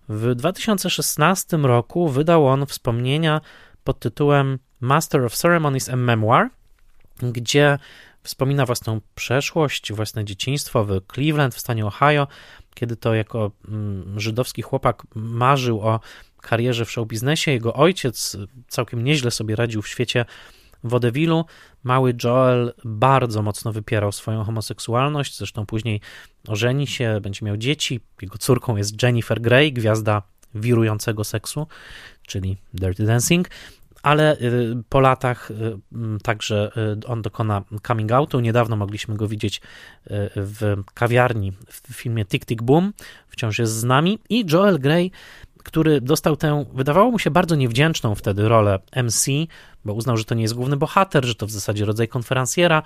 [0.09, 3.41] W 2016 roku wydał on wspomnienia
[3.83, 6.49] pod tytułem Master of Ceremonies and Memoir,
[7.21, 7.79] gdzie
[8.23, 12.27] wspomina własną przeszłość, własne dzieciństwo w Cleveland w stanie Ohio,
[12.75, 15.99] kiedy to jako mm, żydowski chłopak marzył o
[16.41, 17.51] karierze w showbiznesie.
[17.51, 18.37] Jego ojciec
[18.67, 20.25] całkiem nieźle sobie radził w świecie
[20.83, 21.45] wodewilu.
[21.83, 26.01] Mały Joel bardzo mocno wypierał swoją homoseksualność, zresztą później
[26.47, 27.99] ożeni się, będzie miał dzieci.
[28.21, 30.21] Jego córką jest Jennifer Grey, gwiazda
[30.55, 31.67] wirującego seksu,
[32.27, 33.49] czyli Dirty Dancing
[34.03, 35.77] ale y, po latach y,
[36.23, 36.71] także
[37.03, 38.39] y, on dokona coming outu.
[38.39, 39.61] Niedawno mogliśmy go widzieć
[40.35, 42.93] w kawiarni w filmie Tick Tick Boom,
[43.27, 44.19] wciąż jest z nami.
[44.29, 45.11] I Joel Grey
[45.63, 49.25] który dostał tę, wydawało mu się bardzo niewdzięczną wtedy rolę MC,
[49.85, 52.83] bo uznał, że to nie jest główny bohater, że to w zasadzie rodzaj konferencjera,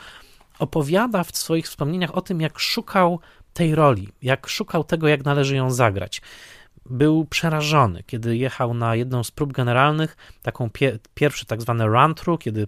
[0.60, 3.20] opowiada w swoich wspomnieniach o tym, jak szukał
[3.54, 6.22] tej roli, jak szukał tego, jak należy ją zagrać
[6.90, 12.40] był przerażony, kiedy jechał na jedną z prób generalnych, taką pie, pierwszy tak zwany run-through,
[12.40, 12.68] kiedy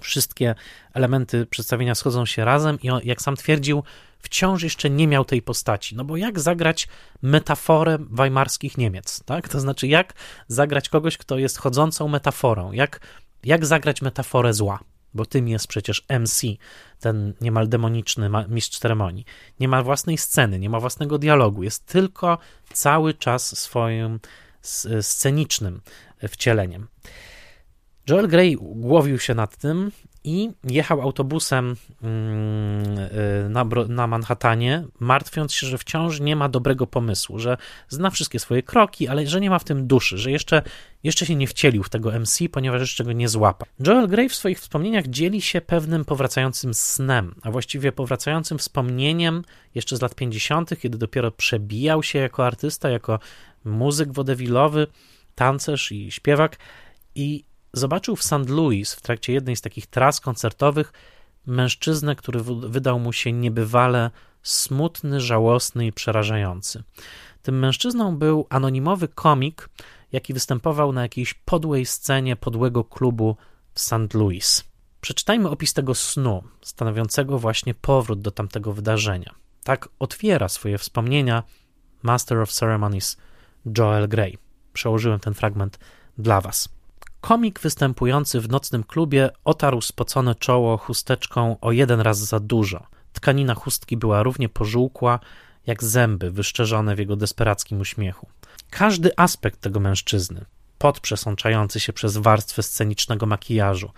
[0.00, 0.54] wszystkie
[0.94, 3.82] elementy przedstawienia schodzą się razem i on, jak sam twierdził,
[4.18, 5.96] wciąż jeszcze nie miał tej postaci.
[5.96, 6.88] No bo jak zagrać
[7.22, 9.48] metaforę weimarskich Niemiec, tak?
[9.48, 10.14] To znaczy, jak
[10.48, 13.00] zagrać kogoś, kto jest chodzącą metaforą, jak,
[13.44, 14.78] jak zagrać metaforę zła
[15.14, 16.46] bo tym jest przecież MC,
[17.00, 19.24] ten niemal demoniczny mistrz ceremonii.
[19.60, 22.38] Nie ma własnej sceny, nie ma własnego dialogu, jest tylko
[22.72, 24.20] cały czas swoim
[25.00, 25.80] scenicznym
[26.28, 26.86] wcieleniem.
[28.08, 29.92] Joel Grey głowił się nad tym
[30.24, 37.38] i jechał autobusem mm, na, na Manhattanie, martwiąc się, że wciąż nie ma dobrego pomysłu,
[37.38, 37.56] że
[37.88, 40.62] zna wszystkie swoje kroki, ale że nie ma w tym duszy, że jeszcze,
[41.02, 43.68] jeszcze się nie wcielił w tego MC, ponieważ jeszcze go nie złapał.
[43.86, 49.42] Joel Grey w swoich wspomnieniach dzieli się pewnym powracającym snem, a właściwie powracającym wspomnieniem
[49.74, 53.18] jeszcze z lat 50., kiedy dopiero przebijał się jako artysta, jako
[53.64, 54.86] muzyk wodewilowy,
[55.34, 56.58] tancerz i śpiewak
[57.14, 58.48] i zobaczył w St.
[58.48, 60.92] Louis w trakcie jednej z takich tras koncertowych
[61.46, 64.10] mężczyznę, który wydał mu się niebywale
[64.42, 66.82] smutny, żałosny i przerażający.
[67.42, 69.68] Tym mężczyzną był anonimowy komik,
[70.12, 73.36] jaki występował na jakiejś podłej scenie podłego klubu
[73.74, 74.14] w St.
[74.14, 74.64] Louis.
[75.00, 79.34] Przeczytajmy opis tego snu, stanowiącego właśnie powrót do tamtego wydarzenia.
[79.64, 81.42] Tak otwiera swoje wspomnienia
[82.02, 83.16] Master of Ceremonies
[83.78, 84.38] Joel Grey.
[84.72, 85.78] Przełożyłem ten fragment
[86.18, 86.68] dla Was.
[87.20, 92.86] Komik występujący w nocnym klubie otarł spocone czoło chusteczką o jeden raz za dużo.
[93.12, 95.20] Tkanina chustki była równie pożółkła,
[95.66, 98.26] jak zęby wyszczerzone w jego desperackim uśmiechu.
[98.72, 100.44] Każdy aspekt tego mężczyzny,
[100.78, 103.90] pot przesączający się przez warstwę scenicznego makijażu,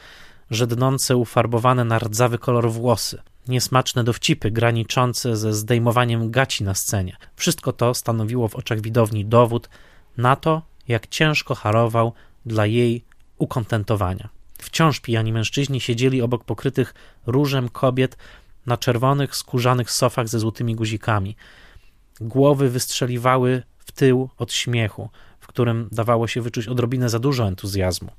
[0.51, 7.17] żednące ufarbowane na rdzawy kolor włosy, niesmaczne dowcipy graniczące ze zdejmowaniem gaci na scenie.
[7.37, 9.69] Wszystko to stanowiło w oczach widowni dowód
[10.17, 12.13] na to, jak ciężko harował
[12.47, 13.05] dla jej
[13.39, 14.29] ukontentowania.
[14.59, 16.95] Wciąż pijani mężczyźni siedzieli obok pokrytych
[17.27, 18.17] różem kobiet
[18.67, 21.37] na czerwonych, skórzanych sofach ze złotymi guzikami.
[22.21, 23.63] Głowy wystrzeliwały
[23.95, 25.11] tył od śmiechu.
[25.41, 28.11] w którym dawało się wyczuć odrobinę za dużo entuzjazmu.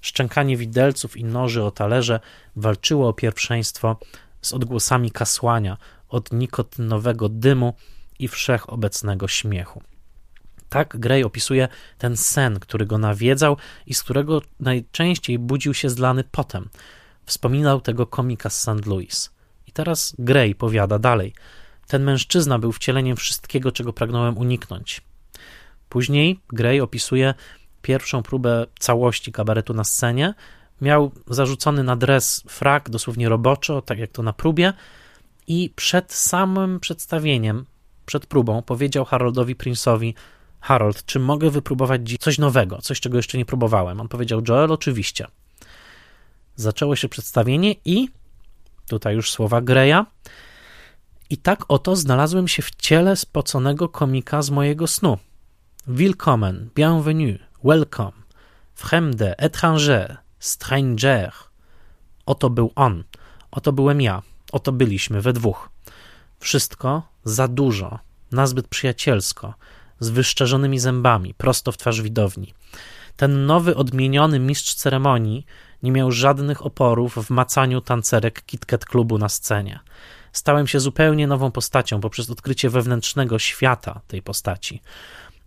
[0.00, 2.20] Szczękanie widelców i noży o talerze
[2.56, 3.96] walczyło o pierwszeństwo
[4.42, 5.76] z odgłosami kasłania
[6.08, 7.74] od nikotynowego dymu
[8.18, 9.82] i wszechobecnego śmiechu.
[10.68, 13.56] Tak Gray opisuje ten sen, który go nawiedzał
[13.86, 16.68] i z którego najczęściej budził się zlany potem.
[17.24, 18.86] Wspominał tego komika z St.
[18.86, 19.30] Louis.
[19.66, 21.34] I teraz Gray powiada dalej.
[21.86, 25.02] Ten mężczyzna był wcieleniem wszystkiego, czego pragnąłem uniknąć.
[25.88, 27.34] Później Gray opisuje
[27.82, 30.34] pierwszą próbę całości kabaretu na scenie.
[30.80, 34.72] Miał zarzucony na dres frak, dosłownie roboczo, tak jak to na próbie,
[35.46, 37.64] i przed samym przedstawieniem,
[38.06, 40.14] przed próbą, powiedział Haroldowi Prince'owi:
[40.60, 44.00] Harold, czy mogę wypróbować dziś coś nowego, coś, czego jeszcze nie próbowałem?
[44.00, 45.26] On powiedział: Joel, oczywiście.
[46.56, 48.08] Zaczęło się przedstawienie i
[48.88, 50.04] tutaj już słowa Greya.
[51.30, 55.18] I tak oto znalazłem się w ciele spoconego komika z mojego snu.
[55.86, 58.12] Willkommen, bienvenue, welcome,
[58.74, 61.32] fremde, étranger, stranger.
[62.26, 63.04] Oto był on,
[63.50, 65.70] oto byłem ja, oto byliśmy we dwóch.
[66.38, 67.98] Wszystko za dużo,
[68.32, 69.54] nazbyt przyjacielsko,
[70.00, 72.54] z wyszczerzonymi zębami, prosto w twarz widowni.
[73.16, 75.46] Ten nowy, odmieniony mistrz ceremonii
[75.82, 79.80] nie miał żadnych oporów w macaniu tancerek KitKat klubu na scenie.
[80.32, 84.82] Stałem się zupełnie nową postacią poprzez odkrycie wewnętrznego świata tej postaci.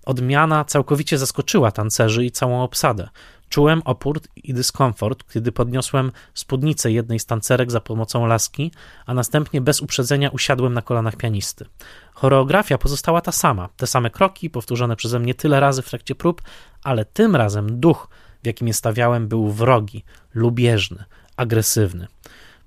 [0.07, 3.09] Odmiana całkowicie zaskoczyła tancerzy i całą obsadę.
[3.49, 8.71] Czułem opór i dyskomfort, kiedy podniosłem spódnicę jednej z tancerek za pomocą laski,
[9.05, 11.65] a następnie bez uprzedzenia usiadłem na kolanach pianisty.
[12.13, 16.41] Choreografia pozostała ta sama, te same kroki, powtórzone przeze mnie tyle razy w trakcie prób,
[16.83, 18.07] ale tym razem duch,
[18.43, 20.03] w jakim je stawiałem, był wrogi,
[20.33, 21.03] lubieżny,
[21.37, 22.07] agresywny.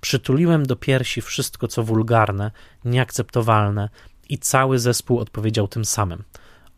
[0.01, 2.51] Przytuliłem do piersi wszystko, co wulgarne,
[2.85, 3.89] nieakceptowalne,
[4.29, 6.23] i cały zespół odpowiedział tym samym.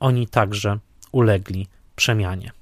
[0.03, 0.79] Oni także
[1.13, 1.67] ulegli
[1.97, 2.53] przemianie.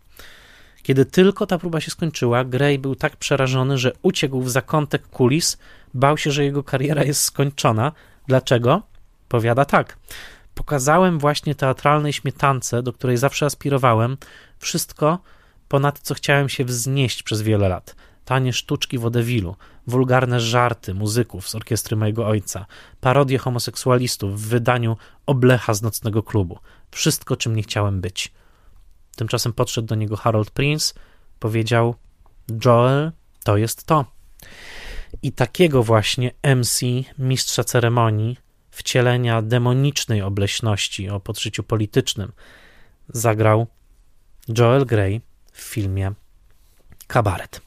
[0.82, 5.58] Kiedy tylko ta próba się skończyła, Gray był tak przerażony, że uciekł w zakątek kulis,
[5.94, 7.92] bał się, że jego kariera jest skończona.
[8.26, 8.82] Dlaczego?
[9.28, 9.96] Powiada tak.
[10.54, 14.16] Pokazałem właśnie teatralnej śmietance, do której zawsze aspirowałem,
[14.58, 15.18] wszystko,
[15.68, 17.96] ponad co chciałem się wznieść przez wiele lat.
[18.24, 19.56] Tanie sztuczki wodewilu,
[19.86, 22.66] wulgarne żarty muzyków z orkiestry mojego ojca,
[23.00, 24.96] parodie homoseksualistów w wydaniu
[25.26, 26.58] Oblecha z nocnego klubu.
[26.90, 28.32] Wszystko, czym nie chciałem być.
[29.16, 30.94] Tymczasem podszedł do niego Harold Prince,
[31.38, 31.94] powiedział:
[32.64, 33.12] Joel,
[33.44, 34.04] to jest to.
[35.22, 36.80] I takiego właśnie MC,
[37.18, 38.36] mistrza ceremonii,
[38.70, 42.32] wcielenia demonicznej obleśności o podszyciu politycznym,
[43.08, 43.66] zagrał
[44.58, 45.20] Joel Grey
[45.52, 46.12] w filmie
[47.06, 47.60] Kabaret.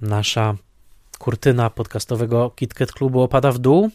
[0.00, 0.54] Nasza
[1.18, 3.90] kurtyna podcastowego KitKat Klubu opada w dół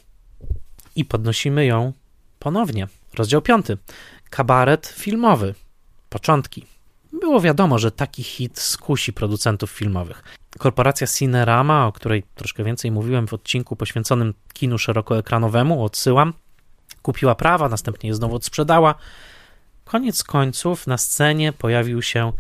[0.96, 1.94] i podnosimy ją
[2.40, 2.88] ponownie.
[3.20, 3.78] Rozdział piąty.
[4.30, 5.56] Kabaret filmowy.
[6.10, 6.66] Początki.
[7.14, 10.24] Było wiadomo, że taki hit skusi producentów filmowych.
[10.58, 16.34] Korporacja Cinerama, o której troszkę więcej mówiłem w odcinku poświęconym kinu szerokoekranowemu, odsyłam,
[17.02, 18.96] kupiła prawa, następnie je znowu odsprzedała.
[19.86, 22.32] Koniec końców na scenie pojawił się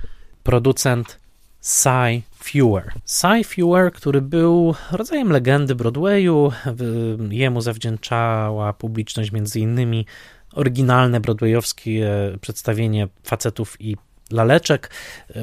[0.43, 1.19] producent
[1.61, 2.91] Cy Fewer.
[3.05, 6.51] Cy Fewer, który był rodzajem legendy Broadwayu,
[7.29, 10.05] jemu zawdzięczała publiczność między innymi
[10.59, 12.09] oryginalne broadwayowskie
[12.41, 13.97] przedstawienie facetów i
[14.31, 14.91] laleczek.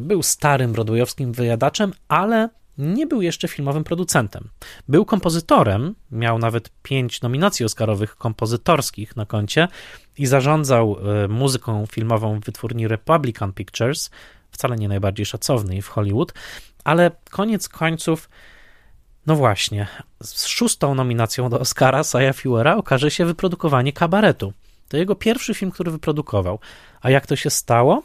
[0.02, 2.48] Był starym broadwayowskim wyjadaczem, ale
[2.78, 4.48] nie był jeszcze filmowym producentem.
[4.88, 9.68] Był kompozytorem, miał nawet pięć nominacji oscarowych kompozytorskich na koncie
[10.18, 14.10] i zarządzał e, muzyką filmową w wytwórni Republican Pictures,
[14.50, 16.32] wcale nie najbardziej szacownej w Hollywood,
[16.84, 18.28] ale koniec końców,
[19.26, 19.86] no właśnie,
[20.22, 24.52] z szóstą nominacją do Oscara Saya Fewera okaże się wyprodukowanie kabaretu.
[24.88, 26.58] To jego pierwszy film, który wyprodukował.
[27.00, 28.02] A jak to się stało?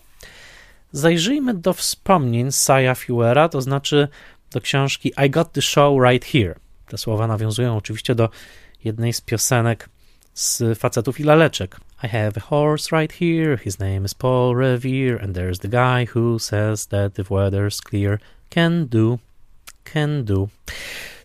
[0.91, 4.07] Zajrzyjmy do wspomnień Saya Fewera, to znaczy
[4.51, 6.55] do książki I Got the Show Right Here.
[6.87, 8.29] Te słowa nawiązują oczywiście do
[8.83, 9.89] jednej z piosenek
[10.33, 11.77] z facetów i laleczek.
[12.03, 16.07] I have a horse right here, his name is Paul Revere, and there's the guy
[16.15, 19.19] who says that if weather's clear, can do,
[19.83, 20.47] can do.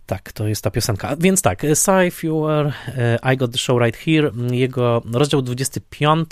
[0.07, 1.17] Tak, to jest ta piosenka.
[1.17, 6.29] Więc tak, Cy Fewer, e, I Got the Show Right Here, jego rozdział 25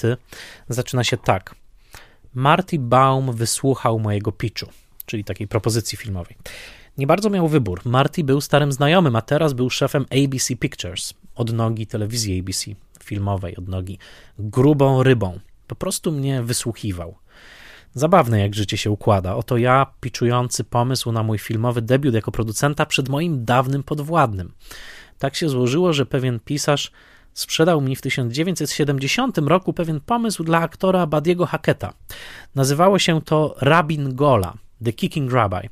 [0.68, 1.54] zaczyna się tak.
[2.34, 4.66] Marty Baum wysłuchał mojego pitchu,
[5.06, 6.36] czyli takiej propozycji filmowej.
[6.98, 7.80] Nie bardzo miał wybór.
[7.84, 12.70] Marty był starym znajomym, a teraz był szefem ABC Pictures, odnogi telewizji ABC
[13.04, 13.98] filmowej, odnogi
[14.38, 15.38] grubą rybą.
[15.66, 17.14] Po prostu mnie wysłuchiwał.
[17.94, 19.36] Zabawne, jak życie się układa.
[19.36, 24.52] Oto ja, piczujący pomysł na mój filmowy debiut jako producenta przed moim dawnym podwładnym.
[25.18, 26.92] Tak się złożyło, że pewien pisarz
[27.34, 31.92] sprzedał mi w 1970 roku pewien pomysł dla aktora Badiego Hacketa.
[32.54, 34.54] Nazywało się to Rabin Gola,
[34.84, 35.68] The Kicking Rabbi.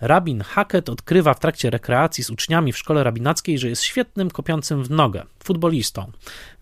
[0.00, 4.84] Rabin Hackett odkrywa w trakcie rekreacji z uczniami w szkole rabinackiej, że jest świetnym kopiącym
[4.84, 6.12] w nogę, futbolistą.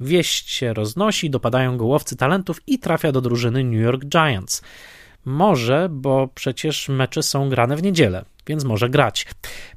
[0.00, 4.62] Wieść się roznosi, dopadają go łowcy talentów i trafia do drużyny New York Giants.
[5.24, 9.26] Może, bo przecież mecze są grane w niedzielę, więc może grać.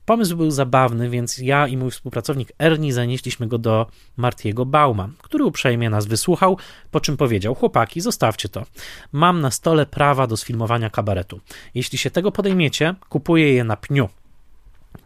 [0.05, 3.87] Pomysł był zabawny, więc ja i mój współpracownik Ernie zanieśliśmy go do
[4.17, 6.57] Martiego Bauma, który uprzejmie nas wysłuchał,
[6.91, 8.65] po czym powiedział: Chłopaki, zostawcie to.
[9.11, 11.39] Mam na stole prawa do sfilmowania kabaretu.
[11.75, 14.09] Jeśli się tego podejmiecie, kupuję je na pniu.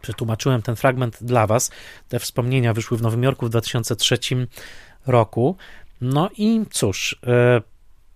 [0.00, 1.70] Przetłumaczyłem ten fragment dla Was.
[2.08, 4.18] Te wspomnienia wyszły w Nowym Jorku w 2003
[5.06, 5.56] roku.
[6.00, 7.20] No i cóż.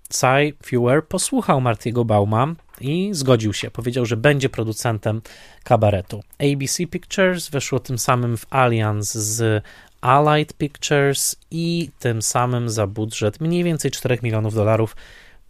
[0.08, 3.70] Cy Fewer posłuchał Martiego Bauma i zgodził się.
[3.70, 5.22] Powiedział, że będzie producentem
[5.64, 6.22] kabaretu.
[6.38, 9.64] ABC Pictures weszło tym samym w Alliance z
[10.00, 14.96] Allied Pictures i tym samym za budżet mniej więcej 4 milionów dolarów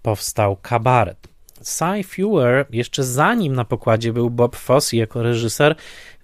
[0.02, 1.28] powstał kabaret.
[1.62, 5.74] Cy Fewer, jeszcze zanim na pokładzie był Bob Fosse jako reżyser,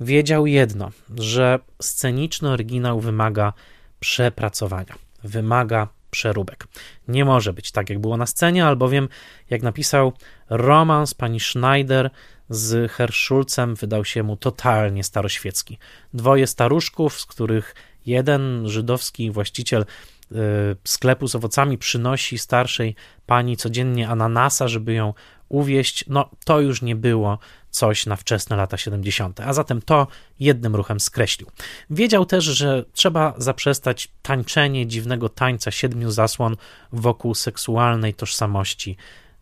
[0.00, 3.52] wiedział jedno, że sceniczny oryginał wymaga
[4.00, 4.94] przepracowania,
[5.24, 6.66] wymaga przeróbek.
[7.08, 9.08] Nie może być tak, jak było na scenie, albowiem,
[9.50, 10.12] jak napisał,
[10.50, 12.10] romans pani Schneider
[12.48, 15.78] z Herschulcem wydał się mu totalnie staroświecki.
[16.14, 17.74] Dwoje staruszków, z których
[18.06, 20.36] jeden żydowski właściciel y,
[20.84, 22.94] sklepu z owocami przynosi starszej
[23.26, 25.14] pani codziennie ananasa, żeby ją
[25.48, 27.38] uwieść, no to już nie było
[27.70, 30.06] coś na wczesne lata 70., a zatem to
[30.40, 31.50] jednym ruchem skreślił.
[31.90, 36.56] Wiedział też, że trzeba zaprzestać tańczenie dziwnego tańca siedmiu zasłon
[36.92, 38.96] wokół seksualnej tożsamości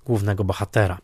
[0.04, 0.98] głównego bohatera.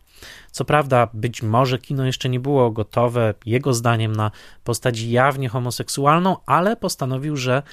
[0.51, 4.31] Co prawda, być może kino jeszcze nie było gotowe, jego zdaniem, na
[4.63, 7.63] postać jawnie homoseksualną, ale postanowił, że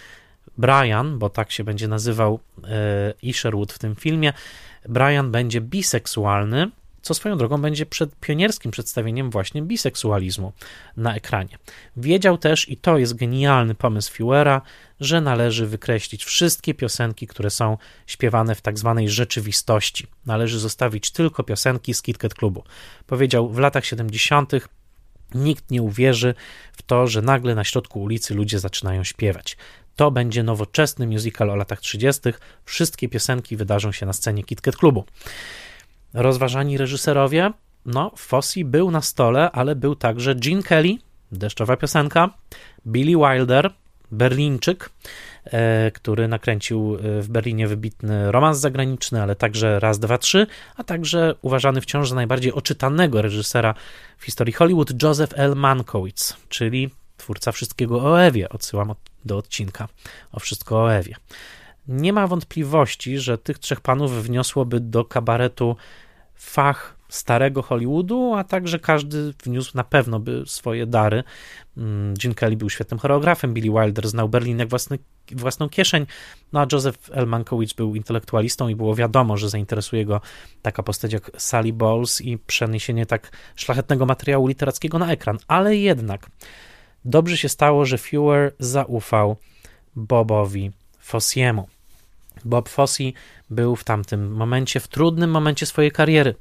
[0.59, 4.32] Brian, bo tak się będzie nazywał e, Isherwood w tym filmie,
[4.89, 6.70] Brian będzie biseksualny,
[7.07, 10.53] co swoją drogą będzie przed pionierskim przedstawieniem właśnie biseksualizmu
[10.97, 11.59] na ekranie.
[11.97, 14.62] Wiedział też, i to jest genialny pomysł Fewera,
[15.01, 20.07] że należy wykreślić wszystkie piosenki, które są śpiewane w tak zwanej rzeczywistości.
[20.27, 22.65] Należy zostawić tylko piosenki z KitKat Klubu.
[23.07, 24.53] Powiedział w latach 70.
[25.35, 26.35] Nikt nie uwierzy
[26.73, 29.57] w to, że nagle na środku ulicy ludzie zaczynają śpiewać.
[29.97, 32.23] To będzie nowoczesny musical o latach 30.
[32.65, 35.05] Wszystkie piosenki wydarzą się na scenie KitKat Klubu
[36.16, 37.52] rozważani reżyserowie,
[37.86, 40.98] no, Fosse był na stole, ale był także Gene Kelly,
[41.32, 42.30] deszczowa piosenka,
[42.86, 43.70] Billy Wilder,
[44.10, 44.90] Berlińczyk,
[45.44, 50.84] e, który nakręcił e, w Berlinie wybitny romans zagraniczny, ale także raz, dwa, trzy, a
[50.84, 53.74] także uważany wciąż za najbardziej oczytanego reżysera
[54.18, 55.56] w historii Hollywood, Joseph L.
[55.56, 58.48] Mankiewicz, czyli twórca wszystkiego o Ewie.
[58.48, 58.94] Odsyłam
[59.24, 59.88] do odcinka
[60.32, 61.14] o wszystko o Ewie.
[61.88, 65.76] Nie ma wątpliwości, że tych trzech panów wniosłoby do kabaretu
[66.37, 71.25] fach starego Hollywoodu, a także każdy wniósł na pewno by swoje dary.
[71.77, 74.99] Mm, Gene Kelly był świetnym choreografem, Billy Wilder znał Berlin jak własny,
[75.33, 76.07] własną kieszeń,
[76.53, 77.27] no a Joseph L.
[77.27, 80.21] Mankiewicz był intelektualistą i było wiadomo, że zainteresuje go
[80.63, 85.39] taka postać jak Sally Bowles i przeniesienie tak szlachetnego materiału literackiego na ekran.
[85.49, 86.31] Ale jednak
[87.05, 89.37] dobrze się stało, że Fewer zaufał
[89.97, 91.76] Bobowi Fossiemu.
[92.45, 93.05] Bob Fosse
[93.51, 96.35] był w tamtym momencie, w trudnym momencie swojej kariery.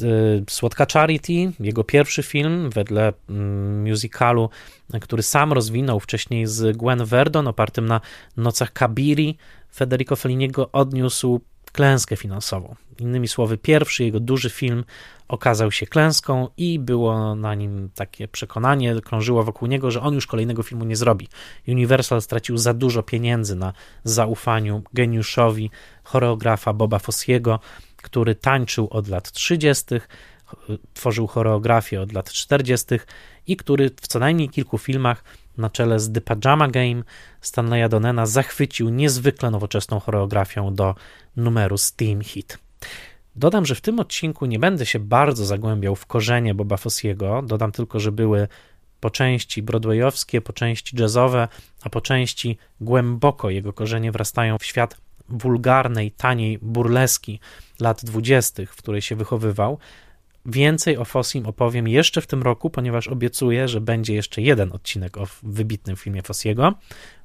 [0.00, 4.50] Y, Słodka Charity, jego pierwszy film wedle mm, musicalu,
[5.00, 8.00] który sam rozwinął wcześniej z Gwen Verdon, opartym na
[8.36, 9.36] Nocach Kabiri,
[9.74, 11.40] Federico Felliniego odniósł
[11.72, 12.74] klęskę finansową.
[12.98, 14.84] Innymi słowy, pierwszy jego duży film
[15.28, 20.26] okazał się klęską i było na nim takie przekonanie, krążyło wokół niego, że on już
[20.26, 21.28] kolejnego filmu nie zrobi.
[21.68, 23.72] Universal stracił za dużo pieniędzy na
[24.04, 25.70] zaufaniu geniuszowi
[26.04, 27.60] choreografa Boba Fossiego,
[27.96, 29.84] który tańczył od lat 30.,
[30.94, 32.86] tworzył choreografię od lat 40.
[33.46, 35.24] i który w co najmniej kilku filmach
[35.58, 37.02] na czele z The Pajama Game
[37.40, 40.94] Stanleya Donena zachwycił niezwykle nowoczesną choreografią do
[41.36, 42.58] numeru Steam Hit.
[43.36, 47.72] Dodam, że w tym odcinku nie będę się bardzo zagłębiał w korzenie Boba Fossiego, dodam
[47.72, 48.48] tylko, że były
[49.00, 51.48] po części broadwayowskie, po części jazzowe,
[51.82, 54.96] a po części głęboko jego korzenie wrastają w świat
[55.28, 57.40] wulgarnej, taniej burleski
[57.80, 59.78] lat dwudziestych, w której się wychowywał,
[60.46, 65.16] Więcej o Fossim opowiem jeszcze w tym roku, ponieważ obiecuję, że będzie jeszcze jeden odcinek
[65.16, 66.74] o wybitnym filmie Fossiego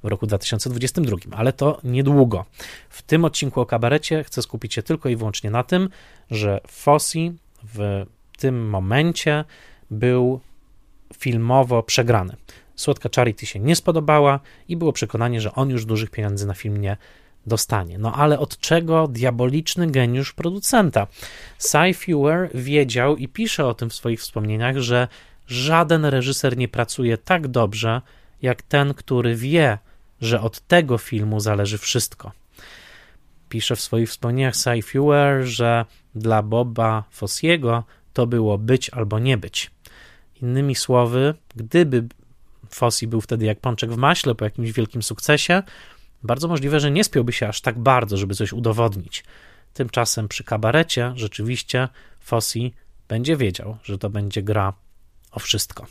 [0.04, 2.46] w roku 2022, ale to niedługo.
[2.90, 5.90] W tym odcinku o kabarecie chcę skupić się tylko i wyłącznie na tym,
[6.32, 7.34] że Fossi
[7.64, 8.06] w
[8.38, 9.46] tym momencie
[9.92, 10.40] był
[11.18, 12.36] filmowo przegrany.
[12.76, 16.82] Słodka Charity się nie spodobała i było przekonanie, że on już dużych pieniędzy na film
[16.82, 16.98] nie
[17.48, 17.98] dostanie.
[17.98, 21.08] No ale od czego diaboliczny geniusz producenta?
[21.58, 25.08] Cy Fewer wiedział i pisze o tym w swoich wspomnieniach, że
[25.48, 28.02] żaden reżyser nie pracuje tak dobrze,
[28.42, 29.78] jak ten, który wie,
[30.22, 32.32] że od tego filmu zależy wszystko.
[33.50, 35.86] Pisze w swoich wspomnieniach Cy Fewer, że
[36.16, 39.72] dla Boba Fossiego to było być albo nie być.
[40.42, 42.08] Innymi słowy, gdyby
[42.70, 45.64] Fossi był wtedy jak pączek w maśle po jakimś wielkim sukcesie,
[46.26, 49.24] bardzo możliwe, że nie spiąłby się aż tak bardzo, żeby coś udowodnić.
[49.74, 51.88] Tymczasem przy kabarecie rzeczywiście
[52.20, 52.74] Fossi
[53.08, 54.74] będzie wiedział, że to będzie gra
[55.32, 55.86] o wszystko.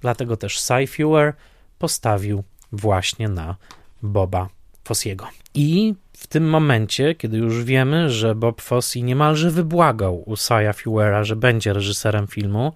[0.00, 1.32] Dlatego też Cy Fewer
[1.78, 3.56] postawił właśnie na
[4.02, 4.48] Boba
[4.84, 5.28] Fossiego.
[5.54, 11.24] I w tym momencie, kiedy już wiemy, że Bob Fosse niemalże wybłagał u Saya Fewera,
[11.24, 12.72] że będzie reżyserem filmu,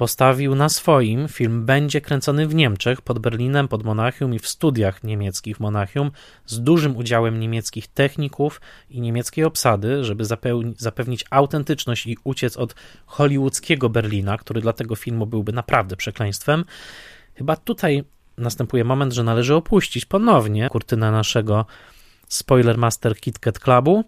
[0.00, 1.28] postawił na swoim.
[1.28, 6.10] Film będzie kręcony w Niemczech, pod Berlinem, pod Monachium i w studiach niemieckich w Monachium,
[6.46, 8.60] z dużym udziałem niemieckich techników
[8.90, 10.24] i niemieckiej obsady, żeby
[10.76, 12.74] zapewnić autentyczność i uciec od
[13.06, 16.64] hollywoodzkiego Berlina, który dla tego filmu byłby naprawdę przekleństwem.
[17.34, 18.04] Chyba tutaj
[18.38, 21.66] następuje moment, że należy opuścić ponownie kurtynę naszego
[22.28, 24.04] Spoilermaster KitKat Clubu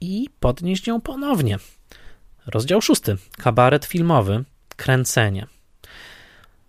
[0.00, 1.58] i podnieść ją ponownie.
[2.50, 3.16] Rozdział szósty.
[3.38, 4.44] Kabaret filmowy.
[4.76, 5.46] Kręcenie.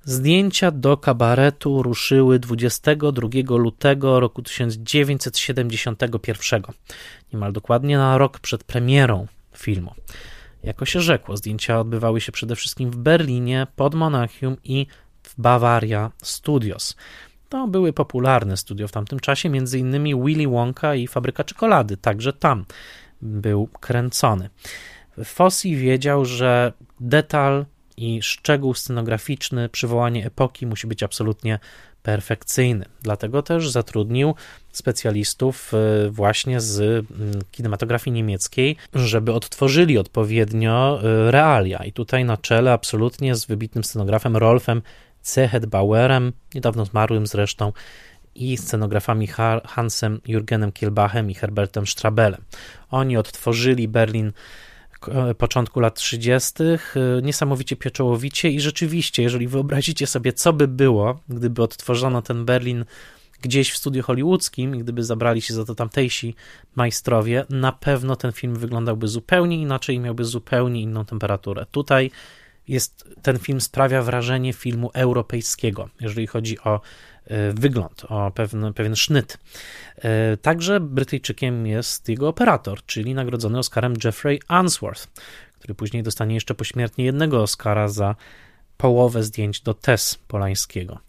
[0.03, 6.61] Zdjęcia do kabaretu ruszyły 22 lutego roku 1971,
[7.33, 9.27] niemal dokładnie na rok przed premierą
[9.57, 9.93] filmu.
[10.63, 14.87] Jako się rzekło, zdjęcia odbywały się przede wszystkim w Berlinie, pod Monachium i
[15.23, 16.95] w Bavaria Studios.
[17.49, 22.65] To były popularne studio w tamtym czasie, innymi Willy Wonka i Fabryka Czekolady, także tam
[23.21, 24.49] był kręcony.
[25.23, 27.65] Fossi wiedział, że detal
[27.97, 31.59] i szczegół scenograficzny, przywołanie epoki musi być absolutnie
[32.03, 32.85] perfekcyjny.
[33.01, 34.35] Dlatego też zatrudnił
[34.71, 37.05] specjalistów e, właśnie z mm,
[37.51, 41.83] kinematografii niemieckiej, żeby odtworzyli odpowiednio e, realia.
[41.83, 44.81] I tutaj na czele absolutnie z wybitnym scenografem Rolfem
[45.21, 47.73] Cehet Bauerem, niedawno zmarłym zresztą,
[48.35, 49.27] i scenografami
[49.65, 52.41] Hansem Jürgenem Kielbachem i Herbertem Strabelem.
[52.91, 54.31] Oni odtworzyli Berlin
[55.37, 56.63] początku lat 30.
[56.63, 56.77] E,
[57.21, 62.85] niesamowicie pieczołowicie i rzeczywiście, jeżeli wyobrazicie sobie, co by było, gdyby odtworzono ten Berlin
[63.41, 66.35] gdzieś w studiu hollywoodzkim i gdyby zabrali się za to tamtejsi
[66.75, 71.65] majstrowie, na pewno ten film wyglądałby zupełnie inaczej i miałby zupełnie inną temperaturę.
[71.71, 72.11] Tutaj
[72.67, 76.81] jest, ten film sprawia wrażenie filmu europejskiego, jeżeli chodzi o e,
[77.53, 79.37] wygląd, o pewien, pewien sznyt.
[79.97, 85.07] E, także Brytyjczykiem jest jego operator, czyli nagrodzony Oscarem Jeffrey Answorth,
[85.59, 88.15] który później dostanie jeszcze pośmiertnie jednego Oscara za
[88.77, 90.99] połowę zdjęć do Tess Polańskiego.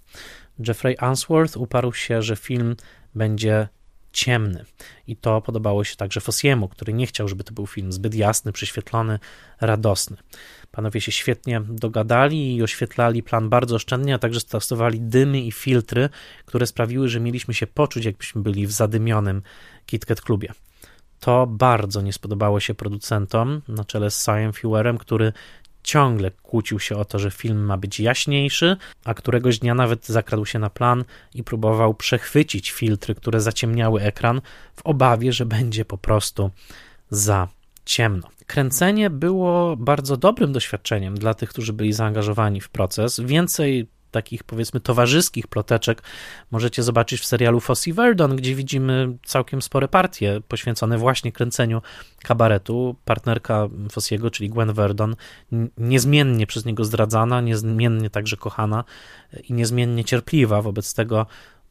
[0.68, 2.76] Jeffrey Answorth uparł się, że film
[3.14, 3.68] będzie
[4.12, 4.64] ciemny.
[5.06, 8.52] I to podobało się także Fossiemu, który nie chciał, żeby to był film zbyt jasny,
[8.52, 9.18] przyświetlony,
[9.60, 10.16] radosny.
[10.72, 16.08] Panowie się świetnie dogadali i oświetlali plan bardzo oszczędnie, a także stosowali dymy i filtry,
[16.46, 19.42] które sprawiły, że mieliśmy się poczuć, jakbyśmy byli w zadymionym
[19.86, 20.48] KitKat klubie.
[21.20, 25.32] To bardzo nie spodobało się producentom na czele z Sion Fewerem, który
[25.82, 30.46] ciągle kłócił się o to, że film ma być jaśniejszy, a któregoś dnia nawet zakradł
[30.46, 31.04] się na plan
[31.34, 34.40] i próbował przechwycić filtry, które zaciemniały ekran,
[34.76, 36.50] w obawie, że będzie po prostu
[37.10, 37.48] za
[37.84, 38.28] ciemno.
[38.46, 43.20] Kręcenie było bardzo dobrym doświadczeniem dla tych, którzy byli zaangażowani w proces.
[43.20, 46.02] Więcej takich powiedzmy towarzyskich ploteczek
[46.50, 51.82] możecie zobaczyć w serialu Fossey Verdon, gdzie widzimy całkiem spore partie poświęcone właśnie kręceniu
[52.22, 52.96] kabaretu.
[53.04, 55.16] Partnerka Fossiego, czyli Gwen Verdon,
[55.78, 58.84] niezmiennie przez niego zdradzana, niezmiennie także kochana
[59.48, 61.26] i niezmiennie cierpliwa wobec tego,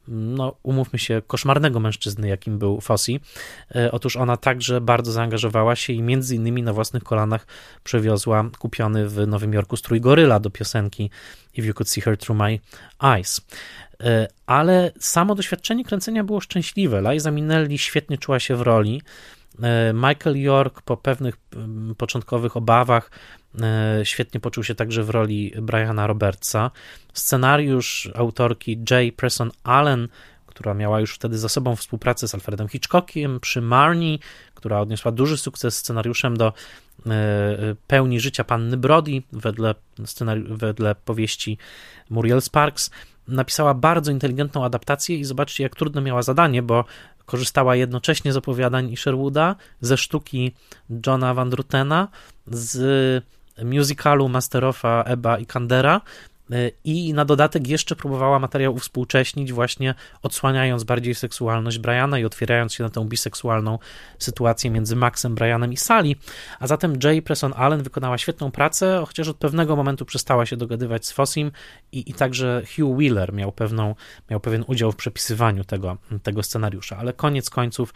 [0.08, 3.20] no, umówmy się, koszmarnego mężczyzny, jakim był Fossi.
[3.74, 7.46] E, otóż ona także bardzo zaangażowała się i między innymi na własnych kolanach
[7.84, 11.10] przewiozła kupiony w Nowym Jorku strój goryla do piosenki
[11.54, 12.58] If You Could See Her Through My
[13.02, 13.40] Eyes.
[14.00, 17.02] E, ale samo doświadczenie kręcenia było szczęśliwe.
[17.12, 19.02] Liza Minnelli świetnie czuła się w roli.
[19.62, 21.36] E, Michael York po pewnych
[21.96, 23.10] początkowych obawach
[23.60, 26.70] E, świetnie poczuł się także w roli Briana Robertsa.
[27.12, 29.14] Scenariusz autorki J.
[29.16, 30.08] Presson Allen,
[30.46, 34.18] która miała już wtedy za sobą współpracę z Alfredem Hitchcockiem przy Marnie,
[34.54, 36.52] która odniosła duży sukces scenariuszem do
[37.06, 37.12] e,
[37.86, 39.74] pełni życia panny Brody wedle,
[40.48, 41.58] wedle powieści
[42.10, 42.90] Muriel Sparks.
[43.28, 46.84] Napisała bardzo inteligentną adaptację i zobaczcie, jak trudne miała zadanie, bo
[47.26, 50.52] korzystała jednocześnie z opowiadań Sherwooda, ze sztuki
[51.06, 52.08] Johna Van Drutena,
[52.46, 53.24] z
[53.64, 56.00] musicalu Masterofa Eba i Kandera,
[56.84, 62.84] i na dodatek jeszcze próbowała materiał uwspółcześnić, właśnie odsłaniając bardziej seksualność Briana i otwierając się
[62.84, 63.78] na tą biseksualną
[64.18, 66.14] sytuację między Maxem, Brianem i Sally.
[66.60, 71.06] A zatem Jay Presson Allen wykonała świetną pracę, chociaż od pewnego momentu przestała się dogadywać
[71.06, 71.52] z Fossim
[71.92, 73.94] i, i także Hugh Wheeler miał, pewną,
[74.30, 76.96] miał pewien udział w przepisywaniu tego, tego scenariusza.
[76.96, 77.94] Ale koniec końców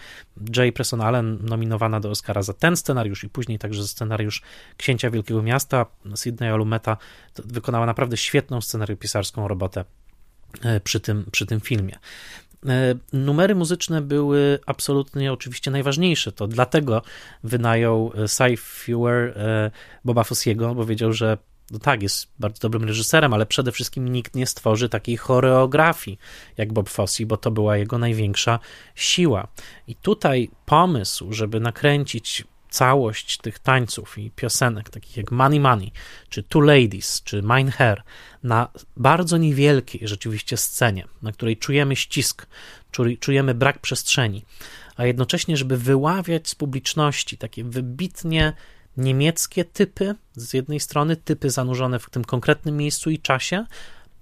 [0.56, 4.42] Jay Presson Allen nominowana do Oscara za ten scenariusz i później także za scenariusz
[4.76, 6.96] Księcia Wielkiego Miasta Sydneya Lumeta
[7.44, 9.84] wykonała naprawdę świetną scenariopisarską robotę
[10.62, 11.98] e, przy tym, przy tym filmie.
[12.66, 16.32] E, numery muzyczne były absolutnie oczywiście najważniejsze.
[16.32, 17.02] To dlatego
[17.44, 19.38] wynajął Cy Fewer
[20.04, 21.38] Boba Fossiego, bo wiedział, że
[21.70, 26.18] no tak, jest bardzo dobrym reżyserem, ale przede wszystkim nikt nie stworzy takiej choreografii
[26.56, 28.58] jak Bob Fosse, bo to była jego największa
[28.94, 29.48] siła.
[29.86, 32.44] I tutaj pomysł, żeby nakręcić
[32.76, 35.92] całość tych tańców i piosenek, takich jak Money Money,
[36.28, 38.02] czy Two Ladies, czy Mine Hair,
[38.42, 42.46] na bardzo niewielkiej rzeczywiście scenie, na której czujemy ścisk,
[43.20, 44.44] czujemy brak przestrzeni,
[44.96, 48.52] a jednocześnie, żeby wyławiać z publiczności takie wybitnie
[48.96, 53.66] niemieckie typy, z jednej strony typy zanurzone w tym konkretnym miejscu i czasie,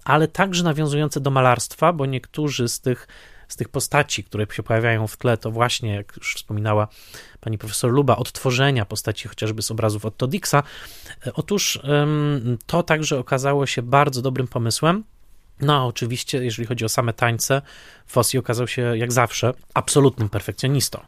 [0.05, 3.09] ale także nawiązujące do malarstwa, bo niektórzy z tych,
[3.55, 6.89] z tych postaci, które się pojawiają w tle, to właśnie, jak już wspominała
[7.41, 10.63] pani profesor Luba, odtworzenia postaci chociażby z obrazów Otto Dixa.
[11.35, 11.81] Otóż
[12.67, 15.05] to także okazało się bardzo dobrym pomysłem.
[15.61, 17.63] No, oczywiście, jeżeli chodzi o same tańce,
[18.07, 21.01] Fossi okazał się, jak zawsze, absolutnym perfekcjonistą.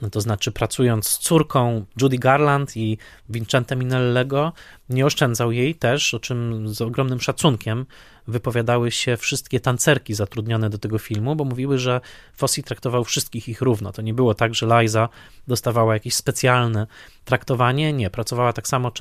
[0.00, 2.98] No to znaczy pracując z córką Judy Garland i
[3.28, 4.52] Vincentem Minellego,
[4.88, 7.86] nie oszczędzał jej też, o czym z ogromnym szacunkiem
[8.28, 12.00] wypowiadały się wszystkie tancerki zatrudnione do tego filmu, bo mówiły, że
[12.34, 13.92] Fossi traktował wszystkich ich równo.
[13.92, 15.08] To nie było tak, że Liza
[15.48, 16.86] dostawała jakieś specjalne
[17.24, 18.92] traktowanie, nie, pracowała tak samo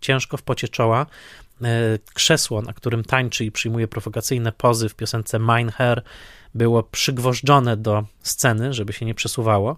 [0.00, 1.06] ciężko w pocie czoła.
[1.62, 6.02] E, krzesło, na którym tańczy i przyjmuje prowokacyjne pozy w piosence Mine Hair
[6.54, 9.76] było przygwożdżone do sceny, żeby się nie przesuwało.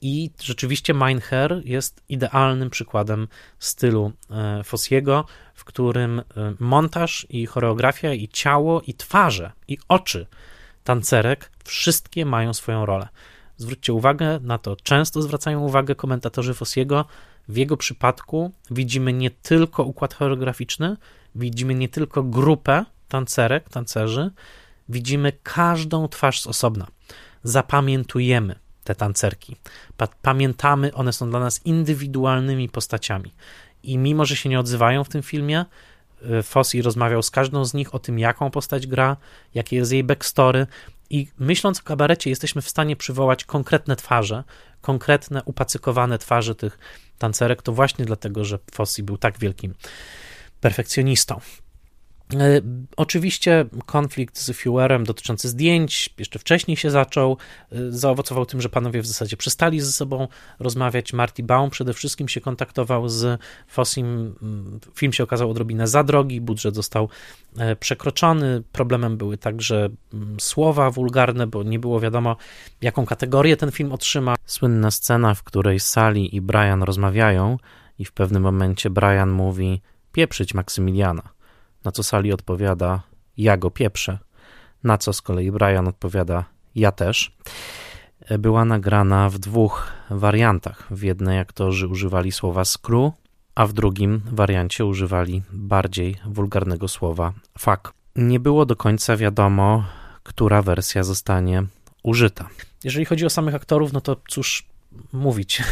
[0.00, 3.28] I rzeczywiście Meinher jest idealnym przykładem
[3.58, 5.24] stylu e, Fossiego,
[5.54, 6.24] w którym e,
[6.58, 10.26] montaż i choreografia, i ciało, i twarze, i oczy
[10.84, 13.08] tancerek wszystkie mają swoją rolę.
[13.56, 17.04] Zwróćcie uwagę na to, często zwracają uwagę komentatorzy Fossiego.
[17.48, 20.96] W jego przypadku widzimy nie tylko układ choreograficzny,
[21.34, 24.30] widzimy nie tylko grupę tancerek, tancerzy,
[24.88, 26.86] widzimy każdą twarz z osobna.
[27.42, 29.56] Zapamiętujemy te tancerki.
[30.22, 33.34] Pamiętamy, one są dla nas indywidualnymi postaciami.
[33.82, 35.64] I mimo, że się nie odzywają w tym filmie,
[36.40, 39.16] y, Fossi rozmawiał z każdą z nich o tym, jaką postać gra,
[39.54, 40.66] jakie jest jej backstory.
[41.10, 44.44] I myśląc o kabarecie, jesteśmy w stanie przywołać konkretne twarze,
[44.80, 46.78] konkretne, upacykowane twarze tych
[47.18, 47.62] tancerek.
[47.62, 49.74] To właśnie dlatego, że Fossi był tak wielkim
[50.60, 51.40] perfekcjonistą.
[52.34, 52.60] E,
[52.96, 57.36] oczywiście konflikt z Fuerem dotyczący zdjęć jeszcze wcześniej się zaczął.
[57.72, 60.28] E, zaowocował tym, że panowie w zasadzie przestali ze sobą
[60.58, 61.12] rozmawiać.
[61.12, 64.34] Marty Baum przede wszystkim się kontaktował z Fossim.
[64.42, 67.08] Mm, film się okazał odrobinę za drogi, budżet został
[67.58, 68.62] e, przekroczony.
[68.72, 72.36] Problemem były także mm, słowa wulgarne, bo nie było wiadomo,
[72.82, 74.34] jaką kategorię ten film otrzyma.
[74.46, 77.58] Słynna scena, w której Sally i Brian rozmawiają,
[77.98, 79.82] i w pewnym momencie Brian mówi:
[80.12, 81.35] Pieprzyć Maksymiliana
[81.86, 83.02] na co Sally odpowiada,
[83.36, 84.18] ja go pieprzę,
[84.84, 86.44] na co z kolei Brian odpowiada,
[86.74, 87.36] ja też.
[88.38, 90.86] Była nagrana w dwóch wariantach.
[90.90, 93.12] W jednej aktorzy używali słowa screw,
[93.54, 97.92] a w drugim wariancie używali bardziej wulgarnego słowa fuck.
[98.16, 99.84] Nie było do końca wiadomo,
[100.22, 101.64] która wersja zostanie
[102.02, 102.48] użyta.
[102.84, 104.66] Jeżeli chodzi o samych aktorów, no to cóż
[105.12, 105.62] mówić.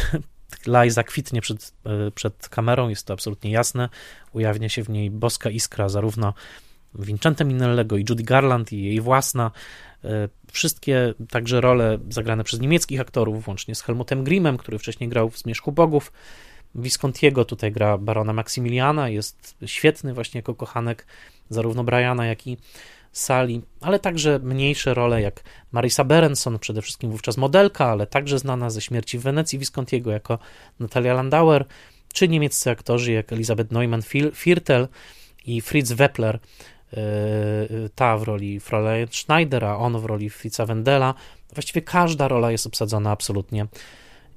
[0.67, 3.89] Liza kwitnie przed, e, przed kamerą, jest to absolutnie jasne.
[4.33, 6.33] Ujawnia się w niej boska iskra zarówno
[6.99, 9.51] Vincente Minellego i Judy Garland i jej własna.
[10.03, 15.29] E, wszystkie także role zagrane przez niemieckich aktorów, włącznie z Helmutem Grimmem, który wcześniej grał
[15.29, 16.11] w Zmierzchu Bogów.
[16.75, 21.05] Viscontiego tutaj gra barona Maximiliana, jest świetny właśnie jako kochanek
[21.49, 22.57] zarówno Briana, jak i
[23.17, 28.69] sali, ale także mniejsze role jak Marisa Berenson, przede wszystkim wówczas modelka, ale także znana
[28.69, 30.39] ze śmierci w Wenecji Viscontiego jako
[30.79, 31.65] Natalia Landauer,
[32.13, 34.87] czy niemieccy aktorzy jak Elisabeth Neumann-Viertel
[35.45, 36.39] i Fritz Weppler,
[36.93, 36.99] e,
[37.95, 41.13] ta w roli Fräulein Schneidera, on w roli Fritza Wendela.
[41.53, 43.67] Właściwie każda rola jest obsadzona absolutnie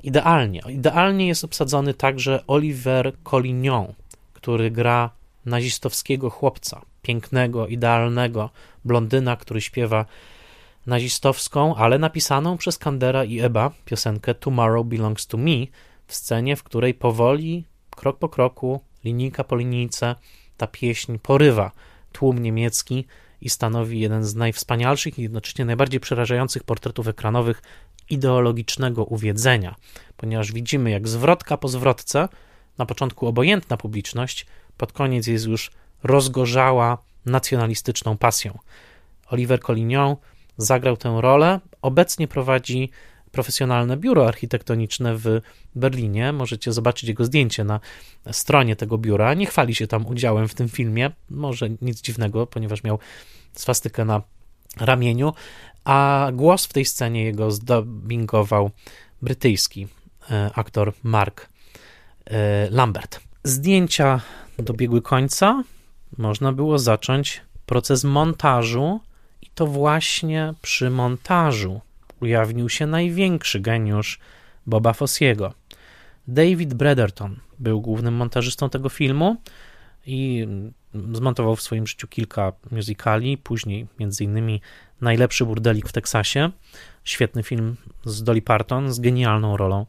[0.02, 0.60] idealnie.
[0.68, 3.94] Idealnie jest obsadzony także Oliver Collignon,
[4.32, 5.10] który gra
[5.46, 8.50] nazistowskiego chłopca, pięknego, idealnego
[8.84, 10.04] blondyna, który śpiewa
[10.86, 15.66] nazistowską, ale napisaną przez Kandera i Eba piosenkę Tomorrow Belongs to Me
[16.06, 20.14] w scenie, w której powoli, krok po kroku, linijka po linijce,
[20.56, 21.70] ta pieśń porywa
[22.12, 23.04] tłum niemiecki
[23.40, 27.62] i stanowi jeden z najwspanialszych i jednocześnie najbardziej przerażających portretów ekranowych
[28.10, 29.74] ideologicznego uwiedzenia,
[30.16, 32.28] ponieważ widzimy, jak zwrotka po zwrotce,
[32.78, 35.70] na początku obojętna publiczność, pod koniec jest już
[36.02, 38.58] rozgorzała nacjonalistyczną pasją.
[39.26, 40.16] Oliver Collignon
[40.56, 42.90] zagrał tę rolę, obecnie prowadzi
[43.32, 45.40] profesjonalne biuro architektoniczne w
[45.74, 46.32] Berlinie.
[46.32, 47.80] Możecie zobaczyć jego zdjęcie na
[48.32, 49.34] stronie tego biura.
[49.34, 52.98] Nie chwali się tam udziałem w tym filmie, może nic dziwnego, ponieważ miał
[53.52, 54.22] swastykę na
[54.80, 55.32] ramieniu,
[55.84, 58.70] a głos w tej scenie jego zdubbingował
[59.22, 59.86] brytyjski
[60.30, 61.48] e, aktor Mark
[62.26, 63.20] e, Lambert.
[63.44, 64.20] Zdjęcia
[64.58, 65.62] dobiegły końca.
[66.16, 69.00] Można było zacząć proces montażu,
[69.42, 71.80] i to właśnie przy montażu
[72.20, 74.18] ujawnił się największy geniusz
[74.66, 75.52] Boba Fossiego.
[76.28, 79.36] David Brederton był głównym montażystą tego filmu
[80.06, 80.46] i
[81.12, 83.86] zmontował w swoim życiu kilka musicali, później
[84.20, 84.60] innymi
[85.00, 86.50] Najlepszy burdelik w Teksasie,
[87.04, 89.86] świetny film z Dolly Parton, z genialną rolą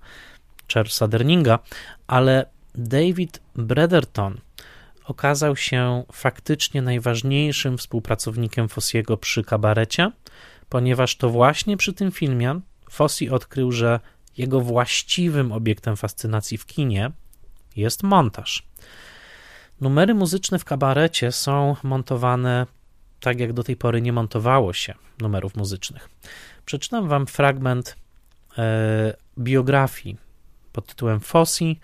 [0.73, 1.59] Charlesa Derninga,
[2.07, 4.37] ale David Brederton
[5.09, 10.11] okazał się faktycznie najważniejszym współpracownikiem Fossiego przy kabarecie,
[10.69, 12.59] ponieważ to właśnie przy tym filmie
[12.89, 13.99] Fossi odkrył, że
[14.37, 17.11] jego właściwym obiektem fascynacji w kinie
[17.75, 18.67] jest montaż.
[19.81, 22.65] Numery muzyczne w kabarecie są montowane
[23.19, 26.09] tak, jak do tej pory nie montowało się numerów muzycznych.
[26.65, 27.95] Przeczytam wam fragment
[28.57, 30.17] e, biografii
[30.73, 31.79] pod tytułem Fossi,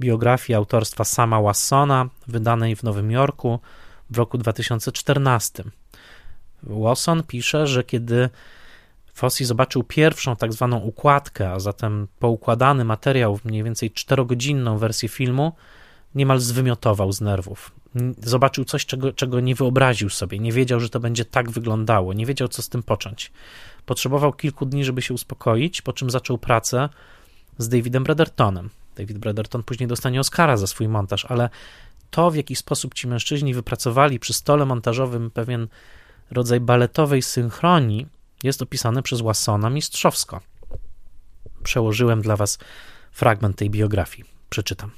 [0.00, 3.60] biografii autorstwa Sama Wassona, wydanej w Nowym Jorku
[4.10, 5.64] w roku 2014.
[6.62, 8.30] Wasson pisze, że kiedy
[9.14, 15.08] Fossi zobaczył pierwszą tak zwaną układkę, a zatem poukładany materiał w mniej więcej czterogodzinną wersję
[15.08, 15.52] filmu,
[16.14, 17.72] niemal zwymiotował z nerwów.
[18.18, 22.26] Zobaczył coś, czego, czego nie wyobraził sobie, nie wiedział, że to będzie tak wyglądało, nie
[22.26, 23.32] wiedział, co z tym począć.
[23.86, 26.88] Potrzebował kilku dni, żeby się uspokoić, po czym zaczął pracę
[27.58, 28.70] z Davidem Bredertonem.
[28.96, 31.48] David Brederton później dostanie Oscara za swój montaż, ale
[32.10, 35.68] to, w jaki sposób ci mężczyźni wypracowali przy stole montażowym pewien
[36.30, 38.06] rodzaj baletowej synchronii,
[38.42, 40.40] jest opisane przez Wassona mistrzowsko.
[41.62, 42.58] Przełożyłem dla Was
[43.12, 44.24] fragment tej biografii.
[44.50, 44.90] Przeczytam.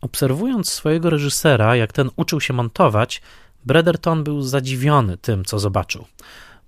[0.00, 3.22] Obserwując swojego reżysera, jak ten uczył się montować,
[3.64, 6.04] Brederton był zadziwiony tym, co zobaczył.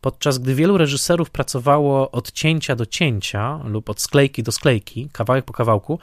[0.00, 5.44] Podczas gdy wielu reżyserów pracowało od cięcia do cięcia lub od sklejki do sklejki, kawałek
[5.44, 5.98] po kawałku,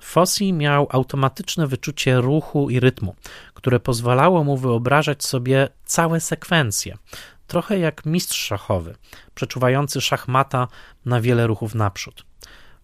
[0.00, 3.14] Fossi miał automatyczne wyczucie ruchu i rytmu,
[3.54, 6.96] które pozwalało mu wyobrażać sobie całe sekwencje,
[7.46, 8.94] trochę jak mistrz szachowy,
[9.34, 10.68] przeczuwający szachmata
[11.04, 12.24] na wiele ruchów naprzód.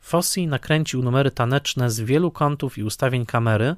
[0.00, 3.76] Fossi nakręcił numery taneczne z wielu kątów i ustawień kamery,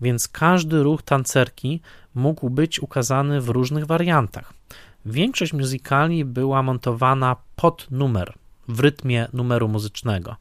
[0.00, 1.80] więc każdy ruch tancerki
[2.14, 4.52] mógł być ukazany w różnych wariantach.
[5.08, 8.34] Większość muzykali była montowana pod numer,
[8.68, 10.36] w rytmie numeru muzycznego,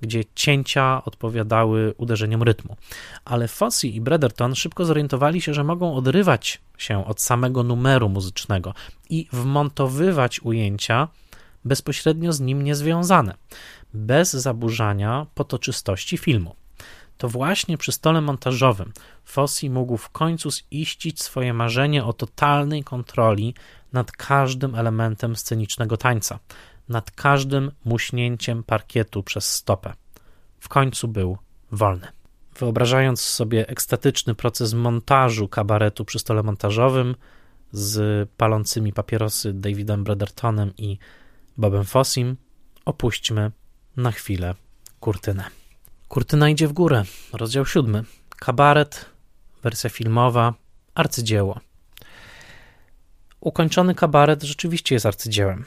[0.00, 2.76] gdzie cięcia odpowiadały uderzeniom rytmu.
[3.24, 8.74] Ale Fossi i Brederton szybko zorientowali się, że mogą odrywać się od samego numeru muzycznego
[9.10, 11.08] i wmontowywać ujęcia
[11.64, 13.34] bezpośrednio z nim niezwiązane
[13.94, 16.54] bez zaburzania potoczystości filmu.
[17.18, 18.92] To właśnie przy stole montażowym
[19.24, 23.54] Fossi mógł w końcu ziścić swoje marzenie o totalnej kontroli
[23.96, 26.38] nad każdym elementem scenicznego tańca,
[26.88, 29.92] nad każdym muśnięciem parkietu przez stopę.
[30.60, 31.38] W końcu był
[31.72, 32.06] wolny.
[32.58, 37.14] Wyobrażając sobie ekstatyczny proces montażu kabaretu przy stole montażowym
[37.72, 40.98] z palącymi papierosy Davidem Bredertonem i
[41.56, 42.36] Bobem Fossim,
[42.84, 43.50] opuśćmy
[43.96, 44.54] na chwilę
[45.00, 45.44] kurtynę.
[46.08, 47.02] Kurtyna idzie w górę.
[47.32, 48.04] Rozdział siódmy.
[48.38, 49.06] Kabaret,
[49.62, 50.54] wersja filmowa,
[50.94, 51.60] arcydzieło.
[53.46, 55.64] Ukończony kabaret rzeczywiście jest arcydziełem.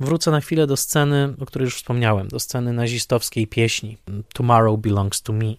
[0.00, 3.96] Wrócę na chwilę do sceny, o której już wspomniałem, do sceny nazistowskiej pieśni
[4.32, 5.54] Tomorrow Belongs to Me.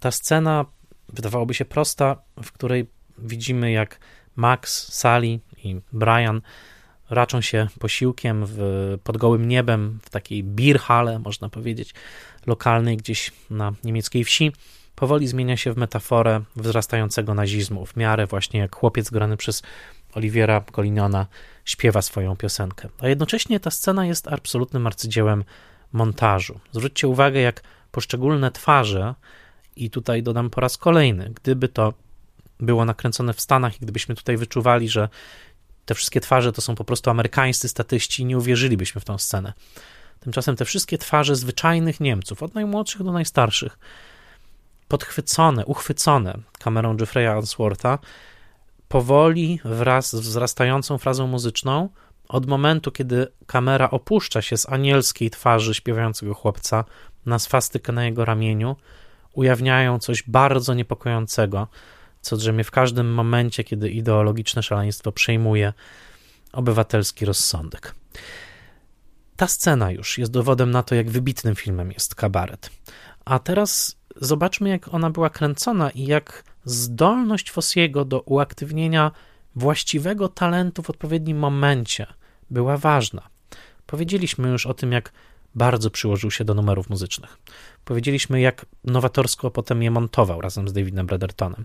[0.00, 0.64] Ta scena
[1.08, 2.86] wydawałoby się prosta, w której
[3.18, 3.98] widzimy jak
[4.36, 6.40] Max, Sally i Brian
[7.10, 8.58] raczą się posiłkiem w,
[9.04, 11.94] pod gołym niebem, w takiej birhale, można powiedzieć,
[12.46, 14.52] lokalnej gdzieś na niemieckiej wsi,
[14.94, 19.62] powoli zmienia się w metaforę wzrastającego nazizmu, w miarę właśnie jak chłopiec grany przez
[20.14, 21.26] Oliwiera Coliniona
[21.64, 22.88] śpiewa swoją piosenkę.
[23.00, 25.44] A jednocześnie ta scena jest absolutnym arcydziełem
[25.92, 26.60] montażu.
[26.72, 29.14] Zwróćcie uwagę, jak poszczególne twarze,
[29.76, 31.94] i tutaj dodam po raz kolejny, gdyby to
[32.60, 35.08] było nakręcone w Stanach i gdybyśmy tutaj wyczuwali, że
[35.84, 39.52] te wszystkie twarze to są po prostu amerykańscy statyści, nie uwierzylibyśmy w tą scenę.
[40.20, 43.78] Tymczasem te wszystkie twarze zwyczajnych Niemców, od najmłodszych do najstarszych,
[44.88, 47.98] podchwycone, uchwycone kamerą Jeffrey'a Answortha,
[48.92, 51.88] powoli, wraz z wzrastającą frazą muzyczną,
[52.28, 56.84] od momentu, kiedy kamera opuszcza się z anielskiej twarzy śpiewającego chłopca
[57.26, 58.76] na swastykę na jego ramieniu,
[59.34, 61.68] ujawniają coś bardzo niepokojącego,
[62.20, 65.72] co drzemie w każdym momencie, kiedy ideologiczne szaleństwo przejmuje
[66.52, 67.94] obywatelski rozsądek.
[69.36, 72.70] Ta scena już jest dowodem na to, jak wybitnym filmem jest kabaret.
[73.24, 79.10] A teraz zobaczmy, jak ona była kręcona i jak zdolność Fossiego do uaktywnienia
[79.56, 82.06] właściwego talentu w odpowiednim momencie
[82.50, 83.28] była ważna.
[83.86, 85.12] Powiedzieliśmy już o tym, jak
[85.54, 87.38] bardzo przyłożył się do numerów muzycznych.
[87.84, 91.64] Powiedzieliśmy, jak nowatorsko potem je montował razem z Davidem Brothertonem.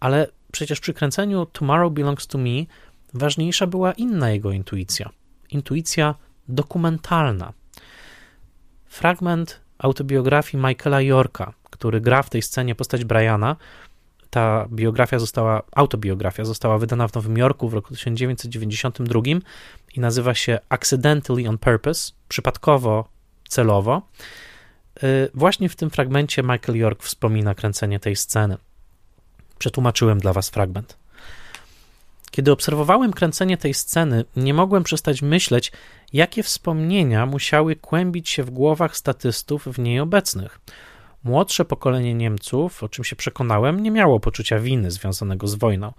[0.00, 2.64] Ale przecież przy kręceniu Tomorrow Belongs to Me
[3.14, 5.10] ważniejsza była inna jego intuicja.
[5.50, 6.14] Intuicja
[6.48, 7.52] dokumentalna.
[8.84, 13.56] Fragment autobiografii Michaela Yorka, który gra w tej scenie postać Briana,
[14.30, 19.20] ta biografia została, autobiografia została wydana w Nowym Jorku w roku 1992
[19.94, 23.08] i nazywa się Accidentally on Purpose, przypadkowo,
[23.48, 24.02] celowo.
[25.02, 28.56] Y, właśnie w tym fragmencie Michael York wspomina kręcenie tej sceny.
[29.58, 30.96] Przetłumaczyłem dla Was fragment.
[32.30, 35.72] Kiedy obserwowałem kręcenie tej sceny, nie mogłem przestać myśleć,
[36.12, 40.60] jakie wspomnienia musiały kłębić się w głowach statystów w niej obecnych.
[41.24, 45.92] Młodsze pokolenie Niemców, o czym się przekonałem, nie miało poczucia winy związanego z wojną.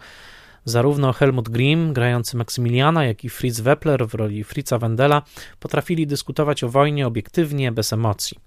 [0.65, 5.21] Zarówno Helmut Grimm, grający Maksymiliana, jak i Fritz Wepler w roli Fritza Wendela
[5.59, 8.37] potrafili dyskutować o wojnie obiektywnie, bez emocji.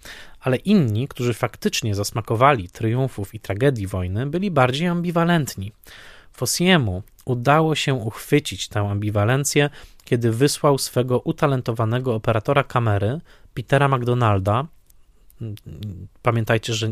[0.41, 5.73] Ale inni, którzy faktycznie zasmakowali triumfów i tragedii wojny, byli bardziej ambiwalentni.
[6.33, 9.71] Fossiemu udało się uchwycić tę ambiwalencję,
[10.05, 13.21] kiedy wysłał swego utalentowanego operatora kamery,
[13.55, 14.67] Petera McDonalda.
[16.23, 16.89] Pamiętajcie, że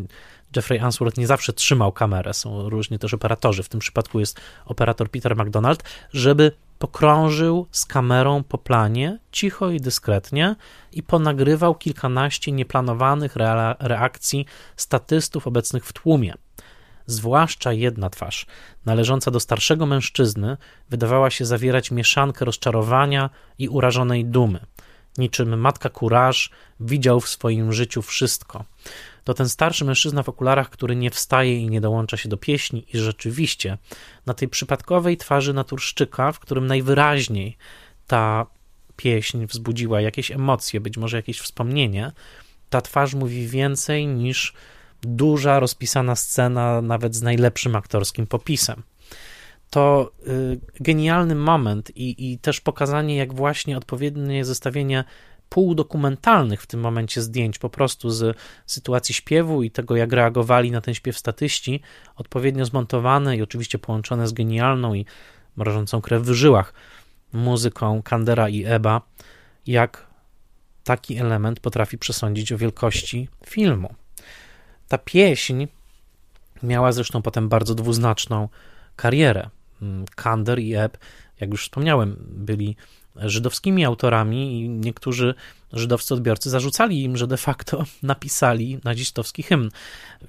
[0.56, 5.10] Jeffrey Answorth nie zawsze trzymał kamerę, są różni też operatorzy, w tym przypadku jest operator
[5.10, 5.82] Peter McDonald,
[6.12, 10.56] żeby pokrążył z kamerą po planie cicho i dyskretnie
[10.92, 13.36] i ponagrywał kilkanaście nieplanowanych
[13.78, 14.46] reakcji
[14.76, 16.34] statystów obecnych w tłumie.
[17.06, 18.46] Zwłaszcza jedna twarz,
[18.86, 20.56] należąca do starszego mężczyzny,
[20.90, 24.60] wydawała się zawierać mieszankę rozczarowania i urażonej dumy.
[25.18, 26.50] Niczym matka kuraż
[26.80, 28.64] widział w swoim życiu wszystko.
[29.24, 32.86] To ten starszy mężczyzna w okularach, który nie wstaje i nie dołącza się do pieśni,
[32.94, 33.78] i rzeczywiście
[34.26, 37.56] na tej przypadkowej twarzy naturszczyka, w którym najwyraźniej
[38.06, 38.46] ta
[38.96, 42.12] pieśń wzbudziła jakieś emocje, być może jakieś wspomnienie,
[42.70, 44.52] ta twarz mówi więcej niż
[45.02, 48.82] duża, rozpisana scena, nawet z najlepszym aktorskim popisem.
[49.70, 55.04] To y, genialny moment i, i też pokazanie, jak właśnie odpowiednie zestawienie
[55.48, 58.36] półdokumentalnych w tym momencie zdjęć, po prostu z
[58.66, 61.80] sytuacji śpiewu i tego, jak reagowali na ten śpiew statyści,
[62.16, 65.06] odpowiednio zmontowane i oczywiście połączone z genialną i
[65.56, 66.74] mrożącą krew w żyłach
[67.32, 69.00] muzyką Kandera i Eba,
[69.66, 70.06] jak
[70.84, 73.94] taki element potrafi przesądzić o wielkości filmu.
[74.88, 75.66] Ta pieśń
[76.62, 78.48] miała zresztą potem bardzo dwuznaczną
[78.96, 79.50] karierę.
[79.82, 80.98] Mm, Kander i Ebb,
[81.40, 82.76] jak już wspomniałem, byli
[83.16, 85.34] żydowskimi autorami i niektórzy
[85.72, 89.70] żydowscy odbiorcy zarzucali im, że de facto napisali nazistowski hymn.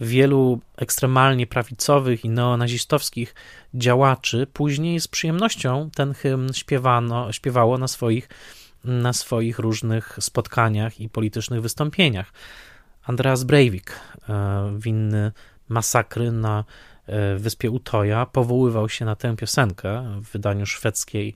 [0.02, 3.36] Wielu ekstremalnie prawicowych i neonazistowskich
[3.74, 8.30] działaczy później z przyjemnością ten hymn śpiewano, śpiewało na swoich,
[8.84, 12.34] na swoich różnych spotkaniach i politycznych wystąpieniach.
[13.04, 14.00] Andreas Breivik,
[14.30, 15.32] e, winny
[15.70, 16.64] masakry na
[17.08, 21.36] e, wyspie Utoja, powoływał się na tę piosenkę w wydaniu szwedzkiej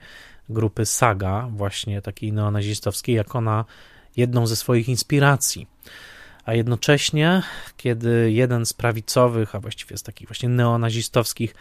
[0.49, 3.65] grupy Saga, właśnie takiej neonazistowskiej, jako na
[4.17, 5.67] jedną ze swoich inspiracji.
[6.45, 7.41] A jednocześnie,
[7.77, 11.55] kiedy jeden z prawicowych, a właściwie z takich właśnie neonazistowskich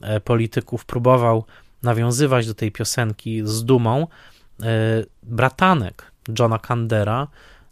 [0.00, 1.44] e, polityków próbował
[1.82, 4.06] nawiązywać do tej piosenki z dumą,
[5.22, 7.28] bratanek Johna Kandera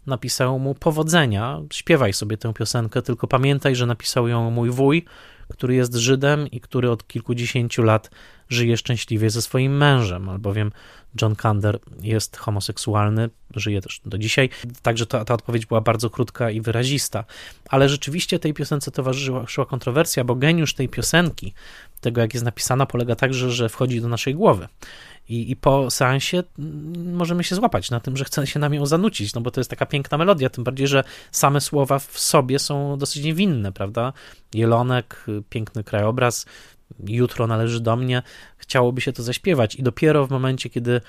[0.07, 5.05] napisał mu powodzenia, śpiewaj sobie tę piosenkę, tylko pamiętaj, że napisał ją mój wuj,
[5.51, 8.09] który jest Żydem i który od kilkudziesięciu lat
[8.49, 10.71] żyje szczęśliwie ze swoim mężem, albowiem
[11.21, 14.49] John Kander jest homoseksualny, żyje też do dzisiaj.
[14.81, 17.25] Także ta, ta odpowiedź była bardzo krótka i wyrazista.
[17.69, 21.53] Ale rzeczywiście tej piosence towarzyszyła kontrowersja, bo geniusz tej piosenki,
[22.01, 24.67] tego jak jest napisana, polega także, że wchodzi do naszej głowy.
[25.29, 26.43] I, I po seansie
[26.95, 29.69] możemy się złapać na tym, że chce się nam ją zanucić, no bo to jest
[29.69, 34.13] taka piękna melodia, tym bardziej, że same słowa w sobie są dosyć niewinne, prawda?
[34.53, 36.45] Jelonek, piękny krajobraz,
[37.07, 38.21] jutro należy do mnie,
[38.57, 41.01] chciałoby się to zaśpiewać i dopiero w momencie, kiedy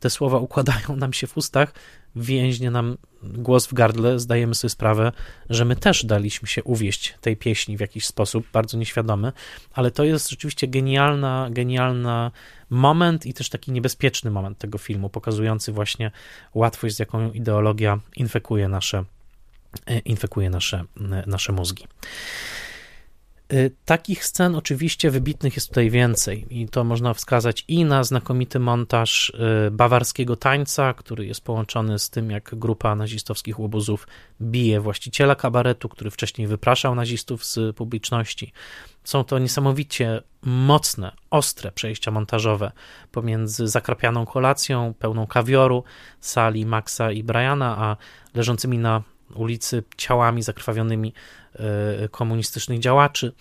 [0.00, 1.72] te słowa układają nam się w ustach,
[2.16, 5.12] więźnie nam głos w gardle, zdajemy sobie sprawę,
[5.50, 9.32] że my też daliśmy się uwieść tej pieśni w jakiś sposób, bardzo nieświadomy,
[9.72, 12.30] ale to jest rzeczywiście genialna, genialna
[12.70, 16.10] moment i też taki niebezpieczny moment tego filmu, pokazujący właśnie
[16.54, 19.04] łatwość, z jaką ideologia infekuje nasze,
[20.04, 20.84] infekuje nasze,
[21.26, 21.86] nasze mózgi.
[23.52, 28.58] Y, takich scen oczywiście wybitnych jest tutaj więcej i to można wskazać i na znakomity
[28.58, 29.30] montaż
[29.66, 34.06] y, bawarskiego tańca, który jest połączony z tym, jak grupa nazistowskich łobuzów
[34.40, 38.52] bije właściciela kabaretu, który wcześniej wypraszał nazistów z publiczności.
[39.04, 42.72] Są to niesamowicie mocne, ostre przejścia montażowe
[43.12, 45.84] pomiędzy zakrapianą kolacją, pełną kawioru
[46.20, 47.96] sali Maxa i Briana, a
[48.34, 49.02] leżącymi na
[49.34, 51.12] ulicy ciałami zakrwawionymi
[52.10, 53.32] komunistycznych działaczy,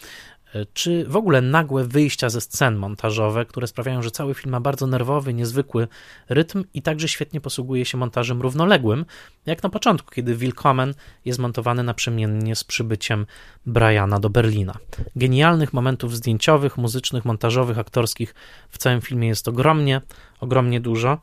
[0.53, 4.59] e, czy w ogóle nagłe wyjścia ze scen montażowe, które sprawiają, że cały film ma
[4.59, 5.88] bardzo nerwowy, niezwykły
[6.29, 9.05] rytm i także świetnie posługuje się montażem równoległym,
[9.45, 10.93] jak na początku, kiedy Willkommen
[11.25, 13.25] jest montowany naprzemiennie z przybyciem
[13.65, 14.73] Briana do Berlina.
[15.15, 18.35] Genialnych momentów zdjęciowych, muzycznych, montażowych, aktorskich
[18.69, 20.01] w całym filmie jest ogromnie,
[20.39, 21.17] ogromnie dużo, e,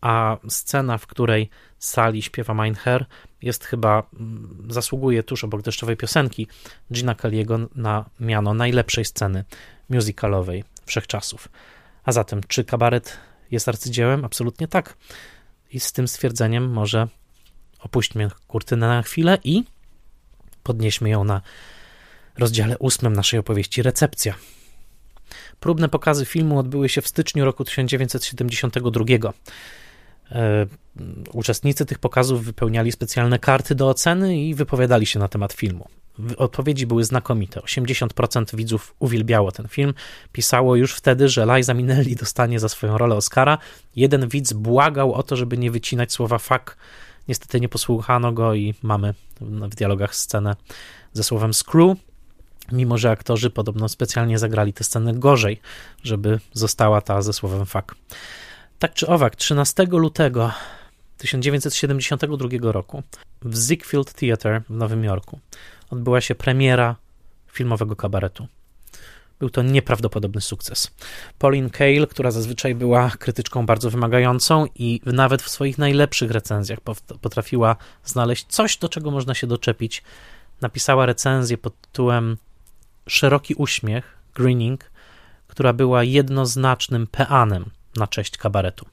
[0.00, 3.06] a scena, w której Sali śpiewa Mein Herr,
[3.42, 6.46] jest chyba, mm, zasługuje tuż obok deszczowej piosenki
[6.92, 9.44] Gina Kelly'ego na miano najlepszej sceny
[9.88, 11.48] musicalowej wszechczasów.
[12.04, 13.18] A zatem, czy kabaret
[13.50, 14.24] jest arcydziełem?
[14.24, 14.96] Absolutnie tak.
[15.70, 17.08] I z tym stwierdzeniem może
[17.78, 19.64] opuśćmy kurtynę na chwilę i
[20.62, 21.40] podnieśmy ją na
[22.38, 24.34] rozdziale ósmym naszej opowieści Recepcja.
[25.60, 29.04] Próbne pokazy filmu odbyły się w styczniu roku 1972.
[30.32, 30.66] E,
[31.32, 35.88] uczestnicy tych pokazów wypełniali specjalne karty do oceny i wypowiadali się na temat filmu.
[36.36, 37.60] Odpowiedzi były znakomite.
[37.60, 39.94] 80% widzów uwielbiało ten film.
[40.32, 43.58] Pisało już wtedy, że Liza Minnelli dostanie za swoją rolę Oscara.
[43.96, 46.76] Jeden widz błagał o to, żeby nie wycinać słowa fuck.
[47.28, 50.56] Niestety nie posłuchano go i mamy w dialogach scenę
[51.12, 51.98] ze słowem screw,
[52.74, 55.60] mimo że aktorzy podobno specjalnie zagrali tę scenę gorzej,
[56.02, 57.94] żeby została ta ze słowem fuck.
[58.78, 60.52] Tak czy owak, 13 lutego
[61.18, 63.02] 1972 roku
[63.42, 65.40] w Ziegfeld Theatre w Nowym Jorku
[65.90, 66.96] odbyła się premiera
[67.52, 68.46] filmowego kabaretu.
[69.38, 70.90] Był to nieprawdopodobny sukces.
[71.38, 76.78] Pauline Kael, która zazwyczaj była krytyczką bardzo wymagającą i nawet w swoich najlepszych recenzjach
[77.20, 80.02] potrafiła znaleźć coś, do czego można się doczepić,
[80.60, 82.36] napisała recenzję pod tytułem
[83.08, 84.90] Szeroki uśmiech, grinning,
[85.48, 88.86] która była jednoznacznym peanem na cześć kabaretu.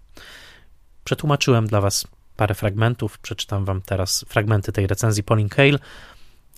[1.04, 2.08] Przetłumaczyłem dla Was
[2.38, 5.80] parę fragmentów, przeczytam Wam teraz fragmenty tej recenzji Pauline Kael.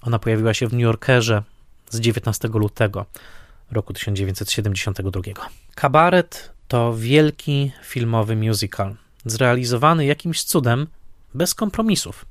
[0.01, 1.43] Ona pojawiła się w New Yorkerze
[1.89, 3.05] z 19 lutego
[3.71, 5.21] roku 1972.
[5.75, 10.87] Kabaret to wielki filmowy musical, zrealizowany jakimś cudem,
[11.33, 12.25] bez kompromisów.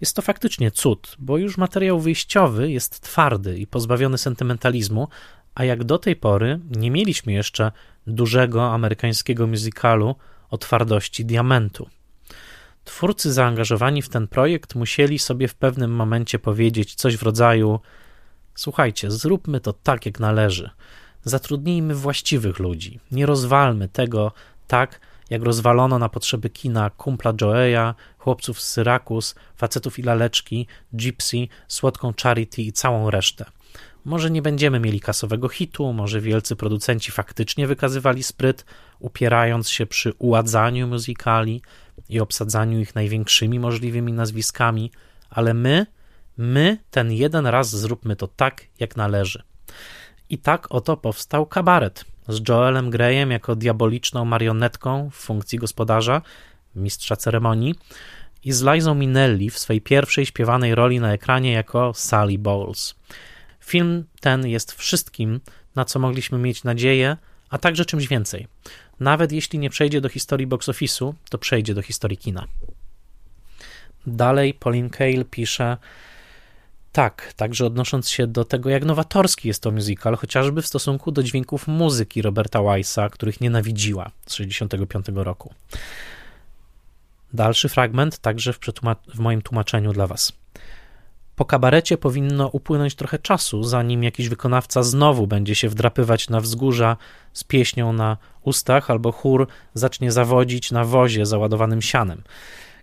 [0.00, 5.08] Jest to faktycznie cud, bo już materiał wyjściowy jest twardy i pozbawiony sentymentalizmu,
[5.54, 7.72] a jak do tej pory nie mieliśmy jeszcze
[8.06, 10.14] dużego amerykańskiego musicalu
[10.50, 11.88] o twardości diamentu.
[12.84, 17.80] Twórcy zaangażowani w ten projekt musieli sobie w pewnym momencie powiedzieć coś w rodzaju:
[18.54, 20.70] Słuchajcie, zróbmy to tak, jak należy.
[21.24, 23.00] Zatrudnijmy właściwych ludzi.
[23.12, 24.32] Nie rozwalmy tego
[24.66, 25.00] tak,
[25.30, 32.12] jak rozwalono na potrzeby kina kumpla Joeya, chłopców z Syrakus, facetów i laleczki, Gypsy, słodką
[32.22, 33.44] Charity i całą resztę.
[34.04, 38.64] Może nie będziemy mieli kasowego hitu, może wielcy producenci faktycznie wykazywali spryt,
[38.98, 41.62] upierając się przy uładzaniu muzykali
[42.08, 44.90] i obsadzaniu ich największymi możliwymi nazwiskami,
[45.30, 45.86] ale my,
[46.36, 49.42] my ten jeden raz zróbmy to tak, jak należy.
[50.30, 56.22] I tak oto powstał kabaret z Joelem Greyem jako diaboliczną marionetką w funkcji gospodarza,
[56.76, 57.74] mistrza ceremonii,
[58.44, 62.94] i z Lizą Minelli w swej pierwszej śpiewanej roli na ekranie jako Sally Bowles.
[63.60, 65.40] Film ten jest wszystkim,
[65.74, 67.16] na co mogliśmy mieć nadzieję,
[67.50, 68.46] a także czymś więcej.
[69.00, 72.46] Nawet jeśli nie przejdzie do historii box office'u, to przejdzie do historii kina.
[74.06, 75.76] Dalej Pauline Kael pisze
[76.98, 81.22] tak, także odnosząc się do tego, jak nowatorski jest to musical, chociażby w stosunku do
[81.22, 85.54] dźwięków muzyki Roberta Weissa, których nienawidziła z 1965 roku.
[87.32, 88.58] Dalszy fragment, także w,
[89.14, 90.32] w moim tłumaczeniu dla Was.
[91.36, 96.96] Po kabarecie powinno upłynąć trochę czasu, zanim jakiś wykonawca znowu będzie się wdrapywać na wzgórza
[97.32, 102.22] z pieśnią na ustach, albo chór zacznie zawodzić na wozie załadowanym sianem.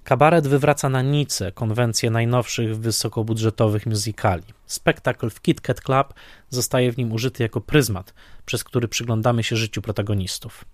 [0.05, 4.43] Kabaret wywraca na nicę konwencję najnowszych wysokobudżetowych musicali.
[4.65, 6.13] Spektakl w Kit Kat Club
[6.49, 8.13] zostaje w nim użyty jako pryzmat,
[8.45, 10.65] przez który przyglądamy się życiu protagonistów.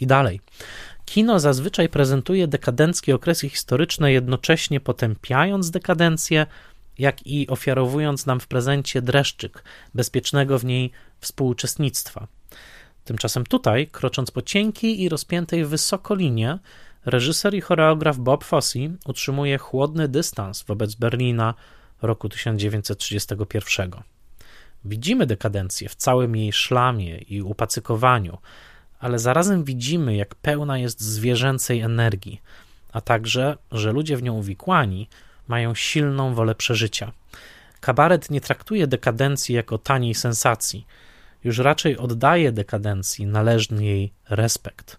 [0.00, 0.40] I dalej.
[1.04, 6.46] Kino zazwyczaj prezentuje dekadenckie okresy historyczne, jednocześnie potępiając dekadencję,
[6.98, 10.90] jak i ofiarowując nam w prezencie dreszczyk bezpiecznego w niej
[11.20, 12.26] współuczestnictwa.
[13.04, 16.58] Tymczasem tutaj, krocząc po cienkiej i rozpiętej wysoko linie,
[17.06, 21.54] reżyser i choreograf Bob Fosse utrzymuje chłodny dystans wobec Berlina
[22.02, 23.90] roku 1931.
[24.84, 28.38] Widzimy dekadencję w całym jej szlamie i upacykowaniu,
[29.00, 32.40] ale zarazem widzimy, jak pełna jest zwierzęcej energii,
[32.92, 35.08] a także, że ludzie w nią uwikłani
[35.48, 37.12] mają silną wolę przeżycia.
[37.80, 40.86] Kabaret nie traktuje dekadencji jako taniej sensacji,
[41.44, 44.96] już raczej oddaje dekadencji należny jej respekt.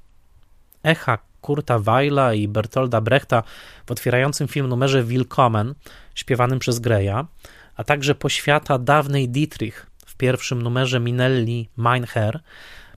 [0.84, 3.44] Echa Kurta Weila i Bertolda Brechta
[3.86, 5.74] w otwierającym film numerze Willkommen,
[6.16, 7.26] śpiewanym przez Greya,
[7.76, 12.40] a także poświata dawnej Dietrich w pierwszym numerze Minelli Mein Herr,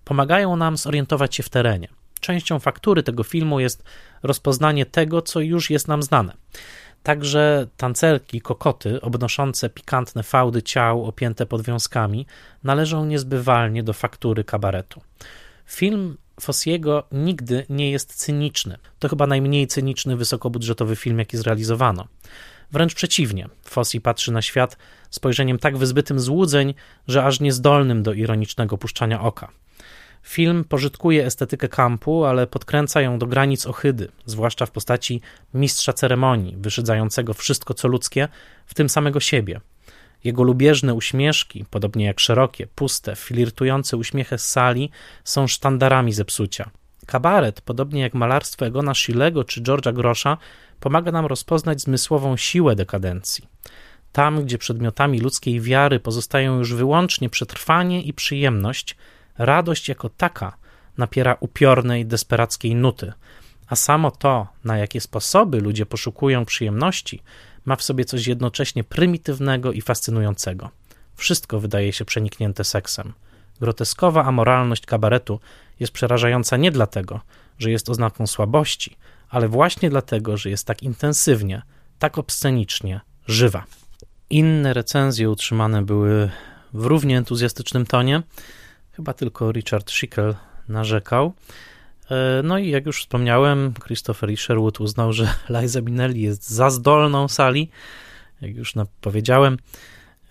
[0.05, 1.89] pomagają nam zorientować się w terenie.
[2.21, 3.85] Częścią faktury tego filmu jest
[4.23, 6.33] rozpoznanie tego, co już jest nam znane.
[7.03, 12.27] Także tancerki, kokoty, obnoszące pikantne fałdy ciał opięte podwiązkami,
[12.65, 15.01] należą niezbywalnie do faktury kabaretu.
[15.67, 18.79] Film Fossiego nigdy nie jest cyniczny.
[18.99, 22.09] To chyba najmniej cyniczny wysokobudżetowy film, jaki zrealizowano.
[22.73, 24.77] Wręcz przeciwnie, Fossi patrzy na świat
[25.11, 26.75] spojrzeniem tak wyzbytym złudzeń,
[27.09, 29.49] że aż niezdolnym do ironicznego puszczania oka.
[30.23, 35.21] Film pożytkuje estetykę kampu, ale podkręca ją do granic ohydy, zwłaszcza w postaci
[35.55, 38.29] mistrza ceremonii, wyszydzającego wszystko co ludzkie,
[38.67, 39.61] w tym samego siebie.
[40.27, 44.91] Jego lubieżne uśmieszki, podobnie jak szerokie, puste, flirtujące uśmiechy z sali,
[45.25, 46.71] są sztandarami zepsucia.
[47.07, 50.37] Kabaret, podobnie jak malarstwo Egona Schillego czy George'a Grosza,
[50.81, 53.49] pomaga nam rozpoznać zmysłową siłę dekadencji.
[54.13, 58.97] Tam, gdzie przedmiotami ludzkiej wiary pozostają już wyłącznie przetrwanie i przyjemność,
[59.39, 60.57] radość jako taka
[60.99, 63.13] napiera upiornej, desperackiej nuty,
[63.67, 67.23] a samo to, na jakie sposoby ludzie poszukują przyjemności,
[67.67, 70.71] ma w sobie coś jednocześnie prymitywnego i fascynującego.
[71.15, 73.13] Wszystko wydaje się przeniknięte seksem.
[73.61, 75.41] Groteskowa amoralność kabaretu
[75.81, 77.21] jest przerażająca nie dlatego,
[77.59, 78.97] że jest oznaką słabości,
[79.29, 81.63] ale właśnie dlatego, że jest tak intensywnie,
[81.99, 83.65] tak obscenicznie żywa.
[84.31, 86.31] Inne recenzje utrzymane były
[86.73, 88.23] w równie entuzjastycznym tonie.
[88.93, 90.35] Chyba tylko Richard Schickel
[90.69, 91.33] narzekał.
[92.11, 94.37] E, no i jak już wspomniałem, Christopher E.
[94.37, 97.71] Sherwood uznał, że Liza Minnelli jest za zdolną Sali.
[98.41, 99.59] Jak już powiedziałem,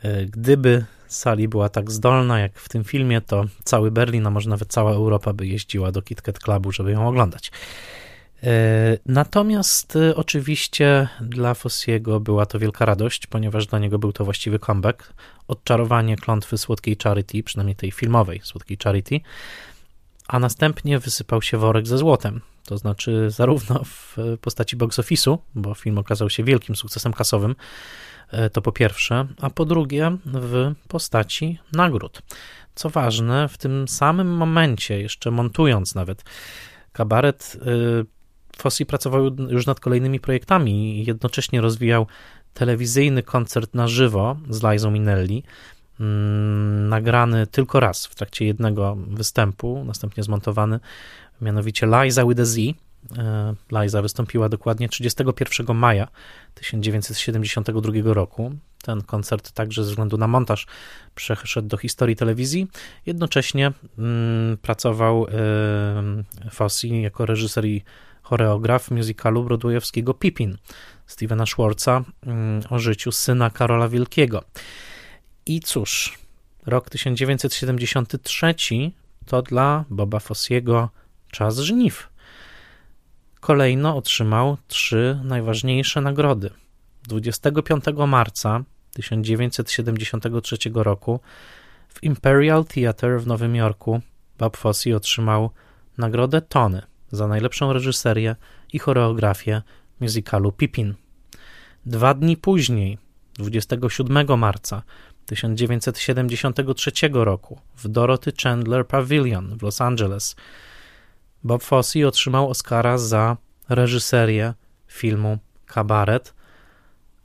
[0.01, 4.49] e, gdyby Sali była tak zdolna jak w tym filmie, to cały Berlin, a może
[4.49, 7.51] nawet cała Europa by jeździła do KitKat Clubu, żeby ją oglądać.
[8.43, 14.59] E, natomiast oczywiście dla Fossiego była to wielka radość, ponieważ dla niego był to właściwy
[14.59, 15.13] comeback.
[15.47, 19.19] Odczarowanie klątwy słodkiej Charity, przynajmniej tej filmowej słodkiej Charity,
[20.27, 22.41] a następnie wysypał się worek ze złotem.
[22.65, 27.55] To znaczy, zarówno w postaci box office'u, bo film okazał się wielkim sukcesem kasowym,
[28.31, 32.21] e, to po pierwsze, a po drugie w postaci nagród.
[32.75, 36.23] Co ważne, w tym samym momencie, jeszcze montując nawet
[36.93, 37.57] kabaret,
[38.01, 38.15] e,
[38.57, 42.07] Fossi pracował już nad kolejnymi projektami i jednocześnie rozwijał
[42.53, 45.43] telewizyjny koncert na żywo z Lizą Minelli,
[46.89, 50.79] nagrany tylko raz w trakcie jednego występu, następnie zmontowany,
[51.41, 52.57] mianowicie Liza with a Z.
[52.57, 56.07] E, Liza wystąpiła dokładnie 31 maja
[56.53, 58.51] 1972 roku.
[58.81, 60.67] Ten koncert także ze względu na montaż
[61.15, 62.67] przeszedł do historii telewizji.
[63.05, 67.83] Jednocześnie mm, pracował y, Fossi jako reżyser i
[68.21, 70.57] choreograf musicalu broadwayowskiego Pippin
[71.07, 72.03] Stevena Schwartza
[72.63, 74.43] y, o życiu syna Karola Wielkiego.
[75.47, 76.17] I cóż,
[76.65, 78.55] rok 1973
[79.25, 80.89] to dla Boba Fossiego
[81.31, 82.09] czas żniw.
[83.39, 86.49] Kolejno otrzymał trzy najważniejsze nagrody.
[87.07, 88.63] 25 marca
[88.93, 91.19] 1973 roku
[91.89, 94.01] w Imperial Theatre w Nowym Jorku
[94.37, 95.49] Bob Fosse otrzymał
[95.97, 96.81] nagrodę Tony
[97.11, 98.35] za najlepszą reżyserię
[98.73, 99.61] i choreografię
[99.99, 100.93] musicalu Pippin.
[101.85, 102.97] Dwa dni później,
[103.33, 104.83] 27 marca,
[105.25, 110.35] 1973 roku w Dorothy Chandler Pavilion w Los Angeles.
[111.43, 113.37] Bob Fosse otrzymał Oscara za
[113.69, 114.53] reżyserię
[114.87, 116.33] filmu Kabaret,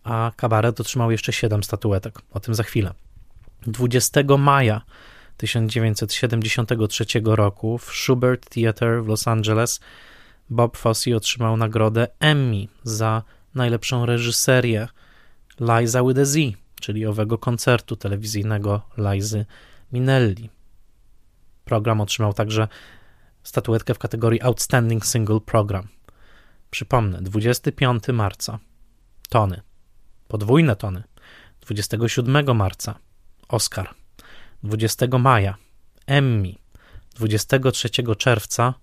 [0.04, 2.18] a Kabaret otrzymał jeszcze 7 statuetek.
[2.32, 2.94] O tym za chwilę.
[3.66, 4.82] 20 maja
[5.36, 9.80] 1973 roku w Schubert Theatre w Los Angeles
[10.50, 13.22] Bob Fosse otrzymał nagrodę Emmy za
[13.54, 14.88] najlepszą reżyserię
[15.60, 16.38] Liza with a Z
[16.80, 19.46] czyli owego koncertu telewizyjnego Lizy
[19.92, 20.50] Minelli.
[21.64, 22.68] Program otrzymał także
[23.42, 25.88] statuetkę w kategorii Outstanding Single Program.
[26.70, 28.58] Przypomnę, 25 marca
[29.28, 29.60] Tony,
[30.28, 31.02] podwójne Tony,
[31.60, 32.98] 27 marca
[33.48, 33.94] Oscar,
[34.62, 35.56] 20 maja
[36.06, 36.54] Emmy,
[37.14, 37.88] 23
[38.18, 38.74] czerwca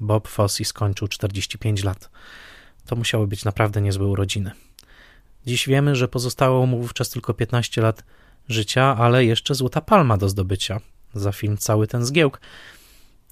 [0.00, 2.10] Bob Fosse skończył 45 lat.
[2.86, 4.52] To musiały być naprawdę niezłe urodziny.
[5.46, 8.04] Dziś wiemy, że pozostało mu wówczas tylko 15 lat
[8.48, 10.80] życia, ale jeszcze Złota Palma do zdobycia
[11.14, 12.40] za film Cały ten zgiełk.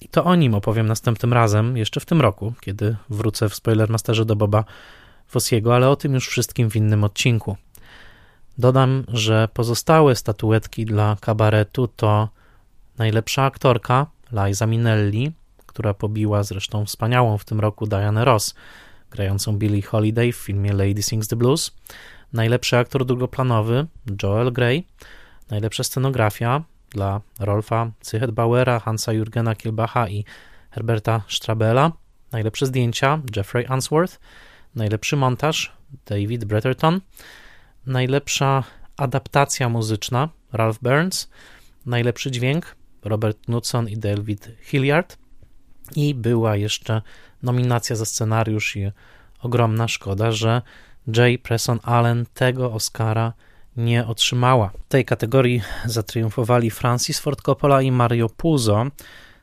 [0.01, 4.25] I to o nim opowiem następnym razem, jeszcze w tym roku, kiedy wrócę w Spoilermasterze
[4.25, 4.65] do Boba
[5.27, 7.57] Fossiego, ale o tym już wszystkim w innym odcinku.
[8.59, 12.29] Dodam, że pozostałe statuetki dla kabaretu to
[12.99, 15.33] najlepsza aktorka Liza Minnelli,
[15.67, 18.55] która pobiła zresztą wspaniałą w tym roku Diana Ross,
[19.13, 21.71] grającą Billie Holiday w filmie Lady Sings the Blues,
[22.33, 23.87] najlepszy aktor drugoplanowy
[24.23, 24.85] Joel Grey,
[25.51, 30.25] najlepsza scenografia dla Rolfa Zychetbauera, Hansa Jurgena Kilbacha i
[30.71, 31.93] Herberta Strabela,
[32.33, 34.21] najlepsze zdjęcia Jeffrey Answorth,
[34.75, 35.73] najlepszy montaż
[36.07, 37.01] David Bretterton,
[37.87, 38.65] najlepsza
[38.97, 41.31] adaptacja muzyczna Ralph Burns,
[41.87, 45.19] najlepszy dźwięk Robert Knudson i David Hilliard.
[45.97, 47.03] I była jeszcze
[47.43, 48.93] nominacja za scenariusz i
[49.43, 50.62] ogromna szkoda, że
[51.16, 53.32] Jay Presson Allen tego Oscara
[53.77, 54.70] nie otrzymała.
[54.86, 58.86] W tej kategorii zatriumfowali Francis Ford Coppola i Mario Puzo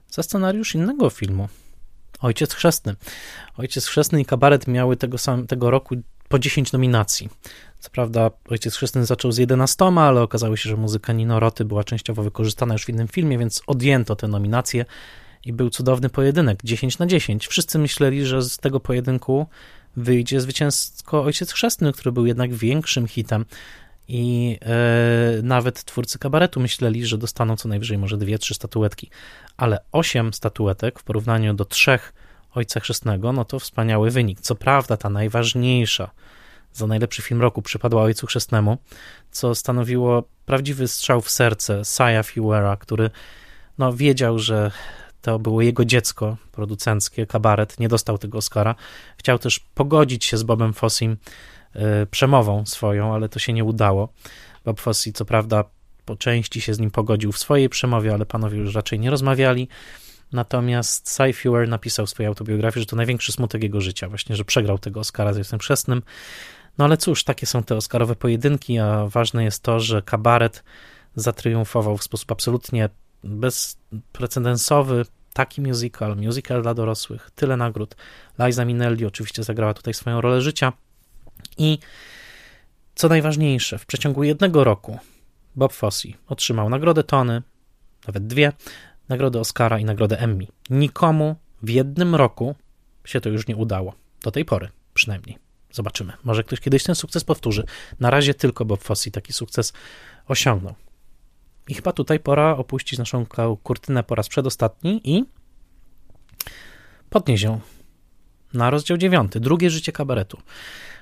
[0.10, 1.50] za scenariusz innego filmu.
[2.20, 2.96] Ojciec Chrzestny.
[3.58, 5.96] Ojciec Chrzestny i Kabaret miały tego, samego, tego roku
[6.28, 7.30] po 10 nominacji.
[7.80, 11.84] Co prawda Ojciec Chrzestny zaczął z 11, ale okazało się, że muzyka Nino Roty była
[11.84, 14.86] częściowo wykorzystana już w innym filmie, więc odjęto te nominacje
[15.50, 17.48] i był cudowny pojedynek, 10 na 10.
[17.48, 19.48] Wszyscy myśleli, że z tego pojedynku
[19.96, 23.46] wyjdzie zwycięsko Ojciec Chrzestny, który był jednak większym hitem
[24.08, 29.10] i e, nawet twórcy kabaretu myśleli, że dostaną co najwyżej może dwie, trzy statuetki,
[29.58, 32.14] ale osiem statuetek w porównaniu do trzech
[32.54, 34.42] Ojca Chrzestnego, no to wspaniały wynik.
[34.42, 36.12] Co prawda ta najważniejsza
[36.74, 38.78] za najlepszy film roku przypadła Ojcu Chrzestnemu,
[39.32, 43.10] co stanowiło prawdziwy strzał w serce Saya Fewera, który
[43.78, 44.72] no, wiedział, że
[45.22, 48.76] to było jego dziecko producenckie, kabaret, nie dostał tego Oscara.
[49.18, 51.18] Chciał też pogodzić się z Bobem Fossim
[51.76, 51.80] y,
[52.12, 54.10] przemową swoją, ale to się nie udało.
[54.66, 55.64] Bob Fosse, co prawda,
[56.06, 59.68] po części się z nim pogodził w swojej przemowie, ale panowie już raczej nie rozmawiali.
[60.32, 64.46] Natomiast Cy Fewer napisał w swojej autobiografii, że to największy smutek jego życia, właśnie, że
[64.46, 66.02] przegrał tego Oscara z Jestem Chrzestnym.
[66.78, 70.64] No ale cóż, takie są te Oscarowe pojedynki, a ważne jest to, że kabaret
[71.16, 72.90] zatriumfował w sposób absolutnie
[73.24, 77.96] bezprecedensowy, taki musical, musical dla dorosłych, tyle nagród.
[78.40, 80.74] Liza Minnelli oczywiście zagrała tutaj swoją rolę życia
[81.58, 81.80] i
[82.96, 85.00] co najważniejsze, w przeciągu jednego roku
[85.56, 87.42] Bob Fosse otrzymał nagrodę Tony,
[88.08, 88.52] nawet dwie,
[89.10, 90.48] nagrodę Oscara i nagrodę Emmy.
[90.70, 92.56] Nikomu w jednym roku
[93.06, 93.94] się to już nie udało.
[94.24, 95.38] Do tej pory przynajmniej.
[95.72, 96.14] Zobaczymy.
[96.24, 97.64] Może ktoś kiedyś ten sukces powtórzy.
[98.00, 99.74] Na razie tylko Bob Fosse taki sukces
[100.28, 100.76] osiągnął.
[101.70, 103.26] I chyba tutaj pora opuścić naszą
[103.64, 105.24] kurtynę po raz przedostatni i
[107.10, 107.60] podnieść ją
[108.54, 109.40] na rozdział dziewiąty.
[109.40, 110.38] Drugie życie kabaretu.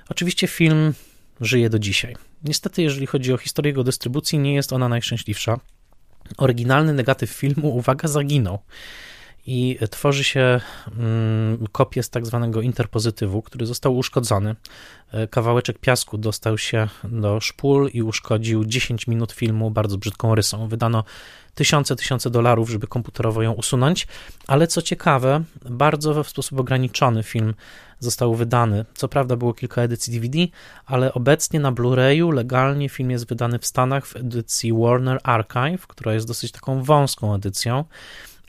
[0.08, 0.94] Oczywiście film
[1.40, 2.16] żyje do dzisiaj.
[2.44, 5.60] Niestety, jeżeli chodzi o historię jego dystrybucji, nie jest ona najszczęśliwsza.
[6.36, 8.58] Oryginalny negatyw filmu, uwaga, zaginął
[9.50, 10.60] i tworzy się
[10.98, 14.56] mm, kopię z tak zwanego interpozytywu, który został uszkodzony.
[15.12, 20.68] E, kawałeczek piasku dostał się do szpul i uszkodził 10 minut filmu bardzo brzydką rysą.
[20.68, 21.04] Wydano
[21.54, 24.06] tysiące, tysiące dolarów, żeby komputerowo ją usunąć,
[24.46, 27.54] ale co ciekawe, bardzo w sposób ograniczony film
[27.98, 28.84] został wydany.
[28.94, 30.38] Co prawda było kilka edycji DVD,
[30.86, 36.14] ale obecnie na Blu-rayu legalnie film jest wydany w Stanach w edycji Warner Archive, która
[36.14, 37.84] jest dosyć taką wąską edycją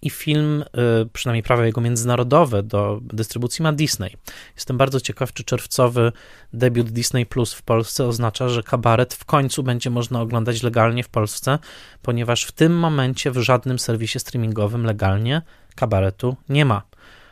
[0.02, 0.64] i film,
[1.04, 4.18] y, przynajmniej prawo jego międzynarodowe do dystrybucji ma Disney.
[4.56, 6.12] Jestem bardzo ciekaw, czy czerwcowy
[6.54, 11.10] debiut Disney Plus w Polsce oznacza, że kabaret w końcu będzie można oglądać legalnie w
[11.10, 11.60] Polsce,
[12.02, 15.42] ponieważ w tym momencie w żadnym serwisie streamingowym legalnie
[15.76, 16.82] kabaretu nie ma,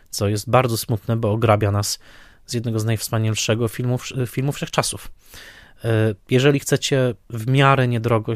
[0.09, 1.99] co jest bardzo smutne, bo ograbia nas
[2.45, 5.07] z jednego z najwspanialszego filmów, filmów wszechczasów.
[5.07, 5.37] E,
[6.29, 8.33] jeżeli chcecie w miarę niedrogo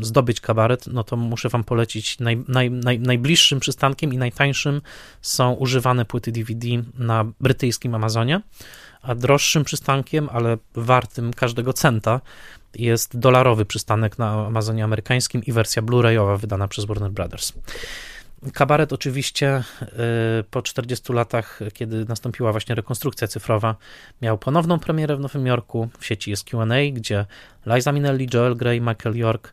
[0.00, 4.80] zdobyć kabaret, no to muszę Wam polecić naj, naj, naj, najbliższym przystankiem i najtańszym
[5.20, 6.68] są używane płyty DVD
[6.98, 8.40] na brytyjskim Amazonie,
[9.02, 12.20] a droższym przystankiem, ale wartym każdego centa
[12.74, 17.52] jest dolarowy przystanek na Amazonie amerykańskim i wersja Blu-rayowa wydana przez Warner Brothers.
[18.50, 23.76] Kabaret oczywiście y, po 40 latach, kiedy nastąpiła właśnie rekonstrukcja cyfrowa,
[24.22, 25.88] miał ponowną premierę w Nowym Jorku.
[25.98, 27.26] W sieci jest Q&A, gdzie
[27.66, 29.52] Liza Minnelli, Joel Grey, Michael York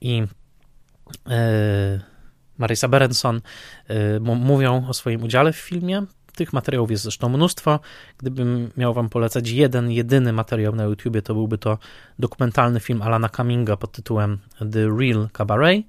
[0.00, 2.00] i y,
[2.58, 3.40] Marisa Berenson
[4.20, 6.02] mówią o swoim udziale w filmie.
[6.36, 7.80] Tych materiałów jest zresztą mnóstwo.
[8.18, 11.78] Gdybym miał wam polecać jeden, jedyny materiał na YouTubie, to byłby to
[12.18, 14.38] dokumentalny film Alana Cumminga pod tytułem
[14.72, 15.84] The Real Cabaret.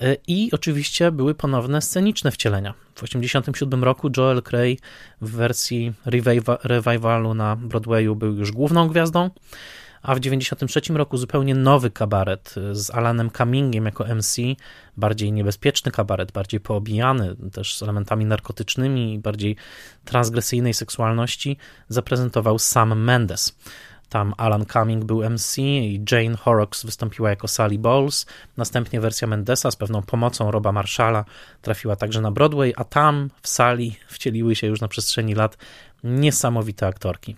[0.00, 2.72] E, I oczywiście były ponowne sceniczne wcielenia.
[2.72, 4.78] W 1987 roku Joel Grey
[5.20, 5.92] w wersji
[6.64, 9.30] revivalu na Broadwayu był już główną gwiazdą,
[10.02, 14.36] a w 1993 roku zupełnie nowy kabaret z Alanem Cummingiem jako MC,
[14.96, 19.56] bardziej niebezpieczny kabaret, bardziej poobijany, też z elementami narkotycznymi, bardziej
[20.04, 21.56] transgresyjnej seksualności,
[21.88, 23.58] zaprezentował Sam Mendes.
[24.08, 28.26] Tam Alan Cumming był MC i Jane Horrocks wystąpiła jako Sally Bowles.
[28.56, 31.24] Następnie wersja Mendesa z pewną pomocą Roba Marshalla
[31.62, 35.56] trafiła także na Broadway, a tam w sali wcieliły się już na przestrzeni lat
[36.04, 37.36] niesamowite aktorki.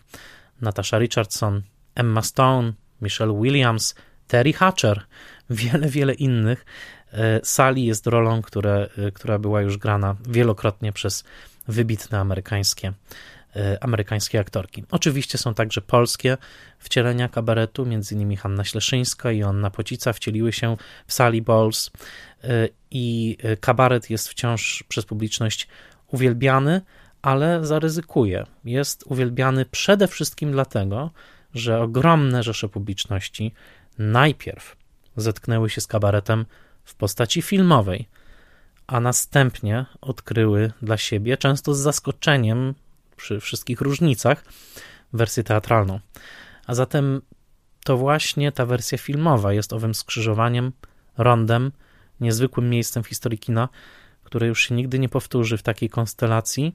[0.60, 1.62] Natasha Richardson,
[1.94, 2.72] Emma Stone,
[3.02, 3.94] Michelle Williams,
[4.26, 5.02] Terry Hatcher,
[5.50, 6.64] wiele, wiele innych.
[7.12, 11.24] E, Sally jest rolą, które, e, która była już grana wielokrotnie przez
[11.68, 12.92] wybitne amerykańskie
[13.56, 14.84] E, amerykańskie aktorki.
[14.90, 16.36] Oczywiście są także polskie
[16.78, 20.76] wcielenia kabaretu, innymi Hanna Śleszyńska i Anna Pocica wcieliły się
[21.06, 21.90] w Sally Balls
[22.44, 25.68] e, i e, kabaret jest wciąż przez publiczność
[26.06, 26.80] uwielbiany,
[27.22, 28.46] ale zaryzykuje.
[28.64, 31.10] Jest uwielbiany przede wszystkim dlatego,
[31.54, 33.54] że ogromne rzesze publiczności
[33.98, 34.76] najpierw
[35.16, 36.46] zetknęły się z kabaretem
[36.84, 38.08] w postaci filmowej,
[38.86, 42.74] a następnie odkryły dla siebie, często z zaskoczeniem,
[43.18, 44.44] przy wszystkich różnicach,
[45.12, 46.00] wersję teatralną.
[46.66, 47.20] A zatem
[47.84, 50.72] to właśnie ta wersja filmowa jest owym skrzyżowaniem,
[51.18, 51.72] rondem,
[52.20, 53.68] niezwykłym miejscem w historii kina,
[54.24, 56.74] które już się nigdy nie powtórzy w takiej konstelacji.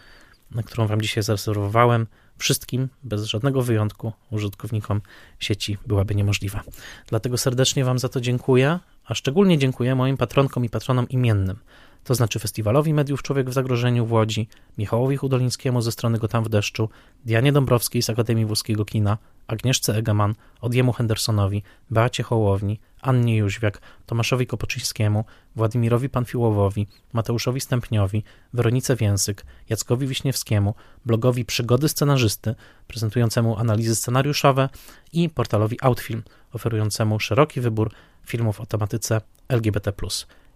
[0.50, 2.06] na którą Wam dzisiaj zarezerwowałem,
[2.38, 5.00] wszystkim, bez żadnego wyjątku, użytkownikom
[5.38, 6.62] sieci byłaby niemożliwa.
[7.06, 11.58] Dlatego serdecznie Wam za to dziękuję a szczególnie dziękuję moim patronkom i patronom imiennym,
[12.04, 14.48] to znaczy Festiwalowi Mediów Człowiek w Zagrożeniu w Łodzi,
[14.78, 16.88] Michałowi Hudolińskiemu ze strony Go Tam w Deszczu,
[17.24, 24.46] Dianie Dąbrowskiej z Akademii Włoskiego Kina, Agnieszce Egeman, Odjemu Hendersonowi, Beacie Hołowni, Annie Jóźwiak, Tomaszowi
[24.46, 25.24] Kopoczyńskiemu,
[25.56, 30.74] Władimirowi Panfiłowowi, Mateuszowi Stępniowi, Weronice Więsyk, Jackowi Wiśniewskiemu,
[31.04, 32.54] blogowi Przygody Scenarzysty,
[32.86, 34.68] prezentującemu analizy scenariuszowe
[35.12, 36.22] i portalowi Outfilm,
[36.52, 37.90] oferującemu szeroki wybór
[38.26, 39.92] filmów o tematyce LGBT+.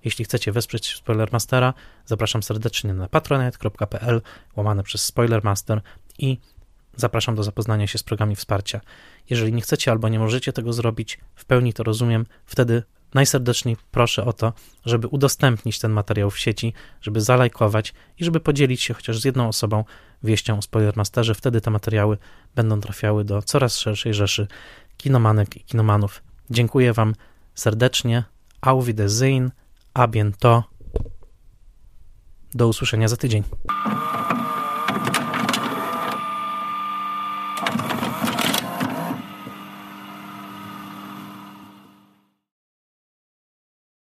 [0.05, 1.75] Jeśli chcecie wesprzeć Spoilermastera,
[2.07, 4.23] zapraszam serdecznie na patronite.pl
[4.57, 5.81] łamane przez Spoilermaster
[6.19, 6.39] i
[6.97, 8.81] zapraszam do zapoznania się z programami wsparcia.
[9.31, 12.83] Jeżeli nie chcecie albo nie możecie tego zrobić, w pełni to rozumiem, wtedy
[13.15, 14.53] najserdeczniej proszę o to,
[14.87, 19.49] żeby udostępnić ten materiał w sieci, żeby zalajkować i żeby podzielić się chociaż z jedną
[19.49, 19.85] osobą
[20.23, 21.35] wieścią o Spoilermasterze.
[21.35, 22.19] Wtedy te materiały
[22.55, 24.47] będą trafiały do coraz szerszej rzeszy
[24.97, 26.23] kinomanek i kinomanów.
[26.51, 27.15] Dziękuję Wam
[27.55, 28.25] serdecznie.
[28.61, 29.51] Auf Wiedersehen,
[29.95, 30.63] a bientôt.
[32.55, 33.43] Do usłyszenia za tydzień.